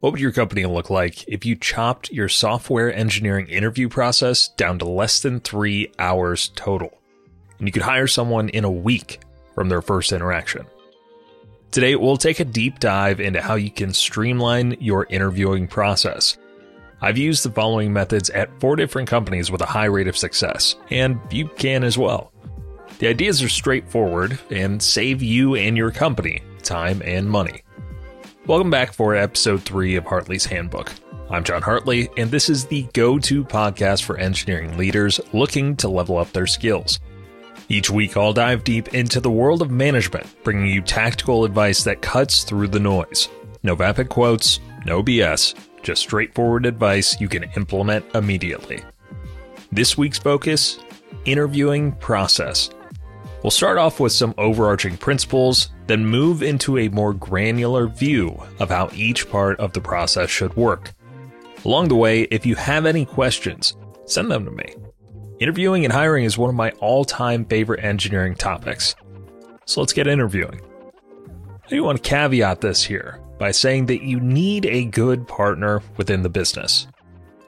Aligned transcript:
What 0.00 0.12
would 0.12 0.20
your 0.20 0.30
company 0.30 0.64
look 0.64 0.90
like 0.90 1.26
if 1.26 1.44
you 1.44 1.56
chopped 1.56 2.12
your 2.12 2.28
software 2.28 2.94
engineering 2.94 3.48
interview 3.48 3.88
process 3.88 4.46
down 4.46 4.78
to 4.78 4.84
less 4.84 5.20
than 5.20 5.40
three 5.40 5.90
hours 5.98 6.52
total? 6.54 6.96
And 7.58 7.66
you 7.66 7.72
could 7.72 7.82
hire 7.82 8.06
someone 8.06 8.48
in 8.50 8.62
a 8.62 8.70
week 8.70 9.18
from 9.56 9.68
their 9.68 9.82
first 9.82 10.12
interaction. 10.12 10.66
Today, 11.72 11.96
we'll 11.96 12.16
take 12.16 12.38
a 12.38 12.44
deep 12.44 12.78
dive 12.78 13.18
into 13.18 13.42
how 13.42 13.56
you 13.56 13.72
can 13.72 13.92
streamline 13.92 14.76
your 14.78 15.04
interviewing 15.10 15.66
process. 15.66 16.38
I've 17.00 17.18
used 17.18 17.44
the 17.44 17.50
following 17.50 17.92
methods 17.92 18.30
at 18.30 18.60
four 18.60 18.76
different 18.76 19.08
companies 19.08 19.50
with 19.50 19.62
a 19.62 19.66
high 19.66 19.86
rate 19.86 20.06
of 20.06 20.16
success, 20.16 20.76
and 20.90 21.18
you 21.32 21.48
can 21.48 21.82
as 21.82 21.98
well. 21.98 22.32
The 23.00 23.08
ideas 23.08 23.42
are 23.42 23.48
straightforward 23.48 24.38
and 24.48 24.80
save 24.80 25.24
you 25.24 25.56
and 25.56 25.76
your 25.76 25.90
company 25.90 26.42
time 26.62 27.02
and 27.04 27.28
money. 27.28 27.62
Welcome 28.48 28.70
back 28.70 28.94
for 28.94 29.14
episode 29.14 29.60
3 29.60 29.96
of 29.96 30.06
Hartley's 30.06 30.46
Handbook. 30.46 30.90
I'm 31.28 31.44
John 31.44 31.60
Hartley, 31.60 32.08
and 32.16 32.30
this 32.30 32.48
is 32.48 32.64
the 32.64 32.84
go 32.94 33.18
to 33.18 33.44
podcast 33.44 34.04
for 34.04 34.16
engineering 34.16 34.78
leaders 34.78 35.20
looking 35.34 35.76
to 35.76 35.88
level 35.90 36.16
up 36.16 36.32
their 36.32 36.46
skills. 36.46 36.98
Each 37.68 37.90
week, 37.90 38.16
I'll 38.16 38.32
dive 38.32 38.64
deep 38.64 38.94
into 38.94 39.20
the 39.20 39.30
world 39.30 39.60
of 39.60 39.70
management, 39.70 40.24
bringing 40.44 40.68
you 40.68 40.80
tactical 40.80 41.44
advice 41.44 41.84
that 41.84 42.00
cuts 42.00 42.42
through 42.42 42.68
the 42.68 42.80
noise. 42.80 43.28
No 43.62 43.74
vapid 43.74 44.08
quotes, 44.08 44.60
no 44.86 45.02
BS, 45.02 45.54
just 45.82 46.00
straightforward 46.00 46.64
advice 46.64 47.20
you 47.20 47.28
can 47.28 47.42
implement 47.54 48.06
immediately. 48.14 48.82
This 49.72 49.98
week's 49.98 50.18
focus 50.18 50.78
interviewing 51.26 51.92
process. 51.92 52.70
We'll 53.42 53.50
start 53.50 53.76
off 53.76 54.00
with 54.00 54.12
some 54.12 54.32
overarching 54.38 54.96
principles, 54.96 55.68
then 55.88 56.06
move 56.06 56.42
into 56.42 56.78
a 56.78 56.88
more 56.90 57.12
granular 57.12 57.88
view 57.88 58.40
of 58.60 58.68
how 58.68 58.90
each 58.94 59.28
part 59.30 59.58
of 59.58 59.72
the 59.72 59.80
process 59.80 60.30
should 60.30 60.56
work. 60.56 60.92
Along 61.64 61.88
the 61.88 61.96
way, 61.96 62.22
if 62.30 62.46
you 62.46 62.54
have 62.54 62.86
any 62.86 63.04
questions, 63.04 63.76
send 64.06 64.30
them 64.30 64.44
to 64.44 64.50
me. 64.50 64.74
Interviewing 65.40 65.84
and 65.84 65.92
hiring 65.92 66.24
is 66.24 66.38
one 66.38 66.50
of 66.50 66.56
my 66.56 66.70
all 66.80 67.04
time 67.04 67.44
favorite 67.44 67.82
engineering 67.82 68.34
topics. 68.34 68.94
So 69.64 69.80
let's 69.80 69.92
get 69.92 70.06
interviewing. 70.06 70.60
I 71.64 71.68
do 71.68 71.82
want 71.82 72.02
to 72.02 72.08
caveat 72.08 72.60
this 72.60 72.82
here 72.82 73.20
by 73.38 73.50
saying 73.50 73.86
that 73.86 74.02
you 74.02 74.20
need 74.20 74.66
a 74.66 74.84
good 74.84 75.26
partner 75.28 75.82
within 75.96 76.22
the 76.22 76.28
business. 76.28 76.86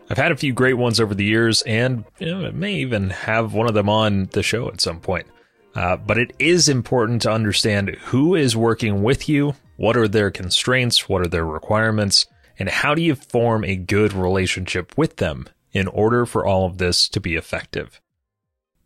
I've 0.08 0.18
had 0.18 0.32
a 0.32 0.36
few 0.36 0.52
great 0.52 0.74
ones 0.74 0.98
over 0.98 1.14
the 1.14 1.24
years, 1.24 1.62
and 1.62 2.04
you 2.18 2.26
know, 2.26 2.50
may 2.52 2.74
even 2.74 3.10
have 3.10 3.54
one 3.54 3.68
of 3.68 3.74
them 3.74 3.88
on 3.88 4.26
the 4.32 4.42
show 4.42 4.68
at 4.68 4.80
some 4.80 5.00
point. 5.00 5.26
Uh, 5.74 5.96
but 5.96 6.18
it 6.18 6.32
is 6.38 6.68
important 6.68 7.22
to 7.22 7.30
understand 7.30 7.90
who 8.06 8.34
is 8.34 8.56
working 8.56 9.02
with 9.02 9.28
you, 9.28 9.54
what 9.76 9.96
are 9.96 10.08
their 10.08 10.30
constraints, 10.30 11.08
what 11.08 11.22
are 11.22 11.28
their 11.28 11.46
requirements, 11.46 12.26
and 12.58 12.68
how 12.68 12.94
do 12.94 13.02
you 13.02 13.14
form 13.14 13.64
a 13.64 13.76
good 13.76 14.12
relationship 14.12 14.96
with 14.96 15.16
them 15.16 15.48
in 15.72 15.86
order 15.88 16.26
for 16.26 16.44
all 16.44 16.66
of 16.66 16.78
this 16.78 17.08
to 17.08 17.20
be 17.20 17.36
effective. 17.36 18.00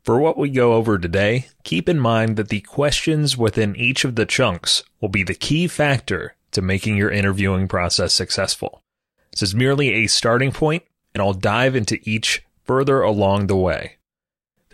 For 0.03 0.19
what 0.19 0.37
we 0.37 0.51
go 0.51 0.75
over 0.75 0.99
today, 0.99 1.47
keep 1.63 1.89
in 1.89 1.99
mind 1.99 2.37
that 2.37 2.51
the 2.51 2.61
questions 2.61 3.39
within 3.39 3.75
each 3.75 4.05
of 4.05 4.17
the 4.17 4.27
chunks 4.27 4.83
will 5.01 5.09
be 5.09 5.23
the 5.23 5.35
key 5.35 5.67
factor 5.67 6.37
to 6.53 6.61
making 6.61 6.97
your 6.97 7.11
interviewing 7.11 7.69
process 7.69 8.13
successful. 8.13 8.83
This 9.33 9.43
is 9.43 9.55
merely 9.55 9.95
a 9.95 10.07
starting 10.07 10.53
point, 10.53 10.83
and 11.15 11.23
I'll 11.23 11.33
dive 11.33 11.75
into 11.75 11.99
each 12.03 12.45
further 12.65 13.01
along 13.01 13.47
the 13.47 13.57
way. 13.57 13.97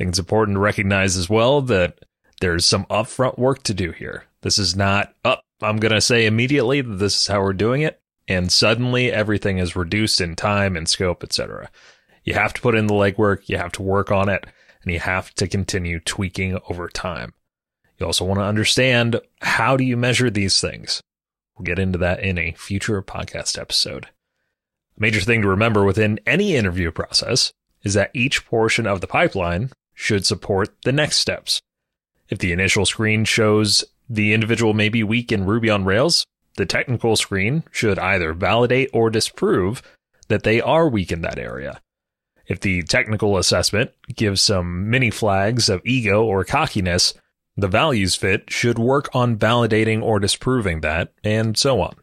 Think 0.00 0.12
it's 0.12 0.18
important 0.18 0.56
to 0.56 0.60
recognize 0.60 1.18
as 1.18 1.28
well 1.28 1.60
that 1.60 1.98
there's 2.40 2.64
some 2.64 2.86
upfront 2.86 3.38
work 3.38 3.62
to 3.64 3.74
do 3.74 3.92
here. 3.92 4.24
This 4.40 4.58
is 4.58 4.74
not 4.74 5.12
up. 5.26 5.42
Oh, 5.60 5.66
I'm 5.66 5.76
going 5.76 5.92
to 5.92 6.00
say 6.00 6.24
immediately 6.24 6.80
that 6.80 6.94
this 6.94 7.18
is 7.18 7.26
how 7.26 7.42
we're 7.42 7.52
doing 7.52 7.82
it, 7.82 8.00
and 8.26 8.50
suddenly 8.50 9.12
everything 9.12 9.58
is 9.58 9.76
reduced 9.76 10.22
in 10.22 10.36
time 10.36 10.74
and 10.74 10.88
scope, 10.88 11.22
etc. 11.22 11.68
You 12.24 12.32
have 12.32 12.54
to 12.54 12.62
put 12.62 12.74
in 12.76 12.86
the 12.86 12.94
legwork, 12.94 13.46
you 13.50 13.58
have 13.58 13.72
to 13.72 13.82
work 13.82 14.10
on 14.10 14.30
it, 14.30 14.46
and 14.82 14.90
you 14.90 15.00
have 15.00 15.34
to 15.34 15.46
continue 15.46 16.00
tweaking 16.00 16.58
over 16.70 16.88
time. 16.88 17.34
You 17.98 18.06
also 18.06 18.24
want 18.24 18.40
to 18.40 18.44
understand 18.44 19.20
how 19.42 19.76
do 19.76 19.84
you 19.84 19.98
measure 19.98 20.30
these 20.30 20.62
things? 20.62 21.02
We'll 21.58 21.66
get 21.66 21.78
into 21.78 21.98
that 21.98 22.20
in 22.20 22.38
a 22.38 22.52
future 22.52 23.02
podcast 23.02 23.60
episode. 23.60 24.06
A 24.06 24.08
major 24.96 25.20
thing 25.20 25.42
to 25.42 25.48
remember 25.48 25.84
within 25.84 26.20
any 26.26 26.56
interview 26.56 26.90
process 26.90 27.52
is 27.82 27.92
that 27.92 28.10
each 28.14 28.46
portion 28.46 28.86
of 28.86 29.02
the 29.02 29.06
pipeline 29.06 29.70
should 30.00 30.24
support 30.24 30.74
the 30.84 30.92
next 30.92 31.18
steps. 31.18 31.60
If 32.30 32.38
the 32.38 32.52
initial 32.52 32.86
screen 32.86 33.26
shows 33.26 33.84
the 34.08 34.32
individual 34.32 34.72
may 34.72 34.88
be 34.88 35.04
weak 35.04 35.30
in 35.30 35.44
Ruby 35.44 35.68
on 35.68 35.84
Rails, 35.84 36.24
the 36.56 36.64
technical 36.64 37.16
screen 37.16 37.64
should 37.70 37.98
either 37.98 38.32
validate 38.32 38.88
or 38.94 39.10
disprove 39.10 39.82
that 40.28 40.42
they 40.42 40.58
are 40.58 40.88
weak 40.88 41.12
in 41.12 41.20
that 41.20 41.38
area. 41.38 41.82
If 42.46 42.60
the 42.60 42.82
technical 42.82 43.36
assessment 43.36 43.90
gives 44.16 44.40
some 44.40 44.88
mini 44.88 45.10
flags 45.10 45.68
of 45.68 45.82
ego 45.84 46.24
or 46.24 46.44
cockiness, 46.44 47.12
the 47.54 47.68
values 47.68 48.14
fit 48.14 48.50
should 48.50 48.78
work 48.78 49.10
on 49.12 49.36
validating 49.36 50.02
or 50.02 50.18
disproving 50.18 50.80
that, 50.80 51.12
and 51.22 51.58
so 51.58 51.82
on. 51.82 51.94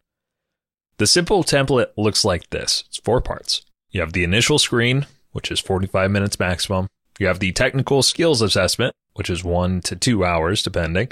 The 0.97 1.07
simple 1.07 1.43
template 1.43 1.89
looks 1.97 2.23
like 2.23 2.51
this. 2.51 2.83
It's 2.87 2.99
four 2.99 3.21
parts. 3.21 3.63
You 3.89 4.01
have 4.01 4.13
the 4.13 4.23
initial 4.23 4.59
screen, 4.59 5.07
which 5.31 5.51
is 5.51 5.59
45 5.59 6.11
minutes 6.11 6.39
maximum. 6.39 6.87
You 7.19 7.27
have 7.27 7.39
the 7.39 7.51
technical 7.51 8.03
skills 8.03 8.41
assessment, 8.41 8.93
which 9.13 9.29
is 9.29 9.43
one 9.43 9.81
to 9.81 9.95
two 9.95 10.23
hours, 10.23 10.61
depending. 10.61 11.09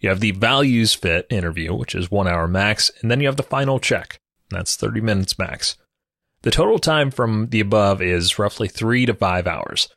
You 0.00 0.10
have 0.10 0.20
the 0.20 0.32
values 0.32 0.94
fit 0.94 1.26
interview, 1.30 1.74
which 1.74 1.94
is 1.94 2.10
one 2.10 2.28
hour 2.28 2.46
max. 2.46 2.90
And 3.00 3.10
then 3.10 3.20
you 3.20 3.26
have 3.26 3.36
the 3.36 3.42
final 3.42 3.78
check. 3.78 4.18
That's 4.50 4.76
30 4.76 5.00
minutes 5.00 5.38
max. 5.38 5.76
The 6.42 6.50
total 6.50 6.78
time 6.78 7.10
from 7.10 7.48
the 7.48 7.60
above 7.60 8.00
is 8.02 8.38
roughly 8.38 8.68
three 8.68 9.06
to 9.06 9.14
five 9.14 9.46
hours. 9.46 9.88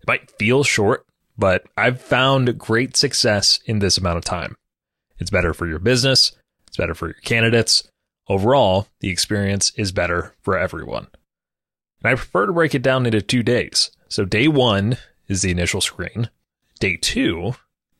It 0.00 0.06
might 0.06 0.30
feel 0.38 0.62
short, 0.62 1.04
but 1.36 1.64
I've 1.76 2.00
found 2.00 2.58
great 2.58 2.96
success 2.96 3.58
in 3.64 3.78
this 3.78 3.98
amount 3.98 4.18
of 4.18 4.24
time. 4.24 4.54
It's 5.18 5.30
better 5.30 5.54
for 5.54 5.66
your 5.66 5.78
business. 5.78 6.32
It's 6.68 6.76
better 6.76 6.94
for 6.94 7.06
your 7.06 7.20
candidates. 7.24 7.88
Overall, 8.28 8.88
the 9.00 9.08
experience 9.08 9.72
is 9.76 9.92
better 9.92 10.34
for 10.42 10.58
everyone. 10.58 11.08
And 12.02 12.12
I 12.12 12.14
prefer 12.14 12.46
to 12.46 12.52
break 12.52 12.74
it 12.74 12.82
down 12.82 13.06
into 13.06 13.22
two 13.22 13.42
days. 13.42 13.90
So 14.08 14.24
day 14.24 14.48
one 14.48 14.98
is 15.28 15.42
the 15.42 15.50
initial 15.50 15.80
screen. 15.80 16.30
Day 16.78 16.96
two 16.96 17.54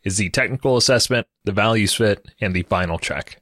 is 0.05 0.19
the 0.19 0.31
technical 0.31 0.77
assessment, 0.77 1.27
the 1.45 1.53
values 1.53 1.95
fit, 1.95 2.29
and 2.41 2.55
the 2.55 2.63
final 2.65 2.99
check. 2.99 3.41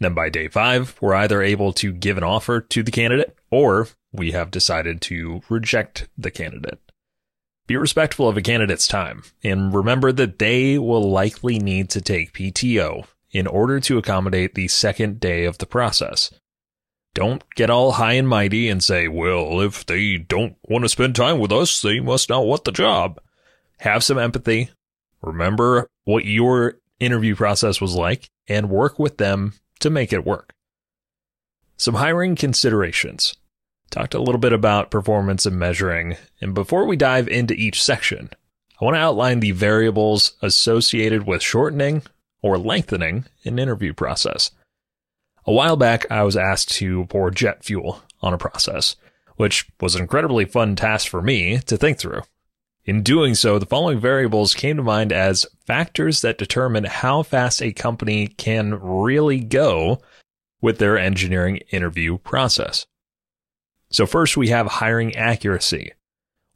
Then 0.00 0.14
by 0.14 0.28
day 0.28 0.48
five, 0.48 0.96
we're 1.00 1.14
either 1.14 1.42
able 1.42 1.72
to 1.74 1.92
give 1.92 2.18
an 2.18 2.24
offer 2.24 2.60
to 2.60 2.82
the 2.82 2.90
candidate 2.90 3.36
or 3.50 3.88
we 4.12 4.32
have 4.32 4.50
decided 4.50 5.00
to 5.02 5.42
reject 5.48 6.08
the 6.18 6.30
candidate. 6.30 6.80
Be 7.66 7.76
respectful 7.76 8.28
of 8.28 8.36
a 8.36 8.42
candidate's 8.42 8.88
time 8.88 9.22
and 9.44 9.72
remember 9.72 10.12
that 10.12 10.38
they 10.38 10.78
will 10.78 11.08
likely 11.08 11.58
need 11.58 11.88
to 11.90 12.00
take 12.00 12.34
PTO 12.34 13.06
in 13.30 13.46
order 13.46 13.80
to 13.80 13.96
accommodate 13.96 14.54
the 14.54 14.68
second 14.68 15.20
day 15.20 15.44
of 15.44 15.58
the 15.58 15.66
process. 15.66 16.30
Don't 17.14 17.42
get 17.54 17.68
all 17.68 17.92
high 17.92 18.14
and 18.14 18.26
mighty 18.26 18.68
and 18.68 18.82
say, 18.82 19.06
well, 19.06 19.60
if 19.60 19.84
they 19.84 20.16
don't 20.16 20.56
want 20.62 20.84
to 20.84 20.88
spend 20.88 21.14
time 21.14 21.38
with 21.38 21.52
us, 21.52 21.82
they 21.82 22.00
must 22.00 22.30
not 22.30 22.46
want 22.46 22.64
the 22.64 22.72
job. 22.72 23.20
Have 23.80 24.02
some 24.02 24.18
empathy. 24.18 24.70
Remember 25.20 25.88
what 26.04 26.24
your 26.24 26.78
interview 27.00 27.34
process 27.34 27.80
was 27.80 27.94
like 27.94 28.30
and 28.48 28.70
work 28.70 28.98
with 28.98 29.18
them 29.18 29.54
to 29.80 29.90
make 29.90 30.12
it 30.12 30.24
work. 30.24 30.54
Some 31.76 31.94
hiring 31.94 32.36
considerations. 32.36 33.34
Talked 33.90 34.14
a 34.14 34.20
little 34.20 34.38
bit 34.38 34.54
about 34.54 34.90
performance 34.90 35.44
and 35.44 35.58
measuring, 35.58 36.16
and 36.40 36.54
before 36.54 36.86
we 36.86 36.96
dive 36.96 37.28
into 37.28 37.52
each 37.52 37.82
section, 37.82 38.30
I 38.80 38.84
want 38.84 38.94
to 38.94 39.00
outline 39.00 39.40
the 39.40 39.50
variables 39.50 40.32
associated 40.40 41.26
with 41.26 41.42
shortening 41.42 42.02
or 42.40 42.56
lengthening 42.56 43.26
an 43.44 43.58
interview 43.58 43.92
process. 43.92 44.50
A 45.44 45.52
while 45.52 45.76
back, 45.76 46.08
I 46.10 46.22
was 46.22 46.36
asked 46.36 46.70
to 46.76 47.06
pour 47.06 47.30
jet 47.30 47.64
fuel 47.64 48.02
on 48.20 48.32
a 48.32 48.38
process, 48.38 48.94
which 49.36 49.66
was 49.80 49.94
an 49.94 50.02
incredibly 50.02 50.44
fun 50.44 50.76
task 50.76 51.08
for 51.08 51.20
me 51.20 51.58
to 51.58 51.76
think 51.76 51.98
through. 51.98 52.22
In 52.84 53.02
doing 53.02 53.34
so, 53.34 53.58
the 53.58 53.66
following 53.66 54.00
variables 54.00 54.54
came 54.54 54.76
to 54.76 54.82
mind 54.82 55.12
as 55.12 55.46
factors 55.66 56.20
that 56.20 56.38
determine 56.38 56.84
how 56.84 57.22
fast 57.22 57.62
a 57.62 57.72
company 57.72 58.28
can 58.28 58.74
really 58.74 59.40
go 59.40 60.00
with 60.60 60.78
their 60.78 60.98
engineering 60.98 61.58
interview 61.70 62.18
process. 62.18 62.86
So, 63.90 64.06
first 64.06 64.36
we 64.36 64.48
have 64.48 64.66
hiring 64.66 65.14
accuracy. 65.16 65.92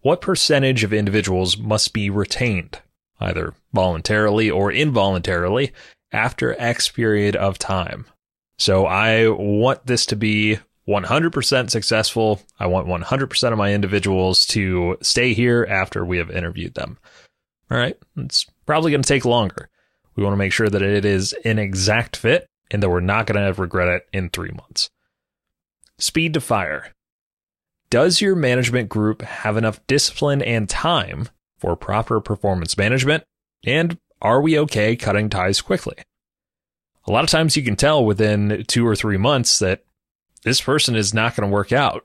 What 0.01 0.21
percentage 0.21 0.85
of 0.85 0.93
individuals 0.93 1.59
must 1.59 1.93
be 1.93 2.09
retained, 2.09 2.81
either 3.21 3.55
voluntarily 3.73 4.51
or 4.51 4.71
involuntarily, 4.73 5.73
after 6.13 6.55
X 6.61 6.89
period 6.89 7.35
of 7.35 7.59
time? 7.59 8.07
So, 8.59 8.87
I 8.87 9.29
want 9.29 9.87
this 9.87 10.07
to 10.07 10.17
be 10.17 10.59
100% 10.89 11.71
successful. 11.71 12.41
I 12.59 12.67
want 12.67 12.87
100% 12.87 13.53
of 13.53 13.59
my 13.59 13.75
individuals 13.75 14.47
to 14.47 14.97
stay 15.03 15.35
here 15.35 15.67
after 15.69 16.05
we 16.05 16.19
have 16.19 16.31
interviewed 16.31 16.75
them. 16.75 16.99
All 17.71 17.79
right. 17.79 17.99
It's 18.17 18.47
probably 18.65 18.93
going 18.93 19.03
to 19.03 19.09
take 19.09 19.25
longer. 19.25 19.69
We 20.15 20.23
want 20.23 20.33
to 20.35 20.39
make 20.39 20.53
sure 20.53 20.69
that 20.69 20.83
it 20.83 21.05
is 21.05 21.33
an 21.45 21.59
exact 21.59 22.17
fit 22.17 22.47
and 22.71 22.83
that 22.83 22.89
we're 22.89 23.01
not 23.01 23.27
going 23.27 23.45
to 23.53 23.61
regret 23.61 23.89
it 23.89 24.07
in 24.13 24.31
three 24.31 24.51
months. 24.51 24.91
speed 25.99 26.35
to 26.35 26.41
fire. 26.41 26.93
Does 27.91 28.21
your 28.21 28.35
management 28.37 28.89
group 28.89 29.23
have 29.23 29.57
enough 29.57 29.85
discipline 29.87 30.43
and 30.43 30.69
time 30.69 31.29
for 31.59 31.77
proper 31.77 32.21
performance 32.21 32.77
management? 32.77 33.25
And 33.65 33.99
are 34.21 34.41
we 34.41 34.59
okay 34.61 34.97
cutting 34.97 35.31
ties 35.31 35.61
quickly? 35.61 35.95
A 37.07 37.13
lot 37.13 37.25
of 37.25 37.31
times 37.31 37.57
you 37.57 37.63
can 37.63 37.77
tell 37.77 38.05
within 38.05 38.65
two 38.67 38.87
or 38.87 38.97
three 38.97 39.17
months 39.17 39.61
that 39.61 39.85
this 40.43 40.61
person 40.61 40.97
is 40.97 41.15
not 41.15 41.37
going 41.37 41.49
to 41.49 41.53
work 41.53 41.73
out. 41.73 42.05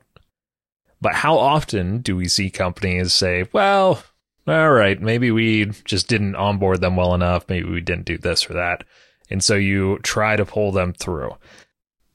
But 1.00 1.14
how 1.14 1.38
often 1.38 1.98
do 1.98 2.14
we 2.14 2.28
see 2.28 2.50
companies 2.50 3.12
say, 3.12 3.48
well, 3.52 4.02
all 4.46 4.70
right, 4.70 5.00
maybe 5.00 5.30
we 5.30 5.66
just 5.84 6.08
didn't 6.08 6.36
onboard 6.36 6.80
them 6.80 6.96
well 6.96 7.14
enough. 7.14 7.48
Maybe 7.48 7.68
we 7.68 7.80
didn't 7.80 8.06
do 8.06 8.18
this 8.18 8.48
or 8.48 8.54
that. 8.54 8.84
And 9.30 9.42
so 9.42 9.54
you 9.54 9.98
try 10.02 10.36
to 10.36 10.44
pull 10.44 10.72
them 10.72 10.92
through. 10.92 11.36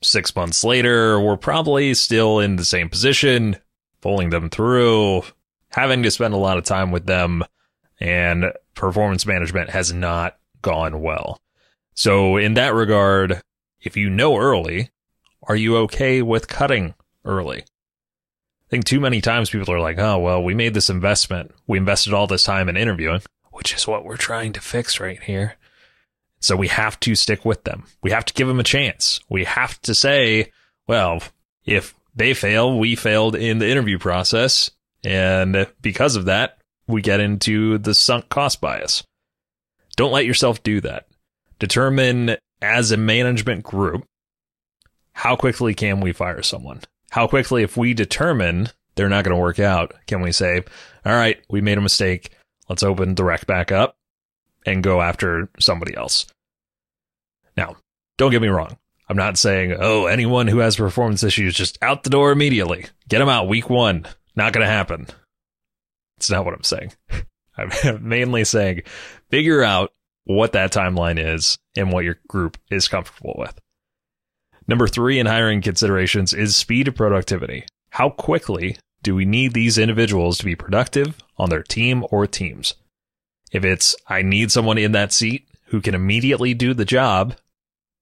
Six 0.02 0.36
months 0.36 0.64
later, 0.64 1.20
we're 1.20 1.38
probably 1.38 1.94
still 1.94 2.40
in 2.40 2.56
the 2.56 2.66
same 2.66 2.90
position, 2.90 3.58
pulling 4.02 4.30
them 4.30 4.50
through, 4.50 5.24
having 5.70 6.04
to 6.04 6.12
spend 6.12 6.34
a 6.34 6.38
lot 6.38 6.58
of 6.58 6.64
time 6.64 6.92
with 6.92 7.06
them, 7.06 7.44
and 8.00 8.54
performance 8.76 9.26
management 9.26 9.72
has 9.72 9.92
not 9.92 10.38
gone 10.62 11.02
well. 11.02 11.42
So, 11.98 12.38
in 12.38 12.54
that 12.54 12.76
regard, 12.76 13.42
if 13.82 13.98
you 13.98 14.08
know 14.08 14.38
early, 14.38 14.92
are 15.42 15.56
you 15.56 15.78
okay 15.78 16.22
with 16.22 16.48
cutting 16.48 16.94
early? 17.26 17.62
I 17.62 18.70
think 18.70 18.86
too 18.86 19.00
many 19.00 19.20
times 19.20 19.50
people 19.50 19.74
are 19.74 19.80
like, 19.80 19.98
oh, 19.98 20.20
well, 20.20 20.44
we 20.44 20.54
made 20.54 20.76
this 20.76 20.92
investment. 20.92 21.56
We 21.66 21.80
invested 21.80 22.14
all 22.14 22.28
this 22.28 22.44
time 22.44 22.70
in 22.70 22.78
interviewing, 22.78 23.22
which 23.52 23.74
is 23.74 23.88
what 23.88 24.06
we're 24.06 24.16
trying 24.16 24.54
to 24.54 24.62
fix 24.62 25.00
right 25.00 25.20
here. 25.24 25.56
So 26.40 26.56
we 26.56 26.68
have 26.68 27.00
to 27.00 27.16
stick 27.16 27.44
with 27.44 27.64
them. 27.64 27.86
We 28.04 28.12
have 28.12 28.26
to 28.26 28.34
give 28.36 28.48
them 28.48 28.60
a 28.60 28.64
chance. 28.64 29.20
We 29.28 29.46
have 29.46 29.82
to 29.82 29.96
say, 29.96 30.52
well, 30.86 31.24
if 31.66 31.96
they 32.16 32.36
fail, 32.36 32.78
we 32.78 32.96
failed 32.96 33.36
in 33.36 33.58
the 33.58 33.70
interview 33.70 33.98
process. 33.98 34.70
And 35.04 35.66
because 35.82 36.16
of 36.16 36.26
that, 36.26 36.60
we 36.86 37.02
get 37.02 37.22
into 37.22 37.80
the 37.80 37.96
sunk 37.96 38.30
cost 38.30 38.62
bias. 38.62 39.04
Don't 39.96 40.12
let 40.12 40.28
yourself 40.28 40.62
do 40.62 40.80
that. 40.82 41.08
Determine 41.60 42.38
as 42.62 42.92
a 42.92 42.98
management 42.98 43.64
group, 43.64 44.06
how 45.14 45.36
quickly 45.36 45.74
can 45.74 46.00
we 46.00 46.12
fire 46.12 46.44
someone? 46.44 46.82
How 47.10 47.28
quickly, 47.28 47.64
if 47.64 47.78
we 47.78 47.94
determine 47.94 48.70
they're 48.96 49.10
not 49.10 49.24
going 49.24 49.36
to 49.36 49.42
work 49.42 49.60
out, 49.60 49.94
can 50.06 50.22
we 50.22 50.32
say, 50.32 50.64
all 51.06 51.14
right, 51.14 51.42
we 51.50 51.62
made 51.62 51.78
a 51.78 51.82
mistake. 51.82 52.32
Let's 52.70 52.84
open 52.84 53.16
the 53.16 53.24
rec 53.24 53.48
back 53.48 53.72
up 53.72 53.96
and 54.66 54.84
go 54.84 55.02
after 55.02 55.50
somebody 55.60 55.96
else. 55.96 56.26
Now, 57.56 57.78
don't 58.18 58.32
get 58.32 58.42
me 58.42 58.50
wrong. 58.50 58.78
I'm 59.10 59.18
not 59.18 59.38
saying, 59.38 59.78
oh, 59.80 60.06
anyone 60.06 60.48
who 60.48 60.60
has 60.60 60.76
performance 60.76 61.24
issues 61.24 61.56
just 61.56 61.78
out 61.82 62.04
the 62.04 62.10
door 62.10 62.32
immediately. 62.32 62.86
Get 63.08 63.20
them 63.20 63.30
out 63.30 63.48
week 63.48 63.70
one. 63.70 64.06
Not 64.36 64.52
going 64.52 64.66
to 64.66 64.72
happen. 64.72 65.08
It's 66.18 66.30
not 66.30 66.44
what 66.44 66.54
I'm 66.54 66.64
saying. 66.64 66.94
I'm 67.58 67.72
mainly 68.08 68.44
saying 68.44 68.84
figure 69.30 69.64
out 69.64 69.92
what 70.28 70.52
that 70.52 70.74
timeline 70.74 71.18
is 71.18 71.58
and 71.76 71.92
what 71.92 72.04
your 72.04 72.20
group 72.28 72.58
is 72.70 72.90
comfortable 72.90 73.36
with. 73.38 73.60
Number 74.68 74.88
three 74.88 75.20
in 75.20 75.26
hiring 75.26 75.62
considerations 75.62 76.34
is 76.34 76.56
speed 76.56 76.90
of 76.90 76.96
productivity. 76.96 77.66
How 77.92 78.10
quickly 78.10 78.78
do 79.02 79.16
we 79.16 79.24
need 79.24 79.54
these 79.54 79.78
individuals 79.78 80.38
to 80.38 80.46
be 80.46 80.56
productive 80.56 81.18
on 81.38 81.50
their 81.50 81.64
team 81.64 82.06
or 82.12 82.28
teams? 82.28 82.74
If 83.54 83.64
it's, 83.64 83.96
I 84.08 84.22
need 84.22 84.52
someone 84.52 84.78
in 84.78 84.92
that 84.92 85.14
seat 85.14 85.48
who 85.68 85.80
can 85.80 85.96
immediately 85.96 86.54
do 86.54 86.74
the 86.74 86.84
job, 86.84 87.38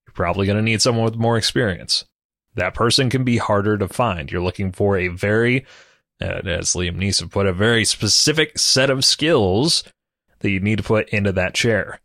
you're 0.07 0.13
probably 0.13 0.47
going 0.47 0.57
to 0.57 0.63
need 0.63 0.81
someone 0.81 1.05
with 1.05 1.17
more 1.17 1.37
experience. 1.37 2.05
That 2.55 2.73
person 2.73 3.11
can 3.11 3.23
be 3.23 3.37
harder 3.37 3.77
to 3.77 3.87
find. 3.87 4.31
You're 4.31 4.41
looking 4.41 4.71
for 4.71 4.97
a 4.97 5.09
very, 5.09 5.65
as 6.19 6.73
Liam 6.73 6.97
Neeson 6.97 7.29
put, 7.29 7.45
a 7.45 7.53
very 7.53 7.85
specific 7.85 8.57
set 8.57 8.89
of 8.89 9.05
skills 9.05 9.83
that 10.39 10.49
you 10.49 10.59
need 10.59 10.77
to 10.77 10.83
put 10.83 11.09
into 11.09 11.31
that 11.33 11.53
chair. 11.53 11.99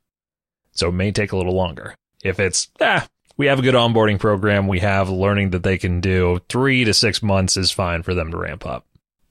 So 0.72 0.88
it 0.88 0.92
may 0.92 1.12
take 1.12 1.32
a 1.32 1.36
little 1.36 1.54
longer. 1.54 1.94
If 2.22 2.38
it's, 2.38 2.68
ah, 2.80 3.06
we 3.36 3.46
have 3.46 3.58
a 3.58 3.62
good 3.62 3.74
onboarding 3.74 4.18
program, 4.18 4.68
we 4.68 4.80
have 4.80 5.08
learning 5.08 5.50
that 5.50 5.62
they 5.62 5.78
can 5.78 6.00
do, 6.00 6.40
three 6.48 6.84
to 6.84 6.92
six 6.92 7.22
months 7.22 7.56
is 7.56 7.70
fine 7.70 8.02
for 8.02 8.14
them 8.14 8.30
to 8.30 8.36
ramp 8.36 8.66
up. 8.66 8.86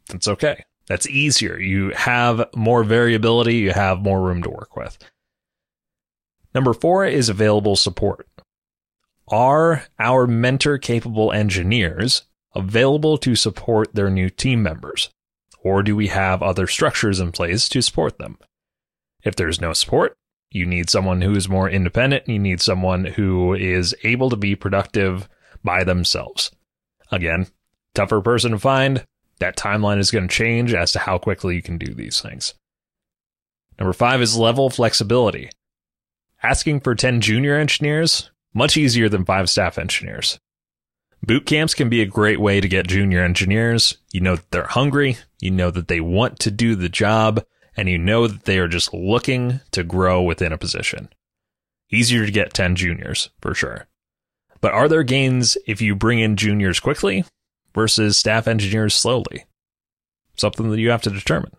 That's 0.10 0.28
okay. 0.28 0.64
That's 0.88 1.08
easier. 1.08 1.60
You 1.60 1.92
have 1.92 2.50
more 2.56 2.84
variability, 2.84 3.58
you 3.58 3.72
have 3.72 4.00
more 4.00 4.22
room 4.22 4.42
to 4.44 4.50
work 4.50 4.76
with. 4.76 4.98
Number 6.56 6.74
four 6.74 7.06
is 7.06 7.30
available 7.30 7.76
support. 7.76 8.28
Are 9.28 9.84
our 10.00 10.26
mentor 10.26 10.80
capable 10.80 11.32
engineers 11.32 12.24
available 12.56 13.20
to 13.20 13.36
support 13.36 13.94
their 13.94 14.10
new 14.10 14.32
team 14.32 14.64
members? 14.64 15.12
Or 15.62 15.84
do 15.84 15.96
we 15.96 16.08
have 16.08 16.42
other 16.42 16.66
structures 16.66 17.20
in 17.20 17.32
place 17.32 17.70
to 17.70 17.82
support 17.82 18.18
them? 18.18 18.40
If 19.24 19.36
there's 19.36 19.62
no 19.62 19.74
support, 19.74 20.18
you 20.52 20.66
need 20.66 20.90
someone 20.90 21.22
who 21.22 21.36
is 21.36 21.48
more 21.48 21.70
independent. 21.70 22.28
You 22.28 22.40
need 22.40 22.62
someone 22.62 23.06
who 23.06 23.54
is 23.54 23.96
able 24.04 24.30
to 24.30 24.36
be 24.36 24.56
productive 24.56 25.30
by 25.64 25.84
themselves. 25.84 26.52
Again, 27.12 27.48
tougher 27.94 28.22
person 28.22 28.52
to 28.52 28.60
find, 28.60 29.06
that 29.40 29.58
timeline 29.58 30.00
is 30.00 30.12
going 30.12 30.28
to 30.28 30.36
change 30.36 30.74
as 30.74 30.92
to 30.94 31.00
how 31.00 31.18
quickly 31.18 31.56
you 31.56 31.62
can 31.62 31.78
do 31.78 31.94
these 31.94 32.20
things. 32.20 32.54
Number 33.78 33.94
five 33.94 34.22
is 34.22 34.38
level 34.38 34.70
flexibility. 34.70 35.50
Asking 36.42 36.80
for 36.80 36.96
10 36.96 37.22
junior 37.22 37.56
engineers, 37.56 38.32
much 38.54 38.76
easier 38.76 39.08
than 39.08 39.26
five 39.26 39.50
staff 39.50 39.78
engineers. 39.78 40.40
Boot 41.22 41.46
camps 41.46 41.74
can 41.74 41.90
be 41.90 42.02
a 42.02 42.06
great 42.06 42.40
way 42.40 42.62
to 42.62 42.68
get 42.68 42.88
junior 42.88 43.24
engineers. 43.24 43.98
You 44.12 44.22
know 44.22 44.38
that 44.38 44.52
they're 44.52 44.68
hungry. 44.68 45.18
You 45.42 45.52
know 45.52 45.70
that 45.70 45.90
they 45.90 46.00
want 46.00 46.40
to 46.40 46.52
do 46.52 46.76
the 46.76 46.90
job 46.90 47.46
and 47.80 47.88
you 47.88 47.98
know 47.98 48.28
that 48.28 48.44
they 48.44 48.60
are 48.60 48.68
just 48.68 48.94
looking 48.94 49.62
to 49.72 49.86
grow 49.86 50.22
within 50.22 50.52
a 50.52 50.58
position. 50.58 51.08
Easier 51.90 52.26
to 52.26 52.32
get 52.32 52.54
10 52.54 52.76
juniors, 52.76 53.30
for 53.40 53.56
sure. 53.56 53.88
But 54.60 54.74
are 54.74 54.90
there 54.90 55.04
gains 55.04 55.58
if 55.66 55.82
you 55.82 55.96
bring 55.96 56.20
in 56.20 56.36
juniors 56.36 56.82
quickly 56.82 57.24
versus 57.74 58.18
staff 58.18 58.50
engineers 58.50 58.94
slowly. 58.94 59.46
Something 60.36 60.72
that 60.72 60.80
you 60.82 60.90
have 60.90 61.04
to 61.04 61.10
determine. 61.10 61.54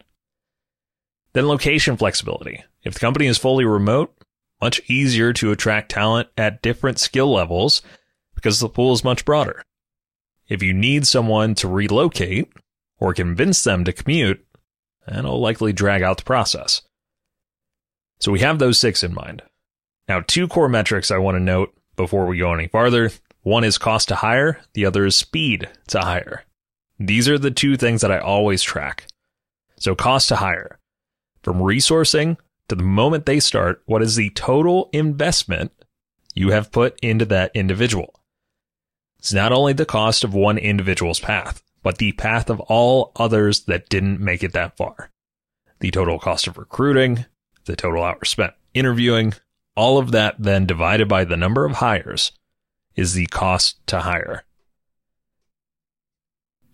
Then 1.33 1.49
location 1.49 1.97
flexibility. 1.97 2.65
If 2.83 2.93
the 2.93 3.01
company 3.01 3.27
is 3.27 3.39
fully 3.39 3.65
remote, 3.65 4.15
much 4.61 4.79
easier 4.91 5.33
to 5.33 5.53
attract 5.53 5.91
talent 5.91 6.29
at 6.37 6.61
different 6.61 6.99
skill 6.99 7.33
levels 7.33 7.81
because 8.35 8.61
the 8.61 8.69
pool 8.69 8.93
is 8.93 9.03
much 9.03 9.25
broader. 9.25 9.63
If 10.51 10.63
you 10.63 10.75
need 10.75 11.07
someone 11.07 11.55
to 11.55 11.67
relocate 11.67 12.53
or 12.99 13.15
convince 13.15 13.65
them 13.65 13.87
to 13.87 13.93
commute, 13.95 14.45
that'll 15.17 15.41
likely 15.41 15.73
drag 15.73 16.03
out 16.03 16.19
the 16.19 16.25
process. 16.25 16.83
So 18.21 18.33
we 18.33 18.41
have 18.41 18.59
those 18.59 18.79
six 18.79 19.03
in 19.03 19.15
mind. 19.15 19.43
Now, 20.09 20.21
two 20.21 20.49
core 20.49 20.69
metrics 20.69 21.11
I 21.11 21.19
want 21.19 21.37
to 21.37 21.41
note 21.41 21.75
before 21.97 22.27
we 22.27 22.39
go 22.39 22.53
any 22.53 22.69
farther 22.69 23.11
one 23.43 23.65
is 23.65 23.79
cost 23.79 24.09
to 24.09 24.17
hire, 24.17 24.61
the 24.75 24.85
other 24.85 25.07
is 25.07 25.17
speed 25.17 25.69
to 25.89 26.01
hire. 26.01 26.45
These 26.99 27.29
are 27.29 27.39
the 27.39 27.51
two 27.51 27.77
things 27.77 28.03
that 28.03 28.13
I 28.13 28.19
always 28.19 28.63
track. 28.63 29.07
So, 29.79 29.95
cost 29.95 30.29
to 30.29 30.37
hire. 30.37 30.79
From 31.43 31.59
resourcing 31.59 32.37
to 32.69 32.75
the 32.75 32.83
moment 32.83 33.25
they 33.25 33.41
start, 33.41 33.83
what 33.87 34.03
is 34.03 34.17
the 34.17 34.29
total 34.31 34.91
investment 34.93 35.73
you 36.35 36.51
have 36.51 36.71
put 36.71 36.99
into 37.01 37.25
that 37.27 37.51
individual? 37.55 38.15
It's 39.19 39.33
not 39.33 39.53
only 39.53 39.73
the 39.73 39.87
cost 39.87 40.23
of 40.23 40.35
one 40.35 40.59
individual's 40.59 41.21
path, 41.21 41.63
but 41.83 41.99
the 41.99 42.13
path 42.13 42.51
of 42.51 42.61
all 42.61 43.13
others 43.17 43.61
that 43.65 43.89
didn't 43.89 44.21
make 44.21 44.43
it 44.43 44.53
that 44.53 44.77
far. 44.77 45.11
The 45.81 45.91
total 45.91 46.19
cost 46.19 46.47
of 46.47 46.59
recruiting, 46.59 47.25
the 47.65 47.77
total 47.77 48.05
hours 48.05 48.29
spent 48.29 48.53
interviewing, 48.75 49.35
all 49.77 49.99
of 49.99 50.13
that 50.13 50.37
then 50.39 50.67
divided 50.67 51.09
by 51.09 51.25
the 51.25 51.37
number 51.37 51.65
of 51.65 51.77
hires 51.77 52.33
is 52.97 53.15
the 53.15 53.27
cost 53.27 53.85
to 53.87 54.01
hire. 54.01 54.45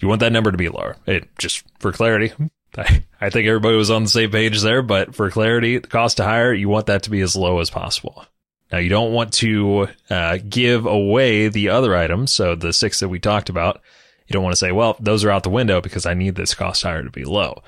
You 0.00 0.08
want 0.08 0.20
that 0.20 0.32
number 0.32 0.50
to 0.50 0.58
be 0.58 0.68
lower. 0.68 0.96
It 1.06 1.28
just 1.38 1.64
for 1.78 1.92
clarity. 1.92 2.32
I, 2.76 3.04
I 3.20 3.30
think 3.30 3.46
everybody 3.46 3.76
was 3.76 3.90
on 3.90 4.02
the 4.02 4.10
same 4.10 4.30
page 4.30 4.60
there, 4.60 4.82
but 4.82 5.14
for 5.14 5.30
clarity, 5.30 5.78
the 5.78 5.88
cost 5.88 6.18
to 6.18 6.24
hire, 6.24 6.52
you 6.52 6.68
want 6.68 6.86
that 6.86 7.04
to 7.04 7.10
be 7.10 7.20
as 7.20 7.34
low 7.34 7.60
as 7.60 7.70
possible. 7.70 8.26
Now, 8.70 8.78
you 8.78 8.90
don't 8.90 9.12
want 9.12 9.32
to 9.34 9.88
uh, 10.10 10.38
give 10.46 10.84
away 10.86 11.48
the 11.48 11.68
other 11.68 11.96
items. 11.96 12.32
So 12.32 12.54
the 12.54 12.72
six 12.72 13.00
that 13.00 13.08
we 13.08 13.20
talked 13.20 13.48
about, 13.48 13.80
you 14.26 14.32
don't 14.32 14.42
want 14.42 14.52
to 14.52 14.58
say, 14.58 14.72
well, 14.72 14.96
those 15.00 15.24
are 15.24 15.30
out 15.30 15.42
the 15.42 15.50
window 15.50 15.80
because 15.80 16.06
I 16.06 16.14
need 16.14 16.34
this 16.34 16.54
cost 16.54 16.82
hire 16.82 17.02
to 17.02 17.10
be 17.10 17.24
low. 17.24 17.62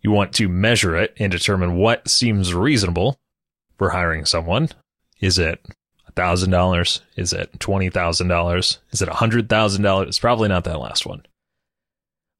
You 0.00 0.10
want 0.10 0.32
to 0.34 0.48
measure 0.48 0.96
it 0.96 1.14
and 1.18 1.30
determine 1.30 1.76
what 1.76 2.08
seems 2.08 2.54
reasonable 2.54 3.18
for 3.76 3.90
hiring 3.90 4.24
someone. 4.24 4.68
Is 5.20 5.38
it 5.38 5.64
thousand 6.18 6.50
dollars? 6.50 7.00
Is 7.16 7.32
it 7.32 7.60
twenty 7.60 7.90
thousand 7.90 8.26
dollars? 8.26 8.78
Is 8.90 9.00
it 9.00 9.08
a 9.08 9.14
hundred 9.14 9.48
thousand 9.48 9.82
dollars? 9.82 10.08
It's 10.08 10.18
probably 10.18 10.48
not 10.48 10.64
that 10.64 10.80
last 10.80 11.06
one. 11.06 11.22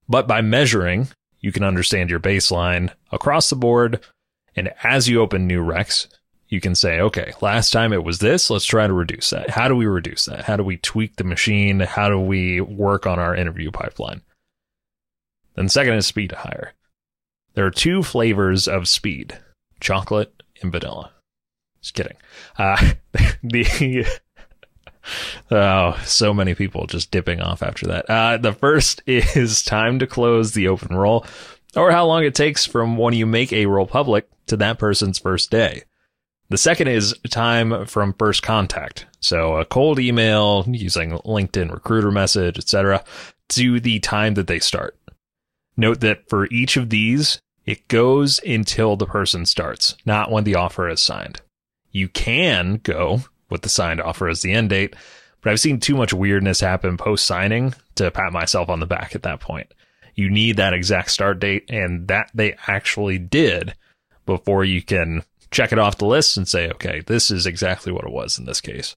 But 0.08 0.26
by 0.26 0.40
measuring, 0.40 1.08
you 1.40 1.52
can 1.52 1.62
understand 1.62 2.10
your 2.10 2.18
baseline 2.18 2.90
across 3.12 3.50
the 3.50 3.56
board. 3.56 4.00
And 4.56 4.72
as 4.82 5.08
you 5.08 5.20
open 5.20 5.46
new 5.46 5.62
recs, 5.64 6.08
you 6.48 6.60
can 6.60 6.74
say, 6.74 7.00
okay, 7.00 7.32
last 7.40 7.72
time 7.72 7.92
it 7.92 8.04
was 8.04 8.18
this. 8.18 8.48
Let's 8.48 8.64
try 8.64 8.86
to 8.86 8.92
reduce 8.92 9.30
that. 9.30 9.50
How 9.50 9.68
do 9.68 9.76
we 9.76 9.86
reduce 9.86 10.24
that? 10.24 10.44
How 10.44 10.56
do 10.56 10.64
we 10.64 10.78
tweak 10.78 11.16
the 11.16 11.24
machine? 11.24 11.80
How 11.80 12.08
do 12.08 12.18
we 12.18 12.60
work 12.60 13.06
on 13.06 13.18
our 13.18 13.34
interview 13.34 13.70
pipeline? 13.70 14.22
Then, 15.54 15.68
second 15.68 15.94
is 15.94 16.06
speed 16.06 16.30
to 16.30 16.36
hire. 16.36 16.72
There 17.54 17.66
are 17.66 17.70
two 17.70 18.02
flavors 18.02 18.66
of 18.66 18.88
speed 18.88 19.38
chocolate 19.80 20.42
and 20.62 20.72
vanilla. 20.72 21.10
Just 21.82 21.94
kidding. 21.94 22.16
Uh, 22.56 22.92
the. 23.42 24.06
oh, 25.50 26.00
so 26.04 26.32
many 26.32 26.54
people 26.54 26.86
just 26.86 27.10
dipping 27.10 27.40
off 27.40 27.62
after 27.62 27.86
that. 27.88 28.08
Uh, 28.08 28.36
the 28.36 28.52
first 28.52 29.02
is 29.06 29.62
time 29.62 29.98
to 29.98 30.06
close 30.06 30.52
the 30.52 30.68
open 30.68 30.96
role, 30.96 31.26
or 31.76 31.90
how 31.90 32.06
long 32.06 32.24
it 32.24 32.34
takes 32.34 32.64
from 32.64 32.96
when 32.96 33.14
you 33.14 33.26
make 33.26 33.52
a 33.52 33.66
role 33.66 33.86
public 33.86 34.28
to 34.46 34.56
that 34.56 34.78
person's 34.78 35.18
first 35.18 35.50
day. 35.50 35.82
The 36.50 36.58
second 36.58 36.88
is 36.88 37.14
time 37.28 37.84
from 37.84 38.14
first 38.14 38.42
contact. 38.42 39.04
So 39.20 39.56
a 39.56 39.66
cold 39.66 39.98
email 39.98 40.64
using 40.66 41.10
LinkedIn 41.10 41.70
recruiter 41.70 42.10
message, 42.10 42.58
etc., 42.58 43.04
to 43.50 43.80
the 43.80 44.00
time 44.00 44.34
that 44.34 44.46
they 44.46 44.58
start. 44.58 44.96
Note 45.76 46.00
that 46.00 46.28
for 46.28 46.46
each 46.46 46.76
of 46.76 46.88
these, 46.88 47.38
it 47.66 47.86
goes 47.88 48.40
until 48.46 48.96
the 48.96 49.06
person 49.06 49.44
starts, 49.44 49.94
not 50.06 50.30
when 50.30 50.44
the 50.44 50.54
offer 50.54 50.88
is 50.88 51.02
signed. 51.02 51.42
You 51.90 52.08
can 52.08 52.80
go 52.82 53.20
with 53.50 53.60
the 53.60 53.68
signed 53.68 54.00
offer 54.00 54.28
as 54.28 54.40
the 54.40 54.52
end 54.52 54.70
date, 54.70 54.96
but 55.42 55.52
I've 55.52 55.60
seen 55.60 55.80
too 55.80 55.96
much 55.96 56.14
weirdness 56.14 56.60
happen 56.60 56.96
post 56.96 57.26
signing 57.26 57.74
to 57.96 58.10
pat 58.10 58.32
myself 58.32 58.70
on 58.70 58.80
the 58.80 58.86
back 58.86 59.14
at 59.14 59.22
that 59.22 59.40
point. 59.40 59.72
You 60.14 60.30
need 60.30 60.56
that 60.56 60.72
exact 60.72 61.10
start 61.10 61.40
date, 61.40 61.66
and 61.68 62.08
that 62.08 62.30
they 62.34 62.56
actually 62.66 63.18
did 63.18 63.74
before 64.24 64.64
you 64.64 64.82
can 64.82 65.22
check 65.50 65.72
it 65.72 65.78
off 65.78 65.98
the 65.98 66.06
list 66.06 66.36
and 66.36 66.46
say, 66.46 66.70
okay, 66.70 67.00
this 67.06 67.30
is 67.30 67.46
exactly 67.46 67.92
what 67.92 68.04
it 68.04 68.12
was 68.12 68.38
in 68.38 68.44
this 68.44 68.60
case. 68.60 68.94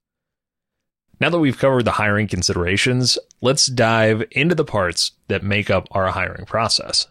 Now 1.20 1.30
that 1.30 1.40
we've 1.40 1.58
covered 1.58 1.86
the 1.86 1.92
hiring 1.92 2.28
considerations, 2.28 3.20
let's 3.42 3.68
dive 3.68 4.24
into 4.32 4.56
the 4.56 4.66
parts 4.66 5.12
that 5.28 5.44
make 5.44 5.70
up 5.70 5.88
our 5.92 6.08
hiring 6.08 6.46
process. 6.46 7.08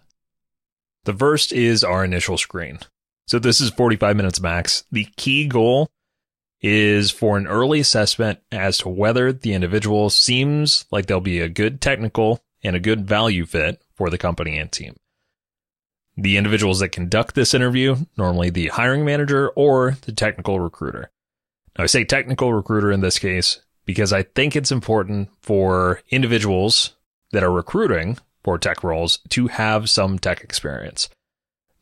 The 1.05 1.15
first 1.15 1.53
is 1.53 1.85
our 1.85 2.05
initial 2.05 2.37
screen. 2.37 2.81
So 3.27 3.39
this 3.39 3.61
is 3.61 3.71
45 3.71 4.17
minutes 4.17 4.41
max. 4.41 4.85
The 4.91 5.07
key 5.17 5.47
goal 5.47 5.89
is 6.61 7.11
for 7.11 7.39
an 7.39 7.47
early 7.47 7.81
assessment 7.81 8.41
as 8.51 8.79
to 8.79 8.89
whether 8.89 9.33
the 9.33 9.55
individual 9.55 10.11
seems 10.11 10.85
like 10.91 11.07
they'll 11.07 11.21
be 11.21 11.41
a 11.41 11.49
good 11.49 11.81
technical 11.81 12.41
and 12.63 12.77
a 12.77 12.81
good 12.81 13.07
value 13.07 13.47
fit 13.47 13.81
for 13.95 14.11
the 14.11 14.19
company 14.19 14.59
and 14.59 14.71
team 14.71 14.97
the 16.21 16.37
individuals 16.37 16.81
that 16.81 16.91
conduct 16.91 17.35
this 17.35 17.55
interview, 17.55 17.97
normally 18.17 18.50
the 18.50 18.69
hiring 18.69 19.05
manager 19.05 19.49
or 19.50 19.97
the 20.03 20.12
technical 20.12 20.61
recruiter. 20.61 21.11
Now, 21.77 21.85
I 21.85 21.87
say 21.87 22.05
technical 22.05 22.53
recruiter 22.53 22.91
in 22.91 23.00
this 23.00 23.19
case 23.19 23.61
because 23.87 24.12
I 24.12 24.23
think 24.23 24.55
it's 24.55 24.73
important 24.73 25.31
for 25.41 26.00
individuals 26.11 26.95
that 27.33 27.43
are 27.43 27.53
recruiting 27.53 28.19
for 28.45 28.59
tech 28.59 28.83
roles 28.83 29.19
to 29.31 29.49
have 29.49 29.89
some 29.89 30.19
tech 30.19 30.43
experience. 30.43 31.09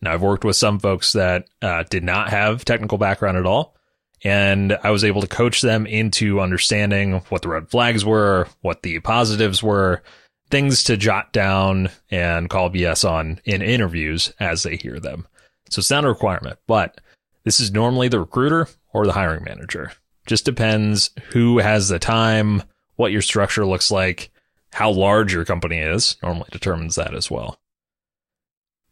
Now, 0.00 0.12
I've 0.12 0.23
worked 0.23 0.45
with 0.45 0.57
some 0.57 0.78
folks 0.78 1.12
that 1.12 1.47
uh, 1.61 1.85
did 1.90 2.04
not 2.04 2.28
have 2.30 2.64
technical 2.64 2.99
background 2.99 3.37
at 3.37 3.47
all, 3.47 3.76
and 4.23 4.78
I 4.83 4.90
was 4.90 5.04
able 5.04 5.21
to 5.23 5.26
coach 5.26 5.61
them 5.61 5.87
into 5.87 6.40
understanding 6.40 7.23
what 7.28 7.42
the 7.42 7.49
red 7.49 7.68
flags 7.68 8.04
were, 8.04 8.47
what 8.61 8.83
the 8.83 9.00
positives 9.00 9.62
were, 9.62 10.02
things 10.50 10.85
to 10.85 10.97
jot 10.97 11.33
down 11.33 11.90
and 12.11 12.50
call 12.50 12.71
BS 12.71 13.09
on 13.09 13.40
in 13.45 13.62
interviews 13.62 14.33
as 14.40 14.62
they 14.62 14.76
hear 14.76 14.99
them. 14.99 15.26
So 15.71 15.81
it's 15.81 15.90
not 15.90 16.05
a 16.05 16.09
requirement, 16.09 16.59
but 16.67 17.00
this 17.45 17.61
is 17.61 17.73
normally 17.73 18.09
the 18.09 18.21
recruiter 18.21 18.69
or 18.93 19.07
the 19.07 19.12
hiring 19.12 19.45
manager. 19.45 19.93
Just 20.26 20.45
depends 20.45 21.11
who 21.31 21.59
has 21.59 21.88
the 21.88 21.99
time, 21.99 22.62
what 22.97 23.12
your 23.12 23.23
structure 23.23 23.64
looks 23.67 23.90
like, 23.90 24.31
how 24.73 24.90
large 24.90 25.33
your 25.33 25.45
company 25.45 25.78
is, 25.78 26.17
normally 26.23 26.49
determines 26.50 26.97
that 26.97 27.14
as 27.14 27.31
well. 27.31 27.59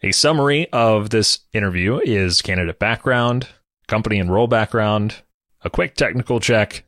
A 0.02 0.12
summary 0.12 0.70
of 0.72 1.10
this 1.10 1.40
interview 1.52 1.98
is 1.98 2.42
candidate 2.42 2.78
background, 2.78 3.48
company 3.86 4.18
and 4.18 4.32
role 4.32 4.46
background, 4.46 5.16
a 5.62 5.70
quick 5.70 5.94
technical 5.94 6.38
check, 6.38 6.84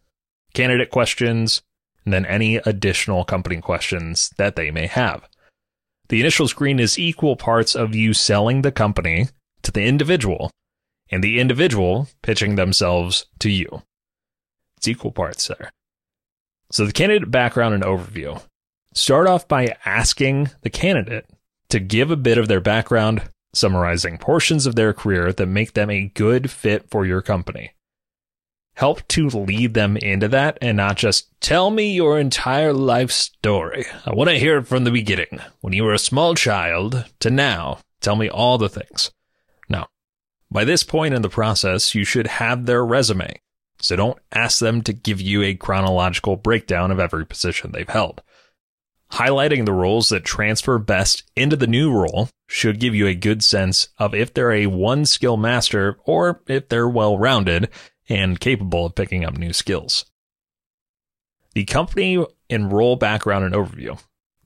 candidate 0.55 0.91
questions, 0.91 1.63
then 2.13 2.27
any 2.27 2.57
additional 2.57 3.25
company 3.25 3.61
questions 3.61 4.31
that 4.37 4.57
they 4.57 4.71
may 4.71 4.87
have. 4.87 5.29
The 6.09 6.21
initial 6.21 6.49
screen 6.49 6.79
is 6.81 6.99
equal 6.99 7.37
parts 7.37 7.75
of 7.75 7.95
you 7.95 8.15
selling 8.15 8.63
the 8.63 8.73
company 8.73 9.29
to 9.63 9.71
the 9.71 9.85
individual 9.85 10.51
and 11.11 11.23
the 11.23 11.39
individual 11.39 12.09
pitching 12.23 12.55
themselves 12.55 13.27
to 13.41 13.51
you. 13.51 13.83
It's 14.77 14.89
equal 14.89 15.13
parts 15.13 15.49
there. 15.49 15.71
So 16.71 16.87
the 16.87 16.93
candidate 16.93 17.31
background 17.31 17.75
and 17.75 17.83
overview. 17.83 18.43
Start 18.95 19.27
off 19.27 19.47
by 19.47 19.77
asking 19.85 20.51
the 20.63 20.71
candidate 20.71 21.27
to 21.69 21.81
give 21.81 22.11
a 22.11 22.17
bit 22.17 22.39
of 22.39 22.49
their 22.49 22.61
background, 22.61 23.23
summarizing 23.55 24.19
portions 24.19 24.67
of 24.67 24.75
their 24.75 24.93
career 24.93 25.33
that 25.33 25.47
make 25.47 25.75
them 25.75 25.91
a 25.91 26.09
good 26.15 26.51
fit 26.51 26.89
for 26.91 27.05
your 27.05 27.23
company 27.23 27.73
help 28.79 29.07
to 29.09 29.29
lead 29.29 29.75
them 29.75 29.97
into 29.97 30.29
that 30.29 30.57
and 30.63 30.77
not 30.77 30.97
just 30.97 31.29
tell 31.41 31.69
me 31.69 31.93
your 31.93 32.17
entire 32.17 32.73
life 32.73 33.11
story. 33.11 33.85
I 34.07 34.15
want 34.15 34.31
to 34.31 34.39
hear 34.39 34.59
it 34.59 34.69
from 34.69 34.85
the 34.85 34.93
beginning, 34.93 35.41
when 35.61 35.73
you 35.73 35.83
were 35.83 35.95
a 35.95 35.99
small 35.99 36.37
child 36.37 37.05
to 37.19 37.29
now. 37.29 37.81
Tell 38.01 38.15
me 38.15 38.29
all 38.29 38.57
the 38.57 38.69
things. 38.69 39.11
Now, 39.69 39.89
by 40.49 40.63
this 40.63 40.85
point 40.85 41.13
in 41.13 41.23
the 41.23 41.29
process, 41.29 41.93
you 41.97 42.05
should 42.05 42.29
have 42.29 42.67
their 42.67 42.87
resume. 42.87 43.41
So 43.81 43.97
don't 43.97 44.19
ask 44.31 44.61
them 44.61 44.83
to 44.83 44.93
give 44.93 45.21
you 45.21 45.43
a 45.43 45.55
chronological 45.57 46.37
breakdown 46.37 46.93
of 46.93 47.01
every 47.01 47.27
position 47.27 47.73
they've 47.73 47.89
held. 47.89 48.23
Highlighting 49.11 49.67
the 49.67 49.73
roles 49.73 50.11
that 50.11 50.25
transfer 50.25 50.79
best 50.79 51.25
into 51.35 51.57
the 51.57 51.67
new 51.67 51.91
role 51.91 52.29
should 52.47 52.79
give 52.79 52.95
you 52.95 53.09
a 53.09 53.15
good 53.15 53.43
sense 53.43 53.89
of 53.99 54.15
if 54.15 54.33
they're 54.33 54.53
a 54.53 54.67
one 54.69 55.05
skill 55.05 55.37
master 55.37 55.99
or 56.05 56.43
if 56.47 56.69
they're 56.69 56.89
well 56.89 57.19
rounded 57.19 57.71
and 58.09 58.41
capable 58.41 58.87
of 58.87 58.95
picking 58.95 59.25
up 59.25 59.37
new 59.37 59.53
skills. 59.53 60.05
The 61.55 61.65
company 61.65 62.25
and 62.49 62.73
role 62.73 62.97
background 62.97 63.45
and 63.45 63.55
overview. 63.55 64.01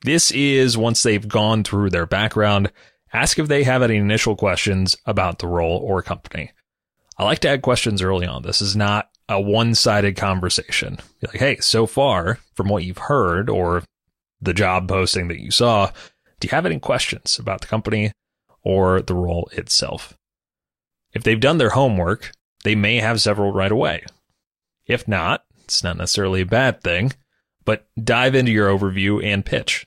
This 0.05 0.31
is 0.33 0.77
once 0.77 1.03
they've 1.03 1.27
gone 1.27 1.63
through 1.63 1.91
their 1.91 2.07
background, 2.07 2.73
ask 3.13 3.39
if 3.39 3.49
they 3.49 3.63
have 3.65 3.83
any 3.83 3.97
initial 3.97 4.35
questions 4.35 4.97
about 5.07 5.39
the 5.39 5.47
role 5.47 5.79
or 5.79 6.03
company. 6.03 6.51
I 7.17 7.25
like 7.25 7.41
to 7.41 7.49
add 7.49 7.63
questions 7.63 8.03
early 8.03 8.27
on. 8.27 8.43
This 8.43 8.61
is 8.61 8.75
not 8.75 9.11
a 9.29 9.41
one 9.41 9.75
sided 9.75 10.17
conversation. 10.17 10.99
Like, 11.23 11.37
hey, 11.37 11.57
so 11.59 11.87
far 11.87 12.39
from 12.55 12.69
what 12.69 12.85
you've 12.85 12.99
heard 12.99 13.49
or 13.49 13.85
the 14.41 14.55
job 14.55 14.89
posting 14.89 15.29
that 15.29 15.41
you 15.41 15.51
saw, 15.51 15.91
do 16.41 16.47
you 16.47 16.51
have 16.51 16.67
any 16.67 16.81
questions 16.81 17.39
about 17.39 17.61
the 17.61 17.69
company 17.69 18.13
or 18.63 19.01
the 19.01 19.15
role 19.15 19.49
itself? 19.53 20.15
If 21.13 21.23
they've 21.23 21.39
done 21.39 21.59
their 21.59 21.71
homework, 21.71 22.33
they 22.65 22.75
may 22.75 22.97
have 22.97 23.21
several 23.21 23.53
right 23.53 23.73
away. 23.73 24.05
If 24.87 25.07
not, 25.07 25.45
it's 25.65 25.83
not 25.83 25.97
necessarily 25.97 26.43
a 26.43 26.47
bad 26.47 26.83
thing, 26.83 27.13
but 27.65 27.87
dive 28.03 28.35
into 28.35 28.53
your 28.53 28.69
overview 28.69 29.25
and 29.25 29.45
pitch. 29.45 29.87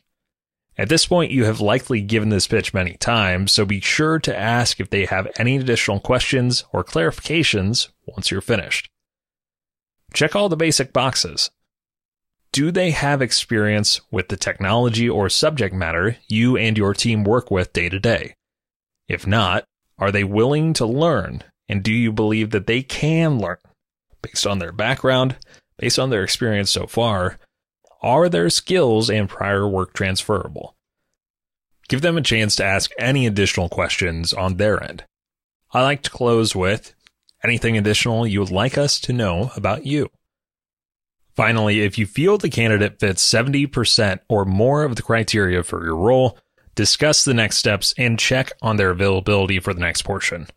At 0.78 0.90
this 0.90 1.06
point, 1.06 1.32
you 1.32 1.46
have 1.46 1.62
likely 1.62 2.02
given 2.02 2.30
this 2.30 2.48
pitch 2.48 2.74
many 2.74 2.96
times, 2.98 3.54
so 3.54 3.66
be 3.66 3.80
sure 3.80 4.20
to 4.20 4.38
ask 4.38 4.80
if 4.80 4.90
they 4.90 5.06
have 5.06 5.32
any 5.38 5.56
additional 5.56 6.02
questions 6.02 6.66
or 6.74 6.84
clarifications 6.84 7.90
once 8.06 8.30
you're 8.30 8.42
finished. 8.42 8.90
Check 10.14 10.36
all 10.36 10.50
the 10.50 10.58
basic 10.58 10.92
boxes. 10.92 11.50
Do 12.52 12.72
they 12.72 12.92
have 12.92 13.22
experience 13.22 14.02
with 14.12 14.30
the 14.30 14.38
technology 14.38 15.10
or 15.10 15.30
subject 15.30 15.74
matter 15.74 16.18
you 16.28 16.58
and 16.58 16.78
your 16.78 16.94
team 16.94 17.24
work 17.24 17.52
with 17.52 17.74
day 17.74 17.90
to 17.90 18.00
day? 18.00 18.36
If 19.08 19.28
not, 19.28 19.66
are 19.98 20.12
they 20.12 20.24
willing 20.24 20.74
to 20.74 20.86
learn 20.86 21.44
and 21.68 21.84
do 21.84 21.94
you 21.94 22.12
believe 22.12 22.52
that 22.52 22.68
they 22.68 22.82
can 22.82 23.40
learn 23.40 23.58
based 24.22 24.46
on 24.46 24.60
their 24.60 24.72
background, 24.72 25.36
based 25.78 26.00
on 26.00 26.10
their 26.10 26.24
experience 26.24 26.72
so 26.72 26.88
far? 26.88 27.38
Are 28.02 28.30
their 28.30 28.50
skills 28.50 29.10
and 29.10 29.30
prior 29.30 29.68
work 29.68 29.94
transferable? 29.94 30.76
Give 31.88 32.02
them 32.02 32.18
a 32.18 32.22
chance 32.22 32.56
to 32.56 32.66
ask 32.66 32.92
any 32.98 33.28
additional 33.28 33.70
questions 33.70 34.34
on 34.34 34.58
their 34.58 34.84
end. 34.84 35.04
I 35.72 35.82
like 35.82 36.04
to 36.04 36.10
close 36.10 36.56
with 36.56 36.94
anything 37.44 37.78
additional 37.78 38.26
you 38.26 38.40
would 38.40 38.52
like 38.52 38.78
us 38.78 39.00
to 39.02 39.14
know 39.14 39.52
about 39.56 39.86
you. 39.86 40.10
Finally, 41.36 41.82
if 41.82 41.98
you 41.98 42.06
feel 42.06 42.38
the 42.38 42.50
candidate 42.50 43.00
fits 43.00 43.30
70% 43.30 44.20
or 44.30 44.46
more 44.46 44.84
of 44.84 44.96
the 44.96 45.02
criteria 45.02 45.64
for 45.64 45.84
your 45.84 45.96
role, 45.96 46.38
discuss 46.76 47.24
the 47.24 47.34
next 47.34 47.58
steps 47.58 47.94
and 47.98 48.18
check 48.18 48.52
on 48.62 48.78
their 48.78 48.92
availability 48.92 49.60
for 49.60 49.74
the 49.74 49.82
next 49.82 50.04
portion. 50.04 50.48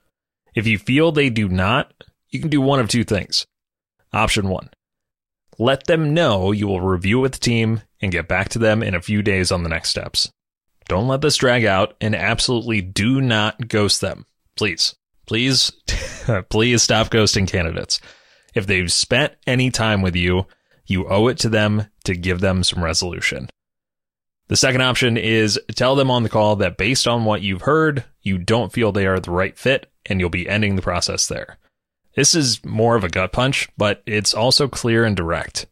If 0.58 0.66
you 0.66 0.78
feel 0.78 1.12
they 1.12 1.30
do 1.30 1.48
not, 1.48 1.92
you 2.30 2.40
can 2.40 2.50
do 2.50 2.60
one 2.60 2.80
of 2.80 2.88
two 2.88 3.04
things. 3.04 3.46
Option 4.12 4.48
one, 4.48 4.70
let 5.58 5.86
them 5.86 6.12
know 6.12 6.50
you 6.50 6.66
will 6.66 6.80
review 6.80 7.20
with 7.20 7.32
the 7.32 7.38
team 7.38 7.82
and 8.00 8.10
get 8.10 8.26
back 8.26 8.48
to 8.50 8.58
them 8.58 8.82
in 8.82 8.94
a 8.94 9.00
few 9.00 9.22
days 9.22 9.52
on 9.52 9.62
the 9.62 9.68
next 9.68 9.90
steps. 9.90 10.30
Don't 10.88 11.06
let 11.06 11.20
this 11.20 11.36
drag 11.36 11.64
out 11.64 11.94
and 12.00 12.16
absolutely 12.16 12.80
do 12.80 13.20
not 13.20 13.68
ghost 13.68 14.00
them. 14.00 14.26
Please 14.56 14.96
please, 15.28 15.70
please 16.48 16.82
stop 16.82 17.10
ghosting 17.10 17.46
candidates. 17.46 18.00
If 18.54 18.66
they've 18.66 18.90
spent 18.90 19.34
any 19.46 19.70
time 19.70 20.02
with 20.02 20.16
you, 20.16 20.46
you 20.86 21.06
owe 21.06 21.28
it 21.28 21.38
to 21.38 21.48
them 21.48 21.86
to 22.04 22.16
give 22.16 22.40
them 22.40 22.64
some 22.64 22.82
resolution. 22.82 23.48
The 24.48 24.56
second 24.56 24.80
option 24.80 25.18
is 25.18 25.60
tell 25.76 25.94
them 25.94 26.10
on 26.10 26.22
the 26.22 26.30
call 26.30 26.56
that 26.56 26.78
based 26.78 27.06
on 27.06 27.26
what 27.26 27.42
you've 27.42 27.62
heard, 27.62 28.04
you 28.22 28.38
don't 28.38 28.72
feel 28.72 28.90
they 28.90 29.06
are 29.06 29.20
the 29.20 29.30
right 29.30 29.56
fit 29.56 29.92
and 30.08 30.20
you'll 30.20 30.30
be 30.30 30.48
ending 30.48 30.76
the 30.76 30.82
process 30.82 31.26
there. 31.26 31.58
This 32.14 32.34
is 32.34 32.64
more 32.64 32.96
of 32.96 33.04
a 33.04 33.08
gut 33.08 33.32
punch, 33.32 33.68
but 33.76 34.02
it's 34.06 34.34
also 34.34 34.66
clear 34.66 35.04
and 35.04 35.16
direct. 35.16 35.66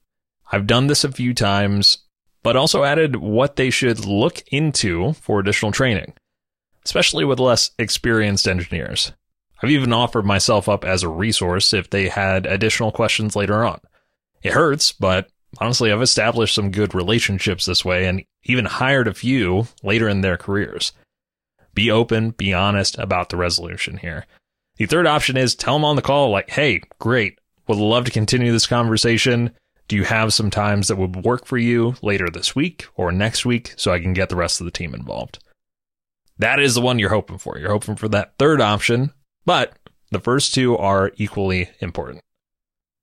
I've 0.53 0.67
done 0.67 0.87
this 0.87 1.03
a 1.03 1.11
few 1.11 1.35
times, 1.35 1.99
but 2.43 2.57
also 2.57 2.85
added 2.85 3.17
what 3.17 3.57
they 3.57 3.71
should 3.71 4.05
look 4.05 4.43
into 4.53 5.15
for 5.15 5.41
additional 5.41 5.73
training, 5.73 6.15
especially 6.85 7.25
with 7.25 7.41
less 7.41 7.73
experienced 7.79 8.47
engineers. 8.47 9.13
I've 9.63 9.71
even 9.71 9.93
offered 9.93 10.25
myself 10.25 10.69
up 10.69 10.85
as 10.85 11.03
a 11.03 11.09
resource 11.09 11.73
if 11.73 11.91
they 11.91 12.09
had 12.09 12.47
additional 12.47 12.93
questions 12.93 13.35
later 13.35 13.65
on. 13.65 13.81
It 14.43 14.53
hurts, 14.53 14.93
but 14.93 15.29
honestly, 15.59 15.91
I've 15.91 16.03
established 16.03 16.55
some 16.55 16.71
good 16.71 16.95
relationships 16.95 17.65
this 17.67 17.85
way 17.85 18.07
and 18.07 18.23
even 18.45 18.67
hired 18.67 19.09
a 19.09 19.15
few 19.15 19.67
later 19.83 20.09
in 20.09 20.21
their 20.21 20.37
careers. 20.37 20.93
Be 21.77 21.91
open, 21.91 22.31
be 22.31 22.55
honest 22.55 22.99
about 22.99 23.29
the 23.29 23.37
resolution 23.37 23.99
here. 23.99 24.27
The 24.79 24.87
third 24.87 25.07
option 25.07 25.37
is 25.37 25.55
tell 25.55 25.75
them 25.75 25.85
on 25.85 25.95
the 25.95 26.03
call, 26.03 26.31
like, 26.31 26.49
hey, 26.51 26.81
great, 26.99 27.39
would 27.69 27.77
love 27.77 28.07
to 28.07 28.11
continue 28.11 28.51
this 28.51 28.67
conversation. 28.67 29.53
Do 29.87 29.95
you 29.95 30.05
have 30.05 30.33
some 30.33 30.51
times 30.51 30.89
that 30.89 30.97
would 30.97 31.25
work 31.25 31.45
for 31.45 31.59
you 31.59 31.95
later 32.01 32.29
this 32.31 32.57
week 32.57 32.87
or 32.95 33.13
next 33.13 33.45
week 33.45 33.75
so 33.77 33.93
I 33.93 34.01
can 34.01 34.15
get 34.15 34.31
the 34.31 34.37
rest 34.37 34.59
of 34.59 34.65
the 34.65 34.71
team 34.71 34.95
involved? 34.95 35.39
That 36.39 36.61
is 36.61 36.75
the 36.75 36.81
one 36.81 36.99
you're 36.99 37.11
hoping 37.11 37.39
for. 37.39 37.59
You're 37.59 37.71
hoping 37.71 37.97
for 37.97 38.09
that 38.09 38.39
third 38.39 38.63
option, 38.63 39.13
but 39.45 39.79
the 40.11 40.21
first 40.21 40.55
two 40.55 40.77
are 40.79 41.13
equally 41.17 41.71
important. 41.81 42.23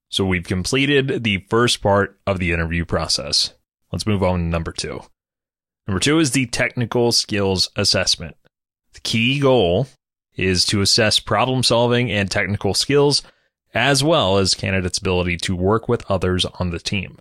So 0.10 0.26
we've 0.26 0.48
completed 0.48 1.24
the 1.24 1.46
first 1.48 1.82
part 1.82 2.20
of 2.26 2.40
the 2.40 2.52
interview 2.52 2.86
process. 2.86 3.54
Let's 3.92 4.08
move 4.08 4.24
on 4.24 4.40
to 4.40 4.46
number 4.46 4.72
two. 4.72 5.02
Number 5.88 6.00
two 6.00 6.18
is 6.18 6.32
the 6.32 6.48
technical 6.48 7.12
skills 7.12 7.70
assessment. 7.76 8.36
The 8.94 9.02
key 9.02 9.40
goal 9.40 9.88
is 10.36 10.66
to 10.66 10.82
assess 10.82 11.20
problem 11.20 11.64
solving 11.64 12.12
and 12.12 12.30
technical 12.30 12.74
skills, 12.74 13.22
as 13.74 14.04
well 14.04 14.38
as 14.38 14.56
candidates' 14.56 14.98
ability 14.98 15.38
to 15.38 15.56
work 15.56 15.88
with 15.88 16.10
others 16.10 16.46
on 16.46 16.72
the 16.72 16.80
team. 16.80 17.18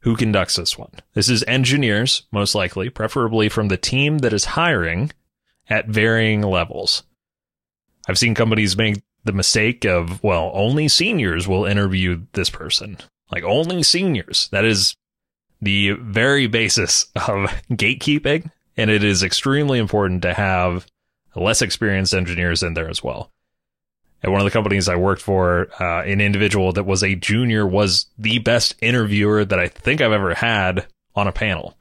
Who 0.00 0.16
conducts 0.16 0.56
this 0.56 0.78
one? 0.78 0.92
This 1.14 1.28
is 1.28 1.44
engineers, 1.46 2.22
most 2.32 2.54
likely, 2.54 2.88
preferably 2.88 3.48
from 3.48 3.68
the 3.68 3.76
team 3.76 4.18
that 4.18 4.32
is 4.32 4.46
hiring 4.46 5.12
at 5.68 5.88
varying 5.88 6.42
levels. 6.42 7.02
I've 8.08 8.18
seen 8.18 8.34
companies 8.34 8.76
make 8.76 9.02
the 9.24 9.32
mistake 9.32 9.84
of, 9.84 10.22
well, 10.22 10.50
only 10.54 10.88
seniors 10.88 11.46
will 11.46 11.66
interview 11.66 12.22
this 12.32 12.48
person. 12.48 12.96
Like 13.30 13.44
only 13.44 13.82
seniors. 13.82 14.48
That 14.50 14.64
is 14.64 14.96
the 15.60 15.90
very 15.92 16.46
basis 16.46 17.06
of 17.14 17.50
gatekeeping. 17.70 18.50
And 18.80 18.90
it 18.90 19.04
is 19.04 19.22
extremely 19.22 19.78
important 19.78 20.22
to 20.22 20.34
have 20.34 20.86
less 21.34 21.62
experienced 21.62 22.14
engineers 22.14 22.62
in 22.62 22.74
there 22.74 22.88
as 22.88 23.02
well. 23.02 23.30
At 24.22 24.30
one 24.30 24.40
of 24.40 24.44
the 24.44 24.50
companies 24.50 24.88
I 24.88 24.96
worked 24.96 25.22
for, 25.22 25.68
uh, 25.80 26.02
an 26.02 26.20
individual 26.20 26.72
that 26.72 26.84
was 26.84 27.02
a 27.02 27.14
junior 27.14 27.66
was 27.66 28.06
the 28.18 28.38
best 28.38 28.74
interviewer 28.82 29.44
that 29.44 29.58
I 29.58 29.68
think 29.68 30.00
I've 30.00 30.12
ever 30.12 30.34
had 30.34 30.86
on 31.14 31.26
a 31.26 31.32
panel. 31.32 31.76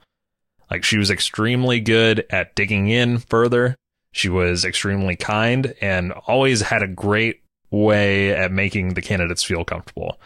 Like 0.71 0.83
she 0.83 0.97
was 0.97 1.09
extremely 1.09 1.79
good 1.79 2.25
at 2.29 2.55
digging 2.55 2.89
in 2.89 3.17
further 3.17 3.75
she 4.11 4.29
was 4.29 4.65
extremely 4.65 5.15
kind 5.15 5.75
and 5.81 6.11
always 6.11 6.61
had 6.61 6.81
a 6.81 6.87
great 6.87 7.41
way 7.69 8.31
at 8.31 8.51
making 8.51 8.93
the 8.93 9.01
candidates 9.01 9.43
feel 9.43 9.63
comfortable. 9.63 10.19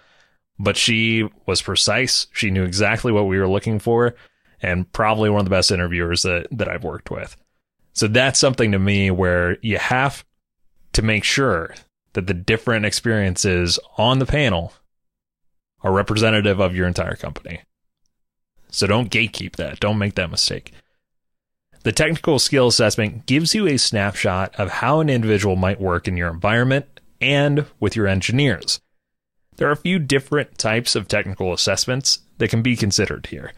But 0.57 0.77
she 0.77 1.29
was 1.45 1.61
precise. 1.61 2.27
She 2.31 2.51
knew 2.51 2.63
exactly 2.63 3.11
what 3.11 3.27
we 3.27 3.37
were 3.37 3.49
looking 3.49 3.79
for 3.79 4.15
and 4.63 4.91
probably 4.93 5.29
one 5.29 5.41
of 5.41 5.45
the 5.45 5.51
best 5.51 5.71
interviewers 5.71 6.23
that, 6.23 6.47
that 6.51 6.69
I've 6.69 6.83
worked 6.83 7.11
with. 7.11 7.35
So 7.91 8.07
that's 8.07 8.39
something 8.39 8.71
to 8.71 8.79
me 8.79 9.11
where 9.11 9.57
you 9.61 9.77
have 9.77 10.25
to 10.93 11.01
make 11.01 11.23
sure 11.23 11.75
that 12.13 12.27
the 12.27 12.33
different 12.33 12.85
experiences 12.85 13.77
on 13.97 14.19
the 14.19 14.25
panel 14.25 14.73
are 15.81 15.91
representative 15.91 16.59
of 16.59 16.75
your 16.75 16.87
entire 16.87 17.15
company. 17.15 17.61
So 18.69 18.87
don't 18.87 19.11
gatekeep 19.11 19.57
that. 19.57 19.79
Don't 19.79 19.97
make 19.97 20.15
that 20.15 20.31
mistake. 20.31 20.71
The 21.83 21.91
technical 21.91 22.39
skill 22.39 22.67
assessment 22.67 23.25
gives 23.25 23.53
you 23.53 23.67
a 23.67 23.77
snapshot 23.77 24.55
of 24.55 24.71
how 24.71 25.01
an 25.01 25.09
individual 25.09 25.57
might 25.57 25.81
work 25.81 26.07
in 26.07 26.15
your 26.15 26.29
environment 26.29 27.01
and 27.19 27.65
with 27.79 27.95
your 27.95 28.07
engineers. 28.07 28.79
There 29.57 29.67
are 29.67 29.73
a 29.73 29.77
few 29.77 29.99
different 29.99 30.57
types 30.57 30.95
of 30.95 31.07
technical 31.07 31.53
assessments 31.53 32.19
that 32.37 32.49
can 32.49 32.61
be 32.61 32.75
considered 32.75 33.27
here. 33.27 33.51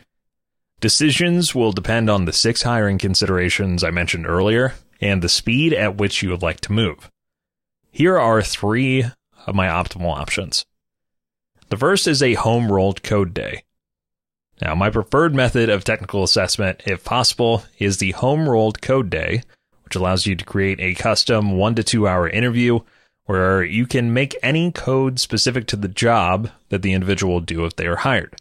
Decisions 0.82 1.56
will 1.56 1.72
depend 1.72 2.10
on 2.10 2.26
the 2.26 2.34
six 2.34 2.64
hiring 2.64 2.98
considerations 2.98 3.84
I 3.84 3.92
mentioned 3.92 4.28
earlier 4.28 4.76
and 5.02 5.22
the 5.22 5.30
speed 5.30 5.74
at 5.74 5.98
which 5.98 6.22
you 6.22 6.30
would 6.30 6.42
like 6.42 6.60
to 6.62 6.72
move. 6.72 7.10
Here 7.92 8.20
are 8.20 8.42
three 8.42 9.06
of 9.48 9.56
my 9.56 9.68
optimal 9.68 10.16
options. 10.16 10.66
The 11.70 11.78
first 11.78 12.08
is 12.08 12.22
a 12.22 12.34
home 12.36 12.72
rolled 12.72 13.04
code 13.04 13.34
day. 13.34 13.64
Now, 14.62 14.76
my 14.76 14.90
preferred 14.90 15.34
method 15.34 15.70
of 15.70 15.84
technical 15.84 16.24
assessment, 16.24 16.82
if 16.86 17.04
possible, 17.04 17.64
is 17.80 17.98
the 17.98 18.12
home 18.12 18.48
rolled 18.48 18.82
code 18.82 19.10
day, 19.10 19.44
which 19.84 19.96
allows 19.96 20.26
you 20.26 20.36
to 20.36 20.46
create 20.46 20.80
a 20.80 20.96
custom 20.96 21.58
one 21.58 21.76
to 21.76 21.84
two 21.84 22.08
hour 22.08 22.30
interview 22.30 22.80
where 23.26 23.64
you 23.64 23.88
can 23.88 24.14
make 24.14 24.36
any 24.44 24.72
code 24.72 25.20
specific 25.20 25.66
to 25.68 25.76
the 25.76 25.88
job 25.88 26.50
that 26.70 26.84
the 26.84 26.94
individual 26.94 27.34
will 27.34 27.42
do 27.42 27.66
if 27.66 27.76
they 27.76 27.88
are 27.88 27.98
hired. 27.98 28.36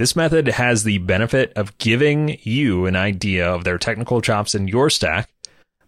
This 0.00 0.16
method 0.16 0.48
has 0.48 0.84
the 0.84 0.96
benefit 0.96 1.52
of 1.56 1.76
giving 1.76 2.38
you 2.42 2.86
an 2.86 2.96
idea 2.96 3.46
of 3.46 3.64
their 3.64 3.76
technical 3.76 4.22
chops 4.22 4.54
in 4.54 4.66
your 4.66 4.88
stack, 4.88 5.28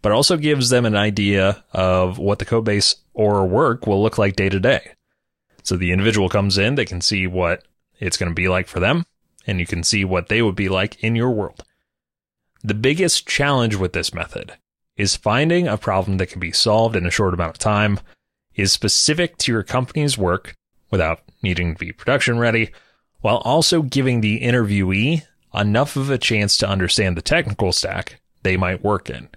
but 0.03 0.13
also 0.13 0.37
gives 0.37 0.69
them 0.69 0.85
an 0.85 0.95
idea 0.95 1.65
of 1.73 2.19
what 2.19 2.39
the 2.39 2.45
code 2.45 2.67
base 2.67 2.97
or 3.15 3.47
work 3.47 3.87
will 3.87 4.03
look 4.03 4.19
like 4.19 4.37
day 4.37 4.51
to 4.51 4.61
day. 4.61 4.91
So 5.63 5.79
the 5.79 5.93
individual 5.93 6.29
comes 6.29 6.59
in, 6.59 6.75
they 6.75 6.85
can 6.85 7.01
see 7.01 7.27
what 7.27 7.65
it's 8.01 8.19
going 8.19 8.31
to 8.31 8.35
be 8.35 8.49
like 8.49 8.69
for 8.69 8.81
them 8.81 9.07
and 9.47 9.59
you 9.59 9.67
can 9.67 9.83
see 9.83 10.05
what 10.05 10.29
they 10.29 10.43
would 10.43 10.57
be 10.57 10.69
like 10.69 11.03
in 11.03 11.17
your 11.17 11.31
world. 11.31 11.65
The 12.63 12.75
biggest 12.75 13.27
challenge 13.27 13.77
with 13.77 13.95
this 13.95 14.13
method 14.13 14.53
is 14.95 15.17
finding 15.17 15.67
a 15.67 15.79
problem 15.79 16.19
that 16.19 16.27
can 16.27 16.39
be 16.39 16.53
solved 16.53 16.97
in 16.97 17.07
a 17.07 17.11
short 17.11 17.33
amount 17.33 17.53
of 17.53 17.59
time, 17.59 17.99
is 18.55 18.73
specific 18.73 19.39
to 19.39 19.53
your 19.53 19.63
company's 19.63 20.19
work 20.19 20.55
without 20.91 21.23
needing 21.43 21.73
to 21.73 21.79
be 21.79 21.93
production 21.93 22.39
ready, 22.39 22.73
while 23.23 23.39
also 23.39 23.83
giving 23.83 24.21
the 24.21 24.41
interviewee 24.41 25.23
enough 25.55 25.97
of 25.97 26.11
a 26.11 26.19
chance 26.19 26.59
to 26.59 26.69
understand 26.69 27.17
the 27.17 27.23
technical 27.23 27.73
stack 27.73 28.21
they 28.43 28.57
might 28.57 28.85
work 28.85 29.09
in. 29.09 29.29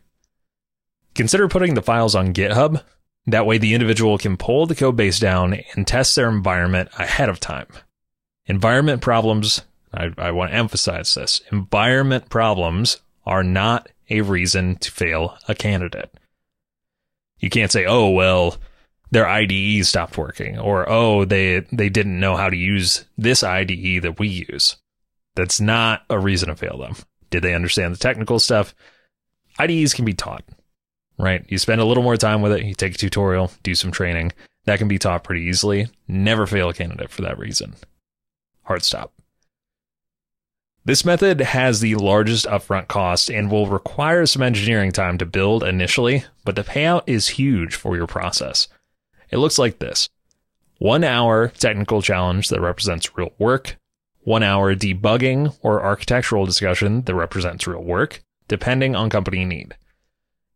Consider 1.14 1.48
putting 1.48 1.76
the 1.76 1.82
files 1.82 2.16
on 2.16 2.34
GitHub. 2.34 2.84
That 3.28 3.46
way, 3.46 3.58
the 3.58 3.74
individual 3.74 4.18
can 4.18 4.38
pull 4.38 4.66
the 4.66 4.76
code 4.76 4.98
base 4.98 5.20
down 5.20 5.62
and 5.76 5.88
test 5.88 6.16
their 6.16 6.30
environment 6.30 6.90
ahead 6.98 7.30
of 7.30 7.40
time. 7.40 7.68
Environment 8.46 9.02
problems 9.02 9.62
I, 9.96 10.12
I 10.18 10.32
want 10.32 10.52
to 10.52 10.58
emphasize 10.58 11.14
this. 11.14 11.42
Environment 11.52 12.30
problems 12.30 13.02
are 13.26 13.44
not 13.44 13.90
a 14.10 14.22
reason 14.22 14.76
to 14.78 14.92
fail 14.92 15.38
a 15.48 15.56
candidate. 15.56 16.14
You 17.40 17.50
can't 17.50 17.72
say, 17.72 17.86
oh, 17.86 18.10
well, 18.10 18.58
their 19.12 19.28
IDE 19.28 19.86
stopped 19.86 20.18
working, 20.18 20.58
or 20.58 20.90
oh, 20.90 21.26
they 21.26 21.60
they 21.72 21.90
didn't 21.90 22.20
know 22.20 22.36
how 22.36 22.50
to 22.50 22.58
use 22.58 23.06
this 23.18 23.44
IDE 23.44 24.02
that 24.02 24.20
we 24.20 24.28
use. 24.50 24.78
That's 25.36 25.60
not 25.60 26.04
a 26.10 26.20
reason 26.20 26.50
to 26.50 26.56
fail 26.56 26.78
them. 26.78 26.96
Did 27.30 27.44
they 27.44 27.54
understand 27.54 27.94
the 27.94 28.00
technical 28.00 28.40
stuff? 28.40 28.74
IDEs 29.60 29.94
can 29.94 30.06
be 30.06 30.14
taught, 30.14 30.44
right? 31.18 31.46
You 31.48 31.58
spend 31.58 31.82
a 31.82 31.86
little 31.86 32.04
more 32.04 32.18
time 32.18 32.42
with 32.42 32.52
it, 32.52 32.64
you 32.64 32.74
take 32.74 32.96
a 32.96 32.98
tutorial, 32.98 33.52
do 33.64 33.76
some 33.76 33.92
training. 33.92 34.32
That 34.66 34.80
can 34.80 34.88
be 34.88 34.98
taught 34.98 35.24
pretty 35.24 35.42
easily. 35.42 35.88
Never 36.08 36.48
fail 36.48 36.70
a 36.70 36.74
candidate 36.74 37.12
for 37.12 37.22
that 37.22 37.38
reason. 37.38 37.76
Hard 38.64 38.84
stop. 38.84 39.14
This 40.86 41.06
method 41.06 41.40
has 41.42 41.80
the 41.80 41.96
largest 41.96 42.46
upfront 42.46 42.88
cost 42.88 43.30
and 43.32 43.50
will 43.50 43.68
require 43.68 44.26
some 44.28 44.44
engineering 44.44 44.92
time 44.92 45.18
to 45.18 45.26
build 45.26 45.64
initially, 45.64 46.26
but 46.44 46.56
the 46.56 46.64
payout 46.64 47.02
is 47.08 47.30
huge 47.30 47.76
for 47.76 47.96
your 47.96 48.06
process. 48.06 48.68
It 49.32 49.38
looks 49.38 49.58
like 49.58 49.80
this 49.80 50.10
one 50.78 51.04
hour 51.04 51.50
technical 51.50 52.02
challenge 52.02 52.50
that 52.50 52.62
represents 52.62 53.16
real 53.18 53.32
work, 53.38 53.78
one 54.22 54.44
hour 54.44 54.76
debugging 54.76 55.56
or 55.62 55.84
architectural 55.84 56.46
discussion 56.46 57.04
that 57.04 57.16
represents 57.16 57.68
real 57.68 57.84
work, 57.84 58.22
depending 58.48 58.96
on 58.96 59.10
company 59.10 59.46
need. 59.46 59.76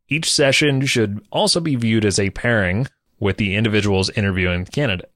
Each 0.10 0.32
session 0.32 0.86
should 0.86 1.22
also 1.32 1.60
be 1.60 1.76
viewed 1.76 2.04
as 2.04 2.20
a 2.20 2.32
pairing 2.32 2.88
with 3.20 3.38
the 3.38 3.56
individual's 3.56 4.10
interviewing 4.12 4.64
the 4.64 4.72
candidate. 4.72 5.12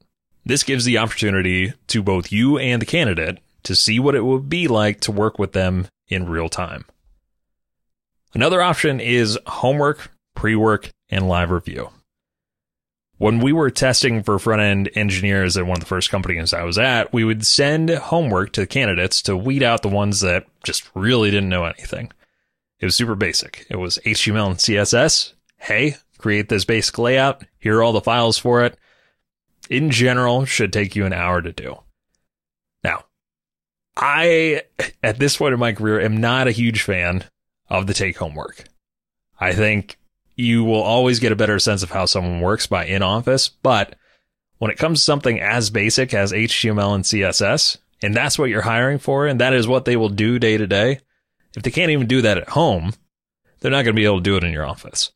This 0.45 0.63
gives 0.63 0.85
the 0.85 0.97
opportunity 0.97 1.73
to 1.87 2.03
both 2.03 2.31
you 2.31 2.57
and 2.57 2.81
the 2.81 2.85
candidate 2.85 3.39
to 3.63 3.75
see 3.75 3.99
what 3.99 4.15
it 4.15 4.25
would 4.25 4.49
be 4.49 4.67
like 4.67 4.99
to 5.01 5.11
work 5.11 5.39
with 5.39 5.53
them 5.53 5.87
in 6.09 6.27
real 6.29 6.49
time. 6.49 6.85
Another 8.33 8.61
option 8.61 8.99
is 8.99 9.39
homework, 9.47 10.11
pre 10.35 10.55
work, 10.55 10.89
and 11.09 11.27
live 11.27 11.49
review. 11.49 11.89
When 13.17 13.39
we 13.39 13.53
were 13.53 13.69
testing 13.69 14.23
for 14.23 14.39
front 14.39 14.61
end 14.61 14.89
engineers 14.95 15.55
at 15.55 15.65
one 15.65 15.77
of 15.77 15.79
the 15.81 15.85
first 15.85 16.09
companies 16.09 16.53
I 16.53 16.63
was 16.63 16.77
at, 16.77 17.13
we 17.13 17.23
would 17.23 17.45
send 17.45 17.89
homework 17.89 18.53
to 18.53 18.61
the 18.61 18.67
candidates 18.67 19.21
to 19.23 19.37
weed 19.37 19.63
out 19.63 19.81
the 19.81 19.89
ones 19.89 20.21
that 20.21 20.47
just 20.63 20.89
really 20.95 21.29
didn't 21.31 21.49
know 21.49 21.65
anything. 21.65 22.11
It 22.79 22.85
was 22.85 22.95
super 22.95 23.15
basic. 23.15 23.65
It 23.69 23.77
was 23.77 23.99
HTML 24.05 24.47
and 24.47 24.57
CSS. 24.57 25.33
Hey, 25.57 25.95
create 26.17 26.49
this 26.49 26.65
basic 26.65 26.97
layout. 26.97 27.43
Here 27.59 27.77
are 27.77 27.83
all 27.83 27.93
the 27.93 28.01
files 28.01 28.37
for 28.37 28.63
it. 28.63 28.77
In 29.69 29.91
general, 29.91 30.43
should 30.43 30.73
take 30.73 30.95
you 30.95 31.05
an 31.05 31.13
hour 31.13 31.41
to 31.41 31.53
do. 31.53 31.77
Now, 32.83 33.05
I, 33.95 34.63
at 35.01 35.19
this 35.19 35.37
point 35.37 35.53
in 35.53 35.59
my 35.59 35.71
career, 35.71 36.01
am 36.01 36.17
not 36.17 36.47
a 36.47 36.51
huge 36.51 36.81
fan 36.81 37.25
of 37.69 37.87
the 37.87 37.93
take 37.93 38.17
home 38.17 38.35
work. 38.35 38.65
I 39.39 39.53
think 39.53 39.97
you 40.35 40.63
will 40.63 40.81
always 40.81 41.19
get 41.19 41.31
a 41.31 41.37
better 41.37 41.59
sense 41.59 41.83
of 41.83 41.91
how 41.91 42.05
someone 42.05 42.41
works 42.41 42.67
by 42.67 42.85
in 42.85 43.01
office, 43.01 43.49
but 43.49 43.95
when 44.57 44.71
it 44.71 44.77
comes 44.77 44.99
to 44.99 45.05
something 45.05 45.39
as 45.39 45.69
basic 45.69 46.13
as 46.13 46.31
HTML 46.31 46.95
and 46.95 47.03
CSS, 47.03 47.77
and 48.01 48.15
that's 48.15 48.39
what 48.39 48.49
you're 48.49 48.61
hiring 48.61 48.99
for, 48.99 49.27
and 49.27 49.39
that 49.39 49.53
is 49.53 49.67
what 49.67 49.85
they 49.85 49.95
will 49.95 50.09
do 50.09 50.39
day 50.39 50.57
to 50.57 50.67
day, 50.67 50.99
if 51.55 51.63
they 51.63 51.71
can't 51.71 51.91
even 51.91 52.07
do 52.07 52.21
that 52.21 52.37
at 52.37 52.49
home, 52.49 52.93
they're 53.59 53.71
not 53.71 53.83
going 53.83 53.95
to 53.95 53.99
be 53.99 54.05
able 54.05 54.17
to 54.17 54.23
do 54.23 54.37
it 54.37 54.43
in 54.43 54.51
your 54.51 54.65
office. 54.65 55.11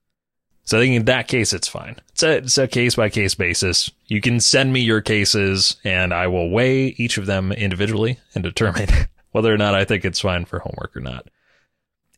So 0.64 0.78
I 0.78 0.82
think 0.82 0.96
in 0.96 1.06
that 1.06 1.30
case, 1.30 1.54
it's 1.54 1.68
fine. 1.68 1.96
It's 2.10 2.24
a, 2.24 2.38
it's 2.38 2.58
a 2.58 2.68
case 2.68 2.96
by 2.96 3.10
case 3.10 3.36
basis. 3.36 3.90
You 4.08 4.20
can 4.20 4.42
send 4.42 4.74
me 4.74 4.82
your 4.82 5.00
cases 5.00 5.78
and 5.86 6.14
I 6.14 6.28
will 6.28 6.50
weigh 6.50 6.88
each 6.98 7.18
of 7.18 7.26
them 7.26 7.54
individually 7.54 8.20
and 8.36 8.44
determine 8.44 8.90
whether 9.32 9.54
or 9.54 9.58
not 9.58 9.76
I 9.76 9.86
think 9.86 10.04
it's 10.04 10.20
fine 10.20 10.44
for 10.44 10.60
homework 10.60 10.96
or 10.98 11.00
not. 11.00 11.28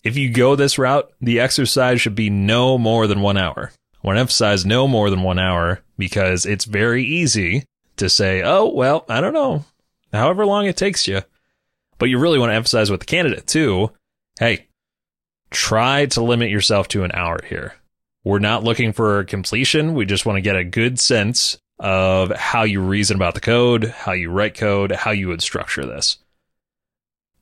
If 0.03 0.15
you 0.15 0.31
go 0.31 0.55
this 0.55 0.77
route, 0.77 1.11
the 1.21 1.39
exercise 1.39 2.01
should 2.01 2.15
be 2.15 2.29
no 2.29 2.77
more 2.77 3.07
than 3.07 3.21
one 3.21 3.37
hour. 3.37 3.71
I 3.95 4.07
want 4.07 4.15
to 4.15 4.21
emphasize 4.21 4.65
no 4.65 4.87
more 4.87 5.09
than 5.09 5.23
one 5.23 5.39
hour 5.39 5.81
because 5.97 6.45
it's 6.45 6.65
very 6.65 7.03
easy 7.03 7.65
to 7.97 8.09
say, 8.09 8.41
oh, 8.41 8.71
well, 8.73 9.05
I 9.09 9.19
don't 9.19 9.33
know, 9.33 9.65
however 10.13 10.45
long 10.45 10.65
it 10.65 10.77
takes 10.77 11.07
you. 11.07 11.21
But 11.97 12.07
you 12.07 12.17
really 12.17 12.39
want 12.39 12.51
to 12.51 12.55
emphasize 12.55 12.89
with 12.89 13.01
the 13.01 13.05
candidate 13.05 13.45
too 13.45 13.91
hey, 14.39 14.67
try 15.51 16.05
to 16.07 16.23
limit 16.23 16.49
yourself 16.49 16.87
to 16.87 17.03
an 17.03 17.11
hour 17.13 17.39
here. 17.47 17.75
We're 18.23 18.39
not 18.39 18.63
looking 18.63 18.93
for 18.93 19.23
completion. 19.25 19.93
We 19.93 20.05
just 20.05 20.25
want 20.25 20.37
to 20.37 20.41
get 20.41 20.55
a 20.55 20.63
good 20.63 20.99
sense 20.99 21.57
of 21.77 22.31
how 22.31 22.63
you 22.63 22.81
reason 22.81 23.15
about 23.15 23.33
the 23.33 23.41
code, 23.41 23.85
how 23.85 24.13
you 24.13 24.29
write 24.31 24.55
code, 24.55 24.91
how 24.91 25.11
you 25.11 25.27
would 25.27 25.41
structure 25.41 25.85
this. 25.85 26.17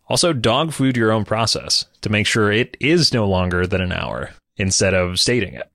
Also, 0.10 0.32
dog 0.32 0.72
food 0.72 0.96
your 0.96 1.12
own 1.12 1.26
process 1.26 1.86
to 2.02 2.10
make 2.10 2.26
sure 2.26 2.52
it 2.52 2.78
is 2.80 3.14
no 3.14 3.28
longer 3.28 3.68
than 3.68 3.82
an 3.82 3.92
hour 3.92 4.32
instead 4.56 4.94
of 4.94 5.20
stating 5.20 5.54
it. 5.54 5.70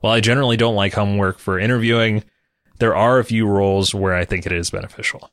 While 0.00 0.12
I 0.12 0.20
generally 0.20 0.56
don't 0.56 0.74
like 0.74 0.94
homework 0.94 1.38
for 1.38 1.58
interviewing, 1.58 2.24
there 2.78 2.96
are 2.96 3.18
a 3.18 3.24
few 3.24 3.46
roles 3.46 3.94
where 3.94 4.14
I 4.14 4.24
think 4.24 4.46
it 4.46 4.52
is 4.52 4.70
beneficial. 4.70 5.30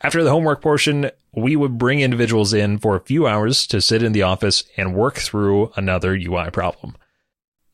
After 0.00 0.24
the 0.24 0.30
homework 0.30 0.62
portion, 0.62 1.10
we 1.34 1.56
would 1.56 1.78
bring 1.78 2.00
individuals 2.00 2.54
in 2.54 2.78
for 2.78 2.96
a 2.96 3.04
few 3.04 3.26
hours 3.26 3.66
to 3.68 3.82
sit 3.82 4.02
in 4.02 4.12
the 4.12 4.22
office 4.22 4.64
and 4.76 4.94
work 4.94 5.16
through 5.16 5.72
another 5.76 6.14
UI 6.14 6.50
problem. 6.50 6.96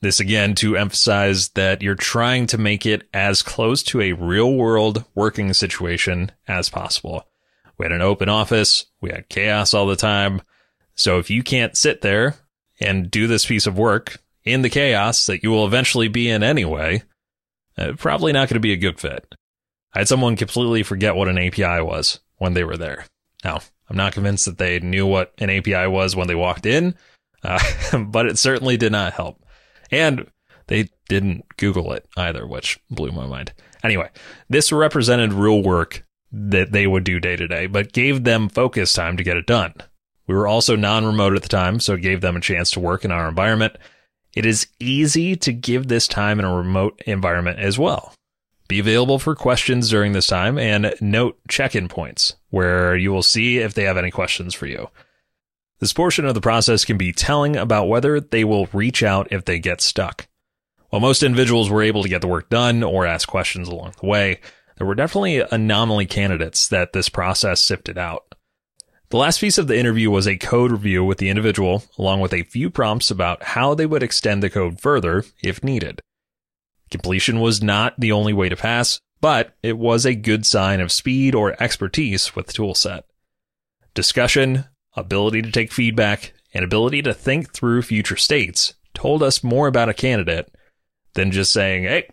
This 0.00 0.20
again 0.20 0.54
to 0.56 0.76
emphasize 0.76 1.50
that 1.50 1.82
you're 1.82 1.94
trying 1.94 2.46
to 2.48 2.58
make 2.58 2.84
it 2.84 3.08
as 3.14 3.42
close 3.42 3.82
to 3.84 4.00
a 4.00 4.12
real 4.12 4.52
world 4.52 5.04
working 5.14 5.54
situation 5.54 6.32
as 6.46 6.68
possible. 6.68 7.26
We 7.78 7.84
had 7.84 7.92
an 7.92 8.02
open 8.02 8.28
office. 8.28 8.86
We 9.00 9.10
had 9.10 9.28
chaos 9.28 9.74
all 9.74 9.86
the 9.86 9.96
time. 9.96 10.42
So 10.94 11.18
if 11.18 11.30
you 11.30 11.42
can't 11.42 11.76
sit 11.76 12.00
there 12.00 12.36
and 12.80 13.10
do 13.10 13.26
this 13.26 13.46
piece 13.46 13.66
of 13.66 13.78
work 13.78 14.18
in 14.44 14.62
the 14.62 14.70
chaos 14.70 15.26
that 15.26 15.42
you 15.42 15.50
will 15.50 15.66
eventually 15.66 16.08
be 16.08 16.28
in 16.30 16.42
anyway, 16.42 17.02
uh, 17.76 17.92
probably 17.98 18.32
not 18.32 18.48
going 18.48 18.54
to 18.54 18.60
be 18.60 18.72
a 18.72 18.76
good 18.76 18.98
fit. 18.98 19.34
I 19.92 20.00
had 20.00 20.08
someone 20.08 20.36
completely 20.36 20.82
forget 20.82 21.16
what 21.16 21.28
an 21.28 21.38
API 21.38 21.82
was 21.82 22.20
when 22.36 22.54
they 22.54 22.64
were 22.64 22.76
there. 22.76 23.06
Now, 23.44 23.60
I'm 23.88 23.96
not 23.96 24.12
convinced 24.12 24.46
that 24.46 24.58
they 24.58 24.80
knew 24.80 25.06
what 25.06 25.32
an 25.38 25.50
API 25.50 25.86
was 25.86 26.16
when 26.16 26.28
they 26.28 26.34
walked 26.34 26.66
in, 26.66 26.94
uh, 27.42 27.60
but 28.08 28.26
it 28.26 28.38
certainly 28.38 28.76
did 28.76 28.92
not 28.92 29.12
help. 29.12 29.42
And 29.90 30.30
they 30.66 30.88
didn't 31.08 31.44
Google 31.56 31.92
it 31.92 32.06
either, 32.16 32.46
which 32.46 32.78
blew 32.90 33.12
my 33.12 33.26
mind. 33.26 33.52
Anyway, 33.84 34.10
this 34.48 34.72
represented 34.72 35.32
real 35.32 35.62
work 35.62 36.05
that 36.32 36.72
they 36.72 36.86
would 36.86 37.04
do 37.04 37.20
day 37.20 37.36
to 37.36 37.46
day, 37.48 37.66
but 37.66 37.92
gave 37.92 38.24
them 38.24 38.48
focus 38.48 38.92
time 38.92 39.16
to 39.16 39.24
get 39.24 39.36
it 39.36 39.46
done. 39.46 39.74
We 40.26 40.34
were 40.34 40.46
also 40.46 40.76
non 40.76 41.04
remote 41.04 41.36
at 41.36 41.42
the 41.42 41.48
time, 41.48 41.80
so 41.80 41.94
it 41.94 42.02
gave 42.02 42.20
them 42.20 42.36
a 42.36 42.40
chance 42.40 42.70
to 42.72 42.80
work 42.80 43.04
in 43.04 43.10
our 43.10 43.28
environment. 43.28 43.76
It 44.34 44.44
is 44.44 44.66
easy 44.78 45.36
to 45.36 45.52
give 45.52 45.88
this 45.88 46.06
time 46.06 46.38
in 46.38 46.44
a 46.44 46.54
remote 46.54 47.00
environment 47.06 47.58
as 47.58 47.78
well. 47.78 48.12
Be 48.68 48.78
available 48.80 49.18
for 49.18 49.36
questions 49.36 49.88
during 49.88 50.12
this 50.12 50.26
time 50.26 50.58
and 50.58 50.92
note 51.00 51.38
check 51.48 51.76
in 51.76 51.88
points 51.88 52.34
where 52.50 52.96
you 52.96 53.12
will 53.12 53.22
see 53.22 53.58
if 53.58 53.74
they 53.74 53.84
have 53.84 53.96
any 53.96 54.10
questions 54.10 54.54
for 54.54 54.66
you. 54.66 54.88
This 55.78 55.92
portion 55.92 56.24
of 56.24 56.34
the 56.34 56.40
process 56.40 56.84
can 56.84 56.98
be 56.98 57.12
telling 57.12 57.56
about 57.56 57.88
whether 57.88 58.20
they 58.20 58.44
will 58.44 58.66
reach 58.72 59.02
out 59.02 59.28
if 59.30 59.44
they 59.44 59.58
get 59.58 59.80
stuck. 59.80 60.26
While 60.88 61.00
most 61.00 61.22
individuals 61.22 61.70
were 61.70 61.82
able 61.82 62.02
to 62.02 62.08
get 62.08 62.22
the 62.22 62.28
work 62.28 62.48
done 62.48 62.82
or 62.82 63.06
ask 63.06 63.28
questions 63.28 63.68
along 63.68 63.94
the 64.00 64.06
way, 64.06 64.40
there 64.76 64.86
were 64.86 64.94
definitely 64.94 65.40
anomaly 65.40 66.06
candidates 66.06 66.68
that 66.68 66.92
this 66.92 67.08
process 67.08 67.60
sifted 67.60 67.96
out. 67.98 68.34
The 69.10 69.16
last 69.18 69.40
piece 69.40 69.56
of 69.56 69.68
the 69.68 69.78
interview 69.78 70.10
was 70.10 70.26
a 70.26 70.36
code 70.36 70.72
review 70.72 71.04
with 71.04 71.18
the 71.18 71.28
individual, 71.28 71.84
along 71.96 72.20
with 72.20 72.34
a 72.34 72.42
few 72.42 72.70
prompts 72.70 73.10
about 73.10 73.42
how 73.42 73.74
they 73.74 73.86
would 73.86 74.02
extend 74.02 74.42
the 74.42 74.50
code 74.50 74.80
further 74.80 75.24
if 75.42 75.62
needed. 75.62 76.00
Completion 76.90 77.40
was 77.40 77.62
not 77.62 77.94
the 77.98 78.12
only 78.12 78.32
way 78.32 78.48
to 78.48 78.56
pass, 78.56 79.00
but 79.20 79.54
it 79.62 79.78
was 79.78 80.04
a 80.04 80.14
good 80.14 80.44
sign 80.44 80.80
of 80.80 80.92
speed 80.92 81.34
or 81.34 81.60
expertise 81.62 82.34
with 82.34 82.46
the 82.46 82.52
toolset. 82.52 83.02
Discussion, 83.94 84.64
ability 84.94 85.42
to 85.42 85.52
take 85.52 85.72
feedback, 85.72 86.32
and 86.52 86.64
ability 86.64 87.02
to 87.02 87.14
think 87.14 87.52
through 87.52 87.82
future 87.82 88.16
states 88.16 88.74
told 88.94 89.22
us 89.22 89.44
more 89.44 89.68
about 89.68 89.88
a 89.88 89.94
candidate 89.94 90.52
than 91.14 91.30
just 91.30 91.52
saying, 91.52 91.84
hey, 91.84 92.08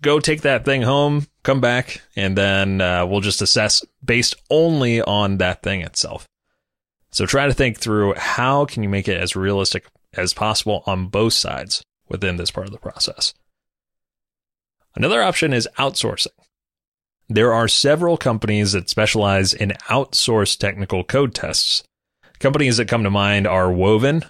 go 0.00 0.20
take 0.20 0.42
that 0.42 0.64
thing 0.64 0.82
home, 0.82 1.26
come 1.46 1.60
back, 1.60 2.02
and 2.14 2.36
then 2.36 2.80
uh, 2.80 3.06
we'll 3.06 3.20
just 3.20 3.42
assess 3.42 3.84
based 4.04 4.34
only 4.50 5.00
on 5.00 5.38
that 5.38 5.62
thing 5.62 5.80
itself. 5.80 6.26
So 7.10 7.24
try 7.24 7.46
to 7.46 7.54
think 7.54 7.78
through 7.78 8.14
how 8.14 8.66
can 8.66 8.82
you 8.82 8.88
make 8.88 9.08
it 9.08 9.16
as 9.16 9.34
realistic 9.36 9.86
as 10.12 10.34
possible 10.34 10.82
on 10.86 11.08
both 11.08 11.32
sides 11.32 11.82
within 12.08 12.36
this 12.36 12.50
part 12.50 12.66
of 12.66 12.72
the 12.72 12.78
process. 12.78 13.32
Another 14.94 15.22
option 15.22 15.52
is 15.52 15.68
outsourcing. 15.78 16.28
There 17.28 17.52
are 17.52 17.68
several 17.68 18.16
companies 18.16 18.72
that 18.72 18.88
specialize 18.88 19.52
in 19.52 19.70
outsourced 19.88 20.58
technical 20.58 21.04
code 21.04 21.34
tests 21.34 21.82
Companies 22.38 22.76
that 22.76 22.88
come 22.88 23.02
to 23.02 23.10
mind 23.10 23.46
are 23.46 23.72
Woven, 23.72 24.22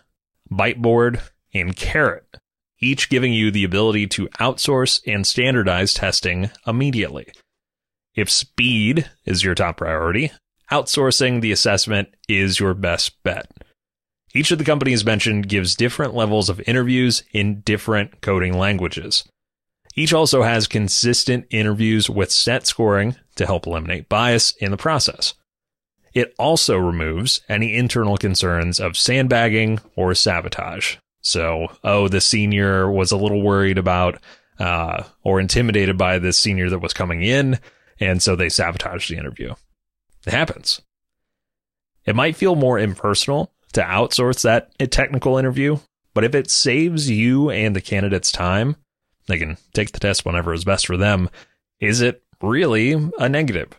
Byteboard, 0.50 1.20
and 1.52 1.74
Karat, 1.74 2.36
each 2.80 3.08
giving 3.08 3.32
you 3.32 3.50
the 3.50 3.64
ability 3.64 4.06
to 4.06 4.28
outsource 4.40 5.00
and 5.06 5.26
standardize 5.26 5.94
testing 5.94 6.50
immediately. 6.66 7.26
If 8.14 8.30
speed 8.30 9.08
is 9.24 9.44
your 9.44 9.54
top 9.54 9.78
priority, 9.78 10.32
outsourcing 10.70 11.40
the 11.40 11.52
assessment 11.52 12.08
is 12.28 12.60
your 12.60 12.74
best 12.74 13.22
bet. 13.22 13.50
Each 14.34 14.50
of 14.50 14.58
the 14.58 14.64
companies 14.64 15.04
mentioned 15.04 15.48
gives 15.48 15.76
different 15.76 16.14
levels 16.14 16.48
of 16.48 16.60
interviews 16.66 17.22
in 17.32 17.60
different 17.60 18.20
coding 18.20 18.58
languages. 18.58 19.24
Each 19.94 20.12
also 20.12 20.42
has 20.42 20.66
consistent 20.66 21.46
interviews 21.50 22.10
with 22.10 22.30
set 22.30 22.66
scoring 22.66 23.16
to 23.36 23.46
help 23.46 23.66
eliminate 23.66 24.10
bias 24.10 24.52
in 24.58 24.70
the 24.70 24.76
process. 24.76 25.34
It 26.12 26.34
also 26.38 26.76
removes 26.76 27.40
any 27.48 27.74
internal 27.74 28.16
concerns 28.16 28.80
of 28.80 28.96
sandbagging 28.96 29.80
or 29.94 30.14
sabotage. 30.14 30.96
So, 31.26 31.66
oh, 31.82 32.06
the 32.06 32.20
senior 32.20 32.88
was 32.88 33.10
a 33.10 33.16
little 33.16 33.42
worried 33.42 33.78
about 33.78 34.20
uh, 34.60 35.02
or 35.24 35.40
intimidated 35.40 35.98
by 35.98 36.20
this 36.20 36.38
senior 36.38 36.70
that 36.70 36.78
was 36.78 36.92
coming 36.92 37.22
in, 37.22 37.58
and 37.98 38.22
so 38.22 38.36
they 38.36 38.48
sabotaged 38.48 39.10
the 39.10 39.16
interview. 39.16 39.54
It 40.24 40.32
happens. 40.32 40.80
It 42.04 42.14
might 42.14 42.36
feel 42.36 42.54
more 42.54 42.78
impersonal 42.78 43.52
to 43.72 43.82
outsource 43.82 44.42
that 44.42 44.70
technical 44.92 45.36
interview, 45.36 45.78
but 46.14 46.22
if 46.22 46.32
it 46.32 46.48
saves 46.48 47.10
you 47.10 47.50
and 47.50 47.74
the 47.74 47.80
candidate's 47.80 48.30
time, 48.30 48.76
they 49.26 49.36
can 49.36 49.56
take 49.74 49.90
the 49.90 49.98
test 49.98 50.24
whenever 50.24 50.54
is 50.54 50.64
best 50.64 50.86
for 50.86 50.96
them. 50.96 51.28
Is 51.80 52.02
it 52.02 52.22
really 52.40 52.92
a 53.18 53.28
negative? 53.28 53.72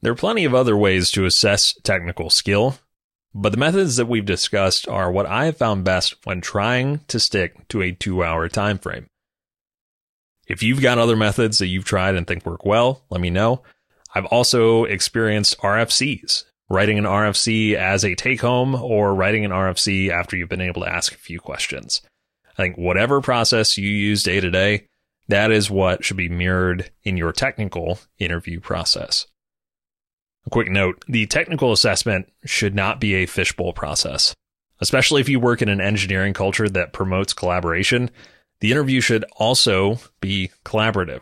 There 0.00 0.12
are 0.12 0.16
plenty 0.16 0.46
of 0.46 0.54
other 0.54 0.78
ways 0.78 1.10
to 1.10 1.26
assess 1.26 1.74
technical 1.82 2.30
skill, 2.30 2.78
but 3.34 3.50
the 3.50 3.58
methods 3.58 3.96
that 3.96 4.06
we've 4.06 4.24
discussed 4.24 4.86
are 4.88 5.10
what 5.10 5.26
I 5.26 5.46
have 5.46 5.56
found 5.56 5.84
best 5.84 6.14
when 6.24 6.40
trying 6.40 7.00
to 7.08 7.18
stick 7.18 7.66
to 7.68 7.82
a 7.82 7.92
two 7.92 8.22
hour 8.22 8.48
time 8.48 8.78
frame. 8.78 9.08
If 10.46 10.62
you've 10.62 10.82
got 10.82 10.98
other 10.98 11.16
methods 11.16 11.58
that 11.58 11.66
you've 11.66 11.84
tried 11.84 12.14
and 12.14 12.26
think 12.26 12.46
work 12.46 12.64
well, 12.64 13.02
let 13.10 13.20
me 13.20 13.30
know. 13.30 13.62
I've 14.14 14.26
also 14.26 14.84
experienced 14.84 15.58
RFCs, 15.58 16.44
writing 16.68 16.98
an 16.98 17.04
RFC 17.04 17.74
as 17.74 18.04
a 18.04 18.14
take 18.14 18.42
home 18.42 18.74
or 18.74 19.14
writing 19.14 19.44
an 19.44 19.50
RFC 19.50 20.10
after 20.10 20.36
you've 20.36 20.48
been 20.48 20.60
able 20.60 20.82
to 20.82 20.92
ask 20.92 21.12
a 21.12 21.18
few 21.18 21.40
questions. 21.40 22.02
I 22.52 22.62
think 22.62 22.76
whatever 22.76 23.20
process 23.20 23.76
you 23.76 23.88
use 23.88 24.22
day 24.22 24.40
to 24.40 24.50
day, 24.50 24.86
That 25.28 25.50
is 25.50 25.70
what 25.70 26.04
should 26.04 26.18
be 26.18 26.28
mirrored 26.28 26.90
in 27.02 27.16
your 27.16 27.32
technical 27.32 27.98
interview 28.18 28.60
process. 28.60 29.26
A 30.46 30.50
quick 30.50 30.70
note 30.70 31.02
the 31.08 31.26
technical 31.26 31.72
assessment 31.72 32.30
should 32.44 32.74
not 32.74 33.00
be 33.00 33.14
a 33.14 33.26
fishbowl 33.26 33.72
process. 33.72 34.34
Especially 34.80 35.20
if 35.20 35.28
you 35.28 35.40
work 35.40 35.62
in 35.62 35.68
an 35.68 35.80
engineering 35.80 36.34
culture 36.34 36.68
that 36.68 36.92
promotes 36.92 37.32
collaboration, 37.32 38.10
the 38.60 38.70
interview 38.70 39.00
should 39.00 39.24
also 39.36 39.98
be 40.20 40.50
collaborative. 40.64 41.20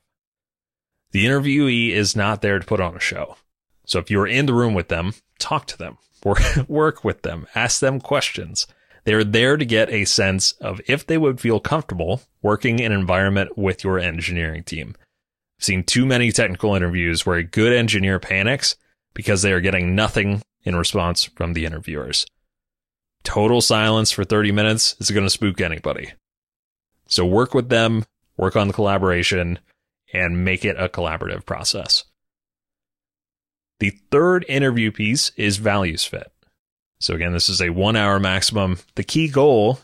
The 1.12 1.26
interviewee 1.26 1.90
is 1.90 2.16
not 2.16 2.40
there 2.40 2.58
to 2.58 2.66
put 2.66 2.80
on 2.80 2.96
a 2.96 3.00
show. 3.00 3.36
So 3.84 3.98
if 3.98 4.10
you're 4.10 4.26
in 4.26 4.46
the 4.46 4.54
room 4.54 4.74
with 4.74 4.88
them, 4.88 5.14
talk 5.38 5.66
to 5.66 5.78
them, 5.78 5.98
work 6.68 7.04
with 7.04 7.22
them, 7.22 7.46
ask 7.54 7.80
them 7.80 8.00
questions. 8.00 8.66
They're 9.04 9.24
there 9.24 9.56
to 9.56 9.64
get 9.64 9.90
a 9.90 10.04
sense 10.04 10.52
of 10.52 10.80
if 10.86 11.06
they 11.06 11.18
would 11.18 11.40
feel 11.40 11.60
comfortable 11.60 12.22
working 12.40 12.78
in 12.78 12.92
an 12.92 13.00
environment 13.00 13.58
with 13.58 13.84
your 13.84 13.98
engineering 13.98 14.62
team. 14.62 14.94
I've 15.58 15.64
seen 15.64 15.84
too 15.84 16.06
many 16.06 16.32
technical 16.32 16.74
interviews 16.74 17.26
where 17.26 17.36
a 17.36 17.42
good 17.42 17.72
engineer 17.72 18.18
panics 18.18 18.76
because 19.14 19.42
they 19.42 19.52
are 19.52 19.60
getting 19.60 19.94
nothing 19.94 20.42
in 20.62 20.76
response 20.76 21.24
from 21.24 21.52
the 21.52 21.64
interviewers. 21.64 22.26
Total 23.24 23.60
silence 23.60 24.10
for 24.10 24.24
30 24.24 24.52
minutes 24.52 24.96
is 24.98 25.10
going 25.10 25.26
to 25.26 25.30
spook 25.30 25.60
anybody. 25.60 26.12
So 27.06 27.24
work 27.26 27.54
with 27.54 27.68
them, 27.68 28.04
work 28.36 28.56
on 28.56 28.68
the 28.68 28.74
collaboration, 28.74 29.58
and 30.12 30.44
make 30.44 30.64
it 30.64 30.76
a 30.78 30.88
collaborative 30.88 31.44
process. 31.44 32.04
The 33.80 33.90
third 34.10 34.44
interview 34.48 34.92
piece 34.92 35.32
is 35.36 35.56
values 35.56 36.04
fit. 36.04 36.32
So 37.00 37.14
again, 37.14 37.32
this 37.32 37.48
is 37.48 37.60
a 37.60 37.70
one 37.70 37.96
hour 37.96 38.20
maximum. 38.20 38.78
The 38.94 39.02
key 39.02 39.28
goal 39.28 39.80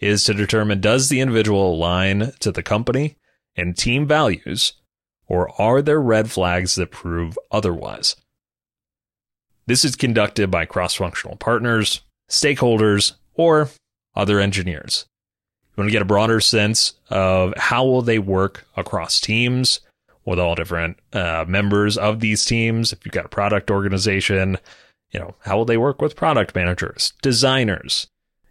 is 0.00 0.24
to 0.24 0.34
determine 0.34 0.80
does 0.80 1.08
the 1.08 1.20
individual 1.20 1.74
align 1.74 2.32
to 2.40 2.50
the 2.50 2.62
company 2.62 3.16
and 3.54 3.76
team 3.76 4.06
values, 4.06 4.74
or 5.26 5.50
are 5.60 5.82
there 5.82 6.00
red 6.00 6.30
flags 6.30 6.74
that 6.76 6.90
prove 6.90 7.38
otherwise? 7.50 8.16
This 9.66 9.84
is 9.84 9.96
conducted 9.96 10.50
by 10.50 10.64
cross 10.64 10.94
functional 10.94 11.36
partners, 11.36 12.02
stakeholders, 12.30 13.12
or 13.34 13.68
other 14.14 14.38
engineers. 14.38 15.06
You 15.76 15.82
want 15.82 15.88
to 15.88 15.92
get 15.92 16.02
a 16.02 16.06
broader 16.06 16.40
sense 16.40 16.94
of 17.10 17.52
how 17.56 17.84
will 17.84 18.02
they 18.02 18.18
work 18.18 18.66
across 18.76 19.20
teams 19.20 19.80
with 20.24 20.38
all 20.38 20.54
different 20.54 20.98
uh, 21.12 21.44
members 21.46 21.98
of 21.98 22.20
these 22.20 22.44
teams. 22.44 22.92
If 22.92 23.04
you've 23.04 23.12
got 23.12 23.26
a 23.26 23.30
product 23.30 23.70
organization, 23.70 24.58
you 25.10 25.20
know, 25.20 25.34
how 25.40 25.56
will 25.56 25.64
they 25.64 25.76
work 25.76 26.00
with 26.00 26.16
product 26.16 26.54
managers, 26.54 27.12
designers? 27.20 28.06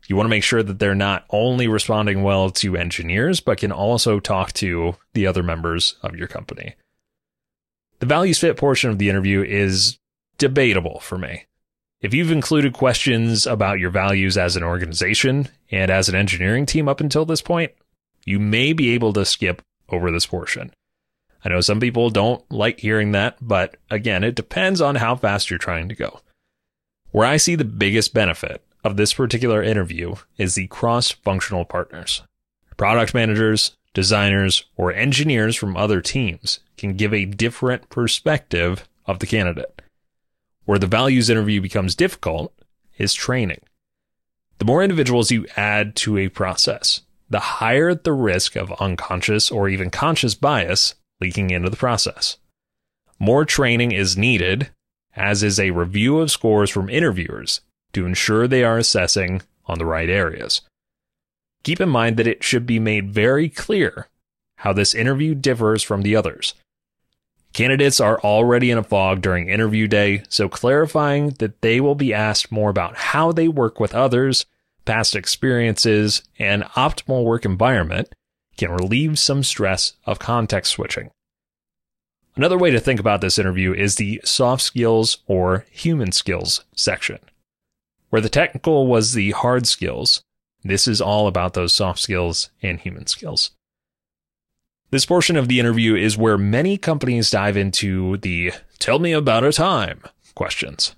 You 0.08 0.16
want 0.16 0.26
to 0.26 0.32
make 0.32 0.44
sure 0.44 0.62
that 0.62 0.80
they're 0.80 0.94
not 0.96 1.26
only 1.32 1.68
responding 1.68 2.24
well 2.24 2.52
to 2.52 2.78
engineers, 2.78 3.40
but 3.40 3.58
can 3.58 3.72
also 3.72 4.20
talk 4.20 4.54
to 4.54 4.96
the 5.14 5.26
other 5.26 5.42
members 5.42 5.96
of 6.04 6.16
your 6.16 6.28
company. 6.28 6.76
The 8.00 8.06
values 8.06 8.40
fit 8.40 8.58
portion 8.58 8.92
of 8.92 9.00
the 9.00 9.10
interview 9.10 9.42
is 9.42 9.98
debatable 10.38 11.00
for 11.00 11.18
me. 11.18 11.46
If 12.02 12.14
you've 12.14 12.32
included 12.32 12.74
questions 12.74 13.48
about 13.48 13.80
your 13.80 13.90
values 13.90 14.38
as 14.38 14.56
an 14.56 14.64
organization 14.64 15.48
and 15.72 15.90
as 15.90 16.10
an 16.10 16.16
engineering 16.16 16.66
team 16.66 16.88
up 16.88 17.02
until 17.02 17.26
this 17.26 17.42
point, 17.42 17.72
you 18.26 18.40
may 18.40 18.74
be 18.74 18.92
able 18.92 19.14
to 19.14 19.26
skip 19.26 19.62
over 19.90 20.12
this 20.12 20.26
portion. 20.26 20.72
I 21.44 21.50
know 21.50 21.62
some 21.62 21.80
people 21.80 22.10
don't 22.10 22.44
like 22.52 22.80
hearing 22.80 23.12
that, 23.12 23.38
but 23.40 23.78
again, 23.90 24.24
it 24.24 24.36
depends 24.36 24.82
on 24.82 24.96
how 24.96 25.16
fast 25.16 25.50
you're 25.50 25.60
trying 25.60 25.90
to 25.90 25.96
go. 25.96 26.22
Where 27.12 27.26
I 27.26 27.38
see 27.38 27.56
the 27.56 27.64
biggest 27.64 28.14
benefit 28.14 28.64
of 28.84 28.98
this 28.98 29.14
particular 29.14 29.64
interview 29.64 30.16
is 30.38 30.56
the 30.56 30.68
cross 30.68 31.12
functional 31.12 31.66
partners. 31.66 32.24
Product 32.78 33.14
managers, 33.14 33.76
designers, 33.94 34.66
or 34.76 34.92
engineers 34.92 35.56
from 35.56 35.78
other 35.78 36.02
teams 36.02 36.60
can 36.78 36.96
give 36.96 37.14
a 37.14 37.26
different 37.26 37.90
perspective 37.90 38.88
of 39.06 39.20
the 39.20 39.28
candidate. 39.28 39.82
Where 40.66 40.80
the 40.80 40.88
values 40.88 41.30
interview 41.30 41.62
becomes 41.62 41.96
difficult 41.96 42.54
is 42.98 43.14
training. 43.14 43.62
The 44.58 44.66
more 44.66 44.84
individuals 44.84 45.32
you 45.32 45.46
add 45.56 45.96
to 45.98 46.18
a 46.18 46.30
process, 46.30 47.02
the 47.30 47.40
higher 47.40 47.94
the 47.94 48.14
risk 48.14 48.56
of 48.56 48.72
unconscious 48.82 49.52
or 49.52 49.70
even 49.70 49.90
conscious 49.90 50.36
bias 50.36 50.96
leaking 51.20 51.50
into 51.50 51.70
the 51.70 51.78
process. 51.78 52.38
More 53.20 53.46
training 53.46 53.92
is 53.92 54.18
needed, 54.18 54.70
as 55.16 55.44
is 55.44 55.60
a 55.60 55.72
review 55.72 56.20
of 56.20 56.32
scores 56.32 56.70
from 56.70 56.90
interviewers 56.90 57.62
to 57.94 58.06
ensure 58.06 58.48
they 58.48 58.64
are 58.64 58.78
assessing 58.78 59.42
on 59.66 59.78
the 59.78 59.86
right 59.86 60.10
areas. 60.10 60.62
Keep 61.64 61.82
in 61.82 61.90
mind 61.90 62.18
that 62.18 62.28
it 62.28 62.44
should 62.44 62.66
be 62.66 62.80
made 62.80 63.12
very 63.12 63.50
clear 63.50 64.08
how 64.58 64.74
this 64.74 64.94
interview 64.94 65.34
differs 65.34 65.82
from 65.82 66.02
the 66.02 66.16
others. 66.16 66.54
Candidates 67.56 68.02
are 68.02 68.20
already 68.20 68.70
in 68.70 68.78
a 68.78 68.84
fog 68.84 69.22
during 69.22 69.48
interview 69.48 69.88
day, 69.88 70.24
so 70.28 70.50
clarifying 70.50 71.30
that 71.40 71.62
they 71.62 71.80
will 71.80 71.96
be 71.96 72.14
asked 72.14 72.52
more 72.52 72.70
about 72.70 72.98
how 72.98 73.32
they 73.32 73.48
work 73.48 73.80
with 73.80 73.96
others, 73.96 74.46
past 74.84 75.16
experiences, 75.16 76.22
and 76.38 76.66
optimal 76.76 77.24
work 77.24 77.46
environment 77.46 78.14
can 78.58 78.72
relieve 78.72 79.18
some 79.18 79.42
stress 79.42 79.94
of 80.06 80.20
context 80.20 80.74
switching. 80.74 81.12
Another 82.36 82.58
way 82.58 82.72
to 82.72 82.80
think 82.82 83.00
about 83.00 83.22
this 83.22 83.40
interview 83.40 83.72
is 83.72 83.96
the 83.96 84.20
soft 84.26 84.62
skills 84.62 85.20
or 85.26 85.66
human 85.72 86.12
skills 86.12 86.66
section. 86.76 87.20
Where 88.10 88.22
the 88.22 88.28
technical 88.28 88.86
was 88.86 89.14
the 89.14 89.32
hard 89.32 89.66
skills, 89.66 90.26
this 90.66 90.90
is 90.90 91.00
all 91.00 91.26
about 91.26 91.54
those 91.54 91.72
soft 91.72 92.02
skills 92.02 92.50
and 92.62 92.82
human 92.82 93.08
skills. 93.08 93.52
This 94.92 95.06
portion 95.06 95.36
of 95.36 95.48
the 95.48 95.60
interview 95.60 95.96
is 95.96 96.18
where 96.18 96.38
many 96.38 96.78
companies 96.78 97.32
dive 97.32 97.58
into 97.58 98.18
the 98.18 98.54
tell 98.80 99.00
me 99.00 99.12
about 99.12 99.44
a 99.44 99.52
time 99.52 100.04
questions. 100.36 100.96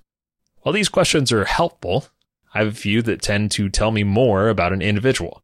While 0.60 0.72
these 0.72 0.88
questions 0.88 1.32
are 1.32 1.46
helpful, 1.46 2.06
I 2.54 2.58
have 2.58 2.68
a 2.68 2.72
few 2.72 3.02
that 3.02 3.22
tend 3.22 3.50
to 3.52 3.68
tell 3.68 3.90
me 3.90 4.04
more 4.04 4.48
about 4.48 4.72
an 4.72 4.82
individual. 4.82 5.42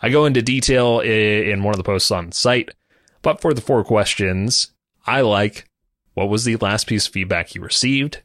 I 0.00 0.10
go 0.10 0.26
into 0.26 0.42
detail 0.42 1.00
in 1.00 1.62
one 1.62 1.74
of 1.74 1.78
the 1.78 1.84
posts 1.84 2.10
on 2.10 2.28
the 2.28 2.34
site, 2.34 2.70
but 3.22 3.40
for 3.40 3.52
the 3.52 3.60
four 3.60 3.82
questions, 3.82 4.72
I 5.06 5.22
like 5.22 5.68
what 6.14 6.28
was 6.28 6.44
the 6.44 6.56
last 6.56 6.86
piece 6.86 7.06
of 7.06 7.12
feedback 7.12 7.54
you 7.54 7.60
received? 7.60 8.22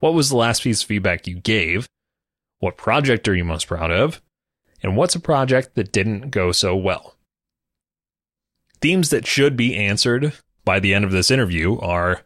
What 0.00 0.14
was 0.14 0.28
the 0.28 0.36
last 0.36 0.62
piece 0.62 0.82
of 0.82 0.88
feedback 0.88 1.26
you 1.26 1.40
gave? 1.40 1.86
What 2.58 2.76
project 2.76 3.28
are 3.28 3.34
you 3.34 3.44
most 3.44 3.68
proud 3.68 3.90
of? 3.90 4.20
And 4.82 4.96
what's 4.96 5.14
a 5.14 5.20
project 5.20 5.74
that 5.76 5.92
didn't 5.92 6.30
go 6.30 6.50
so 6.52 6.74
well? 6.74 7.16
Themes 8.82 9.10
that 9.10 9.28
should 9.28 9.56
be 9.56 9.76
answered 9.76 10.32
by 10.64 10.80
the 10.80 10.92
end 10.92 11.04
of 11.04 11.12
this 11.12 11.30
interview 11.30 11.78
are 11.78 12.22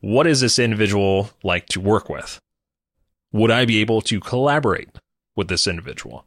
what 0.00 0.26
is 0.26 0.40
this 0.40 0.58
individual 0.58 1.30
like 1.42 1.66
to 1.66 1.80
work 1.80 2.08
with? 2.08 2.40
Would 3.32 3.50
I 3.50 3.66
be 3.66 3.78
able 3.82 4.00
to 4.02 4.20
collaborate 4.20 4.88
with 5.36 5.48
this 5.48 5.66
individual? 5.66 6.24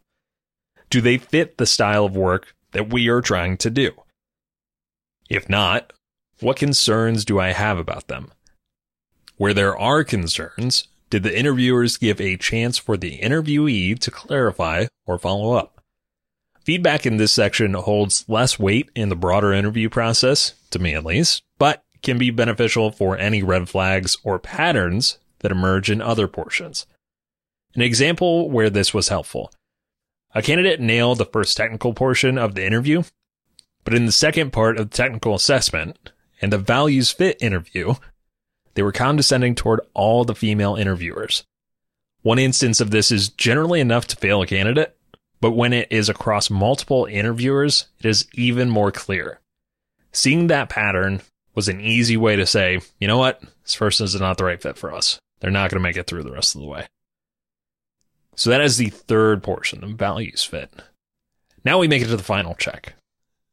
Do 0.91 1.02
they 1.02 1.17
fit 1.17 1.58
the 1.58 1.65
style 1.65 2.06
of 2.06 2.15
work 2.15 2.54
that 2.74 2.93
we 2.93 3.10
are 3.10 3.22
trying 3.22 3.58
to 3.58 3.72
do? 3.72 3.93
If 5.32 5.50
not, 5.50 5.93
what 6.39 6.58
concerns 6.58 7.26
do 7.26 7.39
I 7.39 7.54
have 7.54 7.80
about 7.80 8.10
them? 8.10 8.32
Where 9.38 9.56
there 9.56 9.76
are 9.76 10.04
concerns, 10.04 10.88
did 11.10 11.24
the 11.24 11.36
interviewers 11.36 11.98
give 11.98 12.22
a 12.22 12.38
chance 12.38 12.78
for 12.78 12.98
the 12.98 13.17
interviewee 13.17 13.98
to 13.98 14.12
clarify 14.12 14.86
or 15.08 15.17
follow 15.17 15.54
up? 15.54 15.72
Feedback 16.63 17.06
in 17.06 17.17
this 17.17 17.34
section 17.34 17.73
holds 17.73 18.23
less 18.30 18.58
weight 18.58 18.89
in 18.95 19.10
the 19.10 19.17
broader 19.17 19.52
interview 19.52 19.89
process, 19.89 20.54
to 20.69 20.80
me 20.80 20.93
at 20.93 21.04
least, 21.04 21.43
but 21.58 21.84
can 22.02 22.17
be 22.17 22.32
beneficial 22.32 22.89
for 22.89 23.17
any 23.17 23.43
red 23.43 23.67
flags 23.67 24.15
or 24.23 24.39
patterns 24.39 25.17
that 25.39 25.52
emerge 25.52 25.91
in 25.91 26.02
other 26.02 26.28
portions. 26.28 26.86
An 27.76 27.82
example 27.82 28.49
where 28.49 28.69
this 28.69 28.93
was 28.93 29.10
helpful. 29.10 29.52
A 30.34 30.41
candidate 30.41 30.80
nailed 30.80 31.17
the 31.17 31.26
first 31.26 31.58
technical 31.58 31.93
portion 31.93 32.38
of 32.38 32.56
the 32.56 32.65
interview, 32.65 33.04
but 33.84 33.93
in 33.93 34.06
the 34.06 34.12
second 34.12 34.54
part 34.54 34.78
of 34.78 34.89
the 34.89 34.95
technical 34.95 35.36
assessment 35.36 36.12
and 36.41 36.52
the 36.52 36.58
values 36.58 37.12
fit 37.12 37.41
interview, 37.41 37.95
they 38.76 38.84
were 38.84 38.91
condescending 38.93 39.54
toward 39.54 39.82
all 39.93 40.23
the 40.23 40.36
female 40.36 40.76
interviewers. 40.76 41.43
One 42.21 42.39
instance 42.39 42.80
of 42.80 42.91
this 42.91 43.12
is 43.12 43.28
generally 43.28 43.82
enough 43.82 44.08
to 44.08 44.15
fail 44.15 44.41
a 44.41 44.47
candidate, 44.47 44.97
but 45.43 45.58
when 45.58 45.73
it 45.73 45.89
is 45.91 46.08
across 46.08 46.49
multiple 46.49 47.03
interviewers, 47.03 47.88
it 47.99 48.06
is 48.06 48.25
even 48.34 48.69
more 48.69 48.93
clear. 48.93 49.41
Seeing 50.13 50.47
that 50.47 50.69
pattern 50.69 51.21
was 51.53 51.67
an 51.67 51.82
easy 51.82 52.15
way 52.15 52.38
to 52.38 52.45
say, 52.45 52.79
you 52.97 53.10
know 53.10 53.17
what, 53.17 53.41
this 53.63 53.75
person 53.75 54.06
is 54.06 54.17
not 54.17 54.38
the 54.38 54.45
right 54.45 54.62
fit 54.62 54.77
for 54.77 54.93
us. 54.93 55.19
They're 55.41 55.51
not 55.51 55.69
going 55.69 55.82
to 55.82 55.84
make 55.84 55.97
it 55.97 56.08
through 56.08 56.23
the 56.23 56.32
rest 56.32 56.56
of 56.56 56.62
the 56.62 56.67
way. 56.67 56.88
So 58.38 58.51
that 58.51 58.62
is 58.62 58.77
the 58.77 58.88
third 58.88 59.43
portion, 59.43 59.82
the 59.82 59.88
values 59.88 60.45
fit. 60.45 60.71
Now 61.65 61.77
we 61.77 61.89
make 61.89 62.01
it 62.01 62.08
to 62.08 62.15
the 62.15 62.23
final 62.23 62.56
check. 62.56 62.93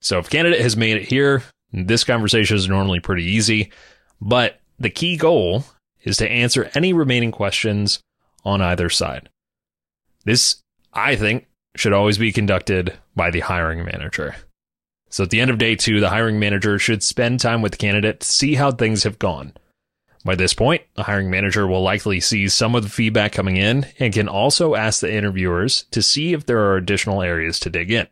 So 0.00 0.20
if 0.20 0.30
candidate 0.30 0.60
has 0.60 0.76
made 0.76 0.96
it 0.96 1.08
here, 1.08 1.42
this 1.72 2.04
conversation 2.04 2.56
is 2.56 2.68
normally 2.68 3.00
pretty 3.00 3.24
easy, 3.24 3.72
but 4.20 4.60
the 4.78 4.90
key 4.90 5.16
goal 5.16 5.64
is 6.04 6.18
to 6.18 6.30
answer 6.30 6.70
any 6.72 6.92
remaining 6.92 7.32
questions 7.32 7.98
on 8.44 8.62
either 8.62 8.90
side. 8.90 9.28
This, 10.24 10.60
I 10.94 11.16
think, 11.16 11.48
should 11.76 11.92
always 11.92 12.18
be 12.18 12.32
conducted 12.32 12.98
by 13.14 13.30
the 13.30 13.40
hiring 13.40 13.84
manager. 13.84 14.36
So 15.08 15.24
at 15.24 15.30
the 15.30 15.40
end 15.40 15.50
of 15.50 15.58
day 15.58 15.74
two, 15.76 16.00
the 16.00 16.10
hiring 16.10 16.38
manager 16.38 16.78
should 16.78 17.02
spend 17.02 17.40
time 17.40 17.62
with 17.62 17.72
the 17.72 17.78
candidate 17.78 18.20
to 18.20 18.26
see 18.26 18.54
how 18.54 18.70
things 18.70 19.02
have 19.02 19.18
gone. 19.18 19.52
By 20.24 20.34
this 20.34 20.52
point, 20.52 20.82
the 20.94 21.04
hiring 21.04 21.30
manager 21.30 21.66
will 21.66 21.82
likely 21.82 22.20
see 22.20 22.48
some 22.48 22.74
of 22.74 22.82
the 22.82 22.90
feedback 22.90 23.32
coming 23.32 23.56
in 23.56 23.86
and 23.98 24.12
can 24.12 24.28
also 24.28 24.74
ask 24.74 25.00
the 25.00 25.12
interviewers 25.12 25.84
to 25.92 26.02
see 26.02 26.32
if 26.32 26.44
there 26.44 26.60
are 26.60 26.76
additional 26.76 27.22
areas 27.22 27.58
to 27.60 27.70
dig 27.70 27.90
in. 27.90 28.06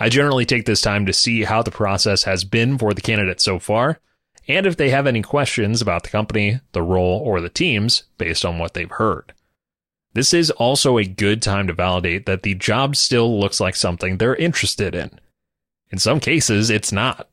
I 0.00 0.08
generally 0.08 0.46
take 0.46 0.64
this 0.64 0.80
time 0.80 1.06
to 1.06 1.12
see 1.12 1.44
how 1.44 1.62
the 1.62 1.70
process 1.70 2.22
has 2.22 2.44
been 2.44 2.78
for 2.78 2.94
the 2.94 3.00
candidate 3.00 3.40
so 3.40 3.58
far, 3.58 4.00
and 4.46 4.64
if 4.64 4.76
they 4.76 4.90
have 4.90 5.06
any 5.06 5.22
questions 5.22 5.82
about 5.82 6.04
the 6.04 6.08
company, 6.08 6.60
the 6.72 6.82
role, 6.82 7.20
or 7.20 7.40
the 7.40 7.48
teams 7.48 8.04
based 8.16 8.44
on 8.44 8.58
what 8.58 8.74
they've 8.74 8.90
heard. 8.90 9.34
This 10.18 10.34
is 10.34 10.50
also 10.50 10.98
a 10.98 11.04
good 11.04 11.40
time 11.40 11.68
to 11.68 11.72
validate 11.72 12.26
that 12.26 12.42
the 12.42 12.56
job 12.56 12.96
still 12.96 13.38
looks 13.38 13.60
like 13.60 13.76
something 13.76 14.18
they're 14.18 14.34
interested 14.34 14.92
in. 14.92 15.20
In 15.92 15.98
some 15.98 16.18
cases, 16.18 16.70
it's 16.70 16.90
not, 16.90 17.28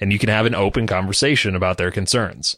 and 0.00 0.12
you 0.12 0.18
can 0.18 0.30
have 0.30 0.44
an 0.44 0.54
open 0.56 0.88
conversation 0.88 1.54
about 1.54 1.78
their 1.78 1.92
concerns. 1.92 2.56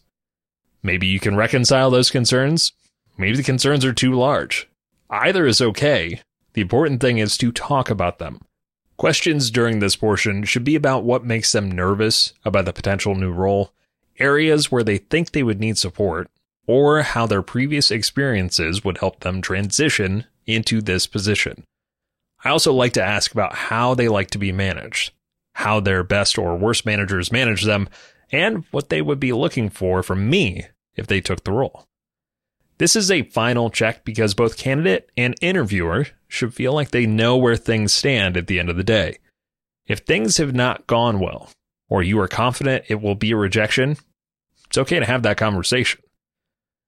Maybe 0.82 1.06
you 1.06 1.20
can 1.20 1.36
reconcile 1.36 1.90
those 1.90 2.08
concerns. 2.08 2.72
Maybe 3.18 3.36
the 3.36 3.42
concerns 3.42 3.84
are 3.84 3.92
too 3.92 4.14
large. 4.14 4.66
Either 5.10 5.46
is 5.46 5.60
okay. 5.60 6.22
The 6.54 6.62
important 6.62 7.02
thing 7.02 7.18
is 7.18 7.36
to 7.36 7.52
talk 7.52 7.90
about 7.90 8.18
them. 8.18 8.40
Questions 8.96 9.50
during 9.50 9.80
this 9.80 9.94
portion 9.94 10.44
should 10.44 10.64
be 10.64 10.74
about 10.74 11.04
what 11.04 11.22
makes 11.22 11.52
them 11.52 11.70
nervous 11.70 12.32
about 12.46 12.64
the 12.64 12.72
potential 12.72 13.14
new 13.14 13.30
role, 13.30 13.74
areas 14.18 14.72
where 14.72 14.82
they 14.82 14.96
think 14.96 15.32
they 15.32 15.42
would 15.42 15.60
need 15.60 15.76
support, 15.76 16.30
or 16.66 17.02
how 17.02 17.26
their 17.26 17.42
previous 17.42 17.90
experiences 17.90 18.84
would 18.84 18.98
help 18.98 19.20
them 19.20 19.40
transition 19.40 20.24
into 20.46 20.80
this 20.80 21.06
position. 21.06 21.64
I 22.44 22.50
also 22.50 22.72
like 22.72 22.92
to 22.94 23.02
ask 23.02 23.32
about 23.32 23.54
how 23.54 23.94
they 23.94 24.08
like 24.08 24.30
to 24.30 24.38
be 24.38 24.52
managed, 24.52 25.12
how 25.54 25.80
their 25.80 26.02
best 26.02 26.38
or 26.38 26.56
worst 26.56 26.84
managers 26.86 27.32
manage 27.32 27.62
them, 27.62 27.88
and 28.30 28.64
what 28.70 28.88
they 28.88 29.02
would 29.02 29.20
be 29.20 29.32
looking 29.32 29.68
for 29.70 30.02
from 30.02 30.28
me 30.28 30.66
if 30.94 31.06
they 31.06 31.20
took 31.20 31.44
the 31.44 31.52
role. 31.52 31.86
This 32.78 32.94
is 32.94 33.10
a 33.10 33.22
final 33.22 33.70
check 33.70 34.04
because 34.04 34.34
both 34.34 34.58
candidate 34.58 35.10
and 35.16 35.34
interviewer 35.40 36.08
should 36.28 36.52
feel 36.52 36.74
like 36.74 36.90
they 36.90 37.06
know 37.06 37.36
where 37.36 37.56
things 37.56 37.94
stand 37.94 38.36
at 38.36 38.48
the 38.48 38.58
end 38.58 38.68
of 38.68 38.76
the 38.76 38.84
day. 38.84 39.18
If 39.86 40.00
things 40.00 40.36
have 40.36 40.54
not 40.54 40.86
gone 40.86 41.20
well, 41.20 41.50
or 41.88 42.02
you 42.02 42.20
are 42.20 42.28
confident 42.28 42.84
it 42.88 43.00
will 43.00 43.14
be 43.14 43.30
a 43.30 43.36
rejection, 43.36 43.96
it's 44.66 44.76
okay 44.76 44.98
to 44.98 45.06
have 45.06 45.22
that 45.22 45.36
conversation. 45.38 46.00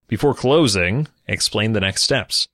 Before 0.09 0.35
closing, 0.35 1.07
explain 1.27 1.73
the 1.73 1.81
next 1.81 2.03
steps. 2.03 2.49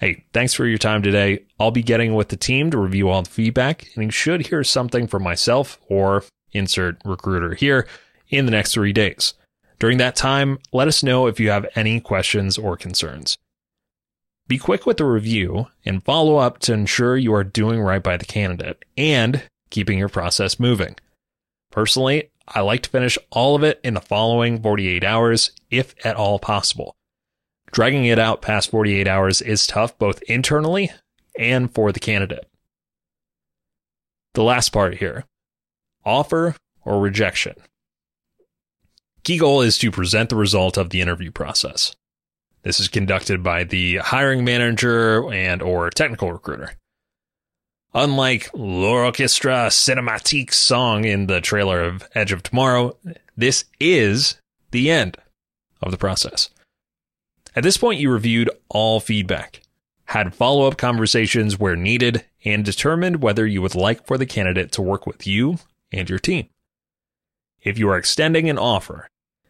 Hey, 0.00 0.26
thanks 0.32 0.54
for 0.54 0.66
your 0.66 0.78
time 0.78 1.02
today. 1.02 1.44
I'll 1.58 1.70
be 1.70 1.82
getting 1.82 2.14
with 2.14 2.28
the 2.28 2.36
team 2.36 2.70
to 2.70 2.78
review 2.78 3.08
all 3.08 3.22
the 3.22 3.30
feedback, 3.30 3.88
and 3.94 4.04
you 4.04 4.10
should 4.10 4.46
hear 4.46 4.62
something 4.62 5.06
from 5.06 5.22
myself 5.22 5.80
or 5.88 6.24
insert 6.52 6.98
recruiter 7.04 7.54
here 7.54 7.88
in 8.28 8.44
the 8.44 8.52
next 8.52 8.72
three 8.72 8.92
days. 8.92 9.34
During 9.78 9.98
that 9.98 10.14
time, 10.14 10.58
let 10.72 10.88
us 10.88 11.02
know 11.02 11.26
if 11.26 11.40
you 11.40 11.50
have 11.50 11.66
any 11.74 12.00
questions 12.00 12.58
or 12.58 12.76
concerns. 12.76 13.38
Be 14.46 14.58
quick 14.58 14.86
with 14.86 14.98
the 14.98 15.04
review 15.04 15.68
and 15.84 16.04
follow 16.04 16.36
up 16.36 16.58
to 16.60 16.72
ensure 16.72 17.16
you 17.16 17.34
are 17.34 17.44
doing 17.44 17.80
right 17.80 18.02
by 18.02 18.16
the 18.16 18.24
candidate 18.24 18.84
and 18.96 19.42
keeping 19.70 19.98
your 19.98 20.08
process 20.08 20.60
moving. 20.60 20.96
Personally, 21.70 22.30
I 22.54 22.60
like 22.60 22.82
to 22.82 22.90
finish 22.90 23.18
all 23.30 23.54
of 23.54 23.62
it 23.62 23.80
in 23.84 23.94
the 23.94 24.00
following 24.00 24.62
48 24.62 25.04
hours, 25.04 25.52
if 25.70 25.94
at 26.04 26.16
all 26.16 26.38
possible. 26.38 26.96
Dragging 27.70 28.06
it 28.06 28.18
out 28.18 28.42
past 28.42 28.70
48 28.70 29.06
hours 29.06 29.42
is 29.42 29.66
tough 29.66 29.98
both 29.98 30.22
internally 30.22 30.90
and 31.38 31.72
for 31.72 31.92
the 31.92 32.00
candidate. 32.00 32.48
The 34.34 34.42
last 34.42 34.70
part 34.70 34.96
here 34.96 35.24
offer 36.04 36.54
or 36.84 37.00
rejection. 37.00 37.54
Key 39.24 39.38
goal 39.38 39.60
is 39.60 39.76
to 39.78 39.90
present 39.90 40.30
the 40.30 40.36
result 40.36 40.78
of 40.78 40.88
the 40.90 41.02
interview 41.02 41.30
process. 41.30 41.94
This 42.62 42.80
is 42.80 42.88
conducted 42.88 43.42
by 43.42 43.64
the 43.64 43.96
hiring 43.96 44.44
manager 44.44 45.30
and 45.30 45.60
or 45.60 45.90
technical 45.90 46.32
recruiter. 46.32 46.72
Unlike 47.94 48.50
L'Orchestra 48.52 49.68
Cinematique 49.70 50.52
song 50.52 51.06
in 51.06 51.26
the 51.26 51.40
trailer 51.40 51.80
of 51.80 52.06
Edge 52.14 52.32
of 52.32 52.42
Tomorrow, 52.42 52.98
this 53.34 53.64
is 53.80 54.38
the 54.72 54.90
end 54.90 55.16
of 55.80 55.90
the 55.90 55.96
process. 55.96 56.50
At 57.56 57.62
this 57.62 57.78
point, 57.78 57.98
you 57.98 58.12
reviewed 58.12 58.50
all 58.68 59.00
feedback, 59.00 59.62
had 60.04 60.34
follow 60.34 60.66
up 60.66 60.76
conversations 60.76 61.58
where 61.58 61.76
needed, 61.76 62.26
and 62.44 62.62
determined 62.62 63.22
whether 63.22 63.46
you 63.46 63.62
would 63.62 63.74
like 63.74 64.06
for 64.06 64.18
the 64.18 64.26
candidate 64.26 64.70
to 64.72 64.82
work 64.82 65.06
with 65.06 65.26
you 65.26 65.56
and 65.90 66.10
your 66.10 66.18
team. 66.18 66.48
If 67.62 67.78
you 67.78 67.88
are 67.88 67.96
extending 67.96 68.50
an 68.50 68.58
offer, 68.58 69.08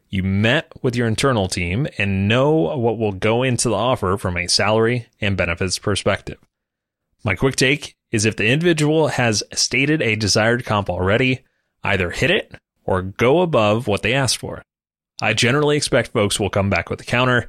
you 0.08 0.22
met 0.22 0.72
with 0.80 0.94
your 0.94 1.08
internal 1.08 1.48
team 1.48 1.88
and 1.98 2.28
know 2.28 2.52
what 2.52 2.98
will 2.98 3.12
go 3.12 3.42
into 3.42 3.68
the 3.68 3.74
offer 3.74 4.16
from 4.16 4.36
a 4.36 4.46
salary 4.46 5.08
and 5.20 5.36
benefits 5.36 5.78
perspective. 5.78 6.38
My 7.24 7.34
quick 7.34 7.56
take 7.56 7.96
is 8.10 8.24
if 8.24 8.36
the 8.36 8.46
individual 8.46 9.08
has 9.08 9.42
stated 9.52 10.00
a 10.00 10.16
desired 10.16 10.64
comp 10.64 10.88
already, 10.88 11.40
either 11.82 12.10
hit 12.10 12.30
it 12.30 12.54
or 12.84 13.02
go 13.02 13.40
above 13.40 13.86
what 13.86 14.02
they 14.02 14.14
asked 14.14 14.38
for. 14.38 14.62
I 15.20 15.34
generally 15.34 15.76
expect 15.76 16.12
folks 16.12 16.38
will 16.38 16.50
come 16.50 16.70
back 16.70 16.90
with 16.90 17.00
a 17.00 17.04
counter. 17.04 17.48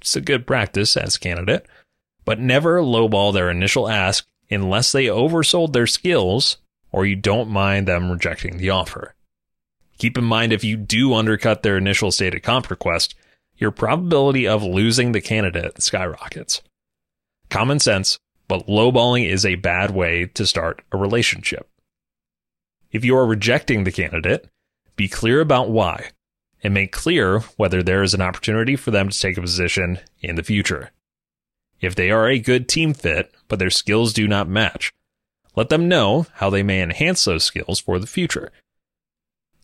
It's 0.00 0.16
a 0.16 0.20
good 0.20 0.46
practice 0.46 0.96
as 0.96 1.16
candidate, 1.16 1.66
but 2.24 2.38
never 2.38 2.80
lowball 2.80 3.34
their 3.34 3.50
initial 3.50 3.88
ask 3.88 4.26
unless 4.50 4.92
they 4.92 5.06
oversold 5.06 5.72
their 5.72 5.86
skills 5.86 6.58
or 6.92 7.04
you 7.04 7.16
don't 7.16 7.50
mind 7.50 7.86
them 7.86 8.10
rejecting 8.10 8.56
the 8.56 8.70
offer. 8.70 9.14
Keep 9.98 10.16
in 10.16 10.24
mind 10.24 10.52
if 10.52 10.62
you 10.62 10.76
do 10.76 11.12
undercut 11.12 11.62
their 11.62 11.76
initial 11.76 12.12
stated 12.12 12.42
comp 12.42 12.70
request, 12.70 13.14
your 13.56 13.72
probability 13.72 14.46
of 14.46 14.62
losing 14.62 15.12
the 15.12 15.20
candidate 15.20 15.82
skyrockets. 15.82 16.62
Common 17.50 17.80
sense, 17.80 18.18
but 18.48 18.66
lowballing 18.66 19.28
is 19.28 19.44
a 19.46 19.56
bad 19.56 19.90
way 19.90 20.26
to 20.26 20.46
start 20.46 20.82
a 20.90 20.96
relationship. 20.96 21.68
If 22.90 23.04
you 23.04 23.16
are 23.16 23.26
rejecting 23.26 23.84
the 23.84 23.92
candidate, 23.92 24.48
be 24.96 25.08
clear 25.08 25.40
about 25.40 25.70
why 25.70 26.10
and 26.62 26.74
make 26.74 26.90
clear 26.90 27.40
whether 27.56 27.82
there 27.82 28.02
is 28.02 28.14
an 28.14 28.22
opportunity 28.22 28.74
for 28.74 28.90
them 28.90 29.10
to 29.10 29.18
take 29.18 29.36
a 29.36 29.42
position 29.42 30.00
in 30.20 30.34
the 30.34 30.42
future. 30.42 30.90
If 31.80 31.94
they 31.94 32.10
are 32.10 32.28
a 32.28 32.40
good 32.40 32.68
team 32.68 32.94
fit, 32.94 33.32
but 33.46 33.60
their 33.60 33.70
skills 33.70 34.12
do 34.12 34.26
not 34.26 34.48
match, 34.48 34.92
let 35.54 35.68
them 35.68 35.88
know 35.88 36.26
how 36.34 36.50
they 36.50 36.64
may 36.64 36.82
enhance 36.82 37.24
those 37.24 37.44
skills 37.44 37.78
for 37.78 37.98
the 37.98 38.06
future 38.06 38.50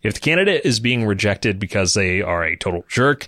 if 0.05 0.15
the 0.15 0.21
candidate 0.21 0.65
is 0.65 0.79
being 0.79 1.05
rejected 1.07 1.59
because 1.59 1.95
they 1.95 2.21
are 2.21 2.45
a 2.45 2.57
total 2.57 2.85
jerk, 2.89 3.27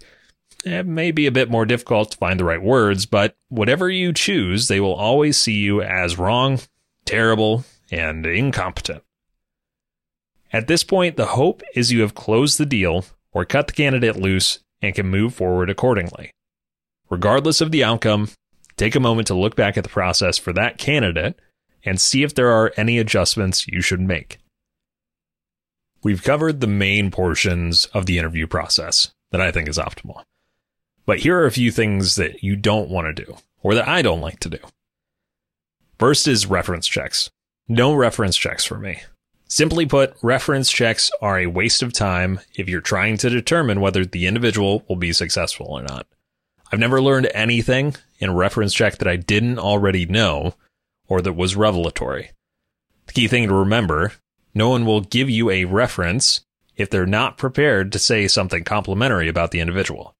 it 0.65 0.87
may 0.87 1.11
be 1.11 1.27
a 1.27 1.33
bit 1.33 1.51
more 1.51 1.65
difficult 1.65 2.13
to 2.13 2.19
find 2.19 2.41
the 2.41 2.45
right 2.45 2.63
words, 2.63 3.07
but 3.07 3.37
whatever 3.49 3.89
you 3.89 4.13
choose, 4.13 4.69
they 4.69 4.81
will 4.81 4.95
always 4.95 5.37
see 5.37 5.55
you 5.55 5.83
as 5.83 6.19
wrong, 6.19 6.61
terrible, 7.05 7.65
and 7.91 8.27
incompetent. 8.27 9.03
At 10.53 10.69
this 10.69 10.85
point, 10.85 11.17
the 11.17 11.27
hope 11.27 11.63
is 11.75 11.93
you 11.93 12.01
have 12.01 12.15
closed 12.15 12.59
the 12.59 12.67
deal 12.67 13.05
or 13.33 13.45
cut 13.45 13.67
the 13.67 13.73
candidate 13.73 14.17
loose 14.17 14.61
and 14.81 14.95
can 14.95 15.07
move 15.07 15.35
forward 15.35 15.69
accordingly. 15.69 16.31
Regardless 17.11 17.61
of 17.61 17.71
the 17.71 17.85
outcome, 17.85 18.31
take 18.77 18.95
a 18.95 19.01
moment 19.01 19.29
to 19.29 19.35
look 19.35 19.55
back 19.57 19.77
at 19.77 19.85
the 19.85 19.91
process 19.91 20.39
for 20.39 20.53
that 20.53 20.79
candidate 20.79 21.39
and 21.85 22.01
see 22.01 22.23
if 22.23 22.35
there 22.35 22.51
are 22.51 22.73
any 22.77 22.99
adjustments 22.99 23.69
you 23.69 23.81
should 23.81 24.01
make. 24.01 24.39
We've 26.03 26.23
covered 26.23 26.61
the 26.61 26.67
main 26.67 27.11
portions 27.11 27.87
of 27.87 28.07
the 28.07 28.19
interview 28.19 28.47
process 28.47 29.13
that 29.31 29.41
I 29.41 29.51
think 29.51 29.69
is 29.69 29.79
optimal. 29.79 30.23
But 31.07 31.21
here 31.21 31.39
are 31.39 31.47
a 31.47 31.53
few 31.53 31.71
things 31.71 32.17
that 32.17 32.43
you 32.43 32.57
don't 32.57 32.91
want 32.91 33.07
to 33.17 33.25
do, 33.25 33.37
or 33.63 33.75
that 33.75 33.89
I 33.89 34.03
don't 34.03 34.21
like 34.21 34.41
to 34.41 34.51
do. 34.51 34.59
First 35.99 36.29
is 36.29 36.47
reference 36.47 36.87
checks. 36.87 37.31
No 37.69 37.95
reference 37.95 38.37
checks 38.37 38.65
for 38.65 38.79
me. 38.79 39.03
Simply 39.49 39.87
put, 39.87 40.17
reference 40.23 40.71
checks 40.71 41.11
are 41.23 41.39
a 41.39 41.47
waste 41.47 41.83
of 41.83 41.93
time 41.93 42.41
if 42.57 42.69
you're 42.69 42.81
trying 42.81 43.17
to 43.19 43.31
determine 43.31 43.81
whether 43.81 44.05
the 44.05 44.27
individual 44.27 44.85
will 44.89 44.97
be 44.97 45.13
successful 45.13 45.67
or 45.67 45.83
not. 45.83 46.07
I've 46.73 46.81
never 46.81 47.01
learned 47.01 47.31
anything 47.33 47.95
in 48.19 48.31
a 48.31 48.35
reference 48.35 48.75
check 48.75 48.99
that 48.99 49.07
I 49.07 49.15
didn't 49.15 49.61
already 49.61 50.05
know 50.05 50.55
or 51.07 51.21
that 51.23 51.35
was 51.35 51.55
revelatory. 51.55 52.33
The 53.07 53.13
key 53.13 53.29
thing 53.29 53.47
to 53.47 53.55
remember 53.55 54.15
no 54.53 54.71
one 54.71 54.85
will 54.85 55.03
give 55.03 55.31
you 55.31 55.51
a 55.51 55.67
reference 55.67 56.41
if 56.77 56.91
they're 56.91 57.07
not 57.07 57.39
prepared 57.39 57.93
to 57.93 57.99
say 58.01 58.27
something 58.27 58.65
complimentary 58.65 59.29
about 59.29 59.53
the 59.53 59.61
individual. 59.61 60.16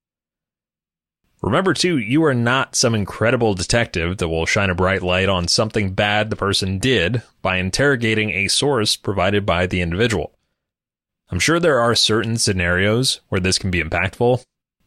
Remember, 1.43 1.75
too, 1.75 1.99
you 1.99 2.25
are 2.25 2.35
not 2.35 2.75
some 2.75 2.95
incredible 2.95 3.55
detective 3.55 4.19
that 4.19 4.29
will 4.29 4.47
shine 4.47 4.71
a 4.71 4.75
bright 4.75 5.03
light 5.03 5.29
on 5.29 5.49
something 5.49 5.93
bad 5.93 6.31
the 6.31 6.37
person 6.37 6.79
did 6.79 7.23
by 7.43 7.59
interrogating 7.59 8.31
a 8.31 8.49
source 8.49 8.97
provided 8.97 9.45
by 9.45 9.67
the 9.67 9.81
individual. 9.81 10.33
I'm 11.31 11.39
sure 11.39 11.61
there 11.61 11.81
are 11.81 11.95
certain 11.95 12.37
scenarios 12.37 13.21
where 13.29 13.41
this 13.41 13.59
can 13.59 13.71
be 13.71 13.83
impactful, 13.83 14.43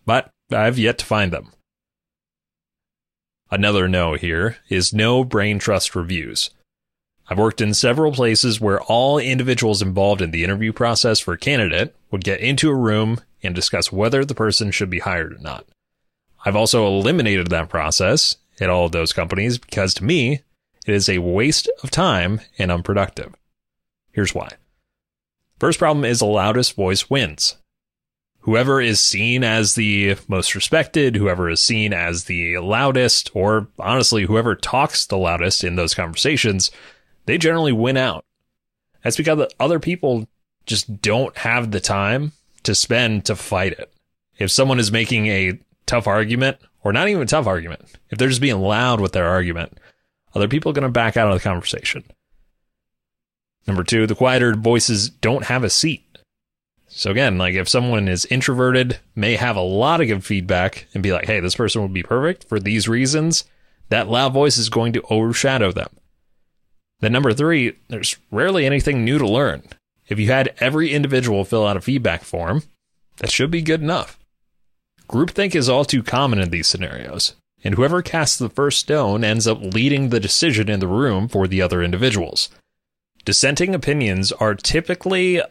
but 0.06 0.32
I've 0.52 0.80
yet 0.80 0.98
to 1.00 1.06
find 1.06 1.32
them. 1.32 1.54
Another 3.52 3.88
no 3.88 4.14
here 4.14 4.58
is 4.70 4.94
no 4.94 5.24
brain 5.24 5.60
trust 5.60 5.96
reviews. 5.96 6.50
I've 7.30 7.38
worked 7.38 7.62
in 7.62 7.74
several 7.74 8.12
places 8.12 8.60
where 8.60 8.82
all 8.82 9.20
individuals 9.20 9.82
involved 9.82 10.22
in 10.22 10.32
the 10.32 10.44
interview 10.44 10.74
process 10.74 11.20
for 11.20 11.34
a 11.34 11.38
candidate 11.38 11.96
would 12.10 12.24
get 12.24 12.40
into 12.40 12.70
a 12.70 12.76
room 12.76 13.22
and 13.44 13.54
discuss 13.54 13.92
whether 13.92 14.26
the 14.26 14.36
person 14.36 14.72
should 14.72 14.90
be 14.90 15.00
hired 15.00 15.34
or 15.34 15.40
not. 15.40 15.66
I've 16.46 16.56
also 16.56 16.88
eliminated 16.88 17.48
that 17.50 17.70
process 17.70 18.38
at 18.60 18.70
all 18.70 18.86
of 18.86 18.92
those 18.92 19.14
companies 19.14 19.58
because 19.58 19.94
to 19.96 20.04
me, 20.04 20.42
it 20.86 20.96
is 20.96 21.10
a 21.10 21.20
waste 21.20 21.70
of 21.84 21.92
time 21.92 22.42
and 22.58 22.72
unproductive. 22.72 23.36
Here's 24.12 24.34
why. 24.34 24.50
First 25.60 25.80
problem 25.80 26.06
is 26.06 26.20
the 26.20 26.26
loudest 26.26 26.76
voice 26.76 27.10
wins. 27.10 27.58
Whoever 28.40 28.80
is 28.80 29.02
seen 29.02 29.44
as 29.44 29.76
the 29.76 30.16
most 30.28 30.56
respected, 30.56 31.16
whoever 31.16 31.50
is 31.50 31.62
seen 31.62 31.94
as 31.94 32.24
the 32.24 32.58
loudest, 32.58 33.30
or 33.34 33.68
honestly, 33.78 34.24
whoever 34.24 34.56
talks 34.56 35.06
the 35.06 35.18
loudest 35.18 35.64
in 35.64 35.76
those 35.76 35.94
conversations, 35.94 36.72
they 37.26 37.38
generally 37.38 37.74
win 37.74 37.98
out. 37.98 38.24
That's 39.04 39.18
because 39.18 39.52
other 39.60 39.80
people 39.80 40.28
just 40.66 41.02
don't 41.02 41.36
have 41.38 41.72
the 41.72 41.82
time 41.82 42.32
to 42.64 42.74
spend 42.74 43.26
to 43.26 43.36
fight 43.36 43.74
it. 43.74 43.92
If 44.38 44.52
someone 44.52 44.80
is 44.80 44.92
making 44.92 45.28
a 45.28 45.60
tough 45.90 46.08
argument, 46.08 46.58
or 46.84 46.94
not 46.94 47.10
even 47.10 47.24
a 47.24 47.26
tough 47.26 47.48
argument, 47.48 47.82
if 48.10 48.18
they're 48.18 48.30
just 48.30 48.42
being 48.42 48.60
loud 48.60 49.02
with 49.02 49.12
their 49.12 49.28
argument, 49.28 49.78
other 50.34 50.48
people 50.48 50.70
are 50.70 50.74
going 50.74 50.84
to 50.84 50.90
back 50.90 51.18
out 51.18 51.28
of 51.28 51.34
the 51.34 51.44
conversation. 51.44 52.04
Number 53.68 53.84
two, 53.84 54.08
the 54.08 54.16
quieter 54.16 54.56
voices 54.56 55.10
don't 55.10 55.46
have 55.46 55.64
a 55.64 55.70
seat. 55.70 56.06
So 56.88 57.12
again, 57.12 57.38
like 57.38 57.54
if 57.56 57.70
someone 57.70 58.08
is 58.08 58.26
introverted, 58.26 59.00
may 59.16 59.36
have 59.36 59.56
a 59.56 59.62
lot 59.62 60.02
of 60.02 60.08
good 60.08 60.24
feedback 60.24 60.88
and 60.94 61.04
be 61.04 61.12
like, 61.12 61.26
hey, 61.26 61.40
this 61.40 61.56
person 61.56 61.82
would 61.82 61.94
be 61.94 62.04
perfect 62.04 62.46
for 62.46 62.60
these 62.60 62.88
reasons, 62.88 63.44
that 63.90 64.08
loud 64.08 64.34
voice 64.34 64.58
is 64.58 64.70
going 64.70 64.94
to 64.94 65.04
overshadow 65.10 65.72
them. 65.72 65.90
Then 67.00 67.12
number 67.12 67.34
three, 67.34 67.78
there's 67.88 68.18
rarely 68.32 68.66
anything 68.66 69.06
new 69.06 69.18
to 69.18 69.28
learn. 69.28 69.64
If 70.08 70.20
you 70.20 70.28
had 70.28 70.54
every 70.60 70.92
individual 70.92 71.46
fill 71.46 71.66
out 71.66 71.78
a 71.78 71.82
feedback 71.82 72.24
form, 72.24 72.64
that 73.18 73.32
should 73.32 73.52
be 73.52 73.62
good 73.62 73.82
enough. 73.82 74.19
Groupthink 75.10 75.56
is 75.56 75.68
all 75.68 75.86
too 75.86 76.04
common 76.04 76.38
in 76.38 76.52
these 76.52 76.68
scenarios, 76.68 77.34
and 77.64 77.74
whoever 77.74 78.04
casts 78.04 78.38
the 78.38 78.48
first 78.48 78.80
stone 78.80 79.24
ends 79.24 79.48
up 79.48 79.60
leading 79.60 80.10
the 80.10 80.20
decision 80.20 80.70
in 80.70 80.80
the 80.80 80.88
room 80.88 81.28
for 81.28 81.48
the 81.48 81.62
other 81.64 81.82
individuals. 81.82 82.50
Dissenting 83.26 83.74
opinions 83.74 84.32
are 84.32 84.54
typically 84.54 85.42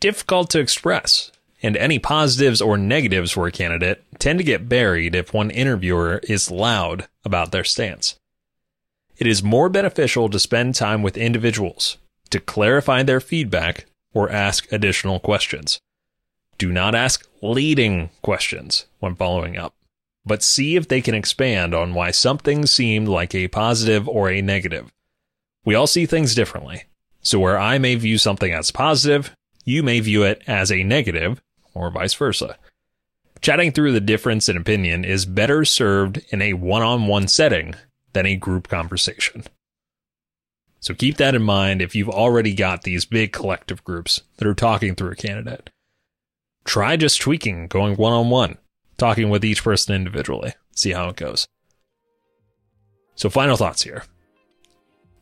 difficult 0.00 0.48
to 0.50 0.60
express, 0.60 1.30
and 1.62 1.76
any 1.76 1.98
positives 1.98 2.62
or 2.62 2.78
negatives 2.78 3.32
for 3.32 3.46
a 3.46 3.52
candidate 3.52 4.02
tend 4.18 4.38
to 4.38 4.44
get 4.44 4.68
buried 4.68 5.14
if 5.14 5.34
one 5.34 5.50
interviewer 5.50 6.20
is 6.24 6.50
loud 6.50 7.06
about 7.22 7.52
their 7.52 7.64
stance. 7.64 8.16
It 9.18 9.26
is 9.26 9.42
more 9.42 9.68
beneficial 9.68 10.30
to 10.30 10.38
spend 10.38 10.74
time 10.74 11.02
with 11.02 11.18
individuals 11.18 11.98
to 12.30 12.40
clarify 12.40 13.02
their 13.02 13.20
feedback 13.20 13.86
or 14.14 14.30
ask 14.30 14.70
additional 14.72 15.20
questions. 15.20 15.80
Do 16.58 16.72
not 16.72 16.94
ask 16.94 17.26
leading 17.42 18.10
questions 18.22 18.86
when 18.98 19.14
following 19.14 19.56
up, 19.56 19.74
but 20.24 20.42
see 20.42 20.76
if 20.76 20.88
they 20.88 21.00
can 21.00 21.14
expand 21.14 21.74
on 21.74 21.94
why 21.94 22.10
something 22.10 22.66
seemed 22.66 23.08
like 23.08 23.34
a 23.34 23.48
positive 23.48 24.08
or 24.08 24.30
a 24.30 24.40
negative. 24.40 24.90
We 25.64 25.74
all 25.74 25.86
see 25.86 26.06
things 26.06 26.34
differently, 26.34 26.84
so 27.20 27.38
where 27.38 27.58
I 27.58 27.78
may 27.78 27.94
view 27.96 28.18
something 28.18 28.52
as 28.52 28.70
positive, 28.70 29.34
you 29.64 29.82
may 29.82 30.00
view 30.00 30.22
it 30.22 30.42
as 30.46 30.72
a 30.72 30.84
negative, 30.84 31.42
or 31.74 31.90
vice 31.90 32.14
versa. 32.14 32.56
Chatting 33.40 33.72
through 33.72 33.92
the 33.92 34.00
difference 34.00 34.48
in 34.48 34.56
opinion 34.56 35.04
is 35.04 35.26
better 35.26 35.64
served 35.64 36.22
in 36.30 36.40
a 36.40 36.54
one 36.54 36.82
on 36.82 37.06
one 37.06 37.28
setting 37.28 37.74
than 38.12 38.24
a 38.26 38.36
group 38.36 38.68
conversation. 38.68 39.44
So 40.80 40.94
keep 40.94 41.16
that 41.18 41.34
in 41.34 41.42
mind 41.42 41.82
if 41.82 41.94
you've 41.94 42.08
already 42.08 42.54
got 42.54 42.82
these 42.82 43.04
big 43.04 43.32
collective 43.32 43.84
groups 43.84 44.22
that 44.36 44.48
are 44.48 44.54
talking 44.54 44.94
through 44.94 45.10
a 45.10 45.16
candidate. 45.16 45.70
Try 46.66 46.96
just 46.96 47.20
tweaking, 47.20 47.68
going 47.68 47.94
one 47.96 48.12
on 48.12 48.28
one, 48.28 48.58
talking 48.98 49.30
with 49.30 49.44
each 49.44 49.62
person 49.62 49.94
individually, 49.94 50.52
see 50.74 50.92
how 50.92 51.08
it 51.08 51.16
goes. 51.16 51.46
So, 53.14 53.30
final 53.30 53.56
thoughts 53.56 53.82
here. 53.82 54.04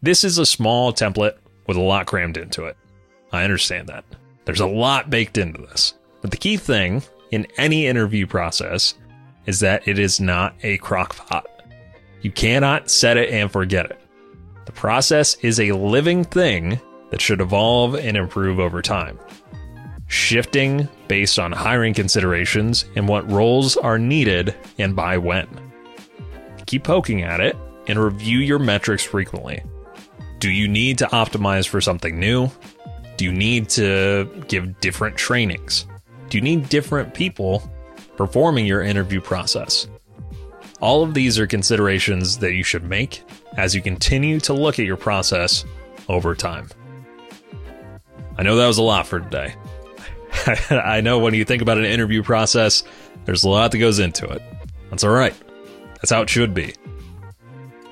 This 0.02 0.24
is 0.24 0.38
a 0.38 0.46
small 0.46 0.92
template 0.92 1.36
with 1.66 1.76
a 1.76 1.82
lot 1.82 2.06
crammed 2.06 2.38
into 2.38 2.64
it. 2.64 2.76
I 3.30 3.44
understand 3.44 3.88
that. 3.88 4.04
There's 4.46 4.60
a 4.60 4.66
lot 4.66 5.10
baked 5.10 5.38
into 5.38 5.60
this. 5.60 5.94
But 6.22 6.30
the 6.30 6.36
key 6.36 6.56
thing 6.56 7.02
in 7.30 7.46
any 7.58 7.86
interview 7.86 8.26
process 8.26 8.94
is 9.46 9.60
that 9.60 9.86
it 9.86 9.98
is 9.98 10.20
not 10.20 10.54
a 10.62 10.78
crock 10.78 11.14
pot. 11.14 11.46
You 12.22 12.32
cannot 12.32 12.90
set 12.90 13.18
it 13.18 13.30
and 13.30 13.52
forget 13.52 13.86
it. 13.86 14.00
The 14.64 14.72
process 14.72 15.36
is 15.36 15.60
a 15.60 15.72
living 15.72 16.24
thing 16.24 16.80
that 17.10 17.20
should 17.20 17.42
evolve 17.42 17.96
and 17.96 18.16
improve 18.16 18.58
over 18.58 18.80
time, 18.80 19.18
shifting 20.06 20.88
based 21.08 21.38
on 21.38 21.52
hiring 21.52 21.94
considerations 21.94 22.84
and 22.96 23.08
what 23.08 23.30
roles 23.30 23.76
are 23.76 23.98
needed 23.98 24.54
and 24.78 24.96
by 24.96 25.18
when. 25.18 25.48
Keep 26.66 26.84
poking 26.84 27.22
at 27.22 27.40
it 27.40 27.56
and 27.86 28.02
review 28.02 28.38
your 28.38 28.58
metrics 28.58 29.04
frequently. 29.04 29.62
Do 30.38 30.50
you 30.50 30.68
need 30.68 30.98
to 30.98 31.06
optimize 31.06 31.68
for 31.68 31.80
something 31.80 32.18
new? 32.18 32.50
Do 33.16 33.24
you 33.24 33.32
need 33.32 33.68
to 33.70 34.44
give 34.48 34.80
different 34.80 35.16
trainings? 35.16 35.86
Do 36.28 36.38
you 36.38 36.42
need 36.42 36.68
different 36.68 37.14
people 37.14 37.70
performing 38.16 38.66
your 38.66 38.82
interview 38.82 39.20
process? 39.20 39.88
All 40.80 41.02
of 41.02 41.14
these 41.14 41.38
are 41.38 41.46
considerations 41.46 42.38
that 42.38 42.52
you 42.54 42.62
should 42.62 42.84
make 42.84 43.22
as 43.56 43.74
you 43.74 43.80
continue 43.80 44.40
to 44.40 44.52
look 44.52 44.78
at 44.78 44.84
your 44.84 44.96
process 44.96 45.64
over 46.08 46.34
time. 46.34 46.68
I 48.36 48.42
know 48.42 48.56
that 48.56 48.66
was 48.66 48.78
a 48.78 48.82
lot 48.82 49.06
for 49.06 49.20
today. 49.20 49.54
I 50.70 51.00
know 51.00 51.18
when 51.18 51.34
you 51.34 51.44
think 51.44 51.62
about 51.62 51.78
an 51.78 51.84
interview 51.84 52.22
process, 52.22 52.82
there's 53.24 53.44
a 53.44 53.48
lot 53.48 53.70
that 53.72 53.78
goes 53.78 53.98
into 53.98 54.28
it. 54.28 54.42
That's 54.90 55.04
all 55.04 55.10
right. 55.10 55.34
That's 55.96 56.10
how 56.10 56.22
it 56.22 56.30
should 56.30 56.54
be. 56.54 56.74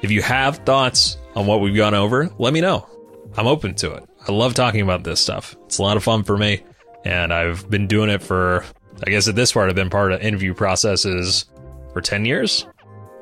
If 0.02 0.10
you 0.10 0.22
have 0.22 0.58
thoughts 0.58 1.16
on 1.34 1.46
what 1.46 1.60
we've 1.60 1.76
gone 1.76 1.94
over, 1.94 2.30
let 2.38 2.52
me 2.52 2.60
know. 2.60 2.88
I'm 3.36 3.46
open 3.46 3.74
to 3.76 3.92
it. 3.92 4.04
I 4.28 4.32
love 4.32 4.54
talking 4.54 4.82
about 4.82 5.04
this 5.04 5.20
stuff. 5.20 5.56
It's 5.66 5.78
a 5.78 5.82
lot 5.82 5.96
of 5.96 6.04
fun 6.04 6.22
for 6.24 6.36
me, 6.36 6.62
and 7.04 7.32
I've 7.32 7.68
been 7.70 7.86
doing 7.86 8.10
it 8.10 8.22
for, 8.22 8.64
I 9.06 9.10
guess 9.10 9.28
at 9.28 9.34
this 9.34 9.52
part, 9.52 9.68
I've 9.68 9.76
been 9.76 9.90
part 9.90 10.12
of 10.12 10.20
interview 10.20 10.54
processes 10.54 11.46
for 11.92 12.00
10 12.00 12.24
years. 12.24 12.66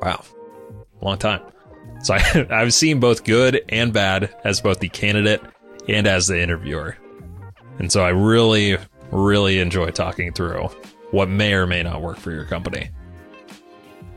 Wow. 0.03 0.25
Long 1.01 1.19
time. 1.19 1.43
So 2.03 2.15
I, 2.19 2.47
I've 2.51 2.75
seen 2.75 3.01
both 3.01 3.25
good 3.25 3.63
and 3.69 3.93
bad 3.93 4.35
as 4.45 4.61
both 4.61 4.81
the 4.81 4.89
candidate 4.89 5.43
and 5.89 6.07
as 6.07 6.27
the 6.27 6.41
interviewer. 6.41 6.97
And 7.79 7.91
so 7.91 8.05
I 8.05 8.11
really, 8.11 8.77
really 9.11 9.59
enjoy 9.59 9.91
talking 9.91 10.33
through 10.33 10.69
what 11.11 11.29
may 11.29 11.55
or 11.55 11.67
may 11.67 11.83
not 11.83 12.03
work 12.03 12.19
for 12.19 12.31
your 12.31 12.45
company. 12.45 12.91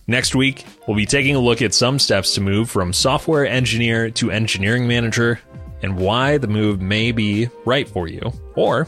Next 0.06 0.36
week, 0.36 0.66
we'll 0.88 0.98
be 0.98 1.06
taking 1.06 1.36
a 1.36 1.40
look 1.40 1.62
at 1.62 1.74
some 1.74 1.98
steps 1.98 2.36
to 2.36 2.42
move 2.42 2.70
from 2.70 2.94
software 2.94 3.48
engineer 3.48 4.10
to 4.12 4.32
engineering 4.32 4.88
manager 4.88 5.40
and 5.82 5.98
why 5.98 6.38
the 6.38 6.48
move 6.48 6.82
may 6.82 7.12
be 7.12 7.50
right 7.66 7.88
for 7.88 8.08
you 8.08 8.32
or 8.56 8.88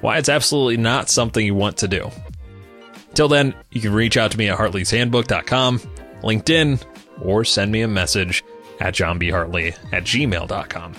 why 0.00 0.18
it's 0.18 0.28
absolutely 0.28 0.78
not 0.78 1.08
something 1.08 1.44
you 1.44 1.54
want 1.54 1.76
to 1.78 1.88
do. 1.88 2.10
Till 3.14 3.28
then, 3.28 3.54
you 3.70 3.80
can 3.80 3.92
reach 3.92 4.16
out 4.16 4.30
to 4.32 4.38
me 4.38 4.48
at 4.48 4.58
hartleyshandbook.com 4.58 5.80
LinkedIn, 6.22 6.82
or 7.20 7.44
send 7.44 7.70
me 7.72 7.82
a 7.82 7.88
message 7.88 8.44
at 8.80 8.94
johnbhartley 8.94 9.76
at 9.92 10.04
gmail.com. 10.04 10.94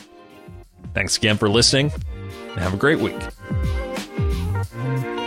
Thanks 0.93 1.17
again 1.17 1.37
for 1.37 1.49
listening, 1.49 1.91
and 2.51 2.59
have 2.59 2.73
a 2.73 2.77
great 2.77 2.99
week. 2.99 3.19
Amen. 4.83 5.22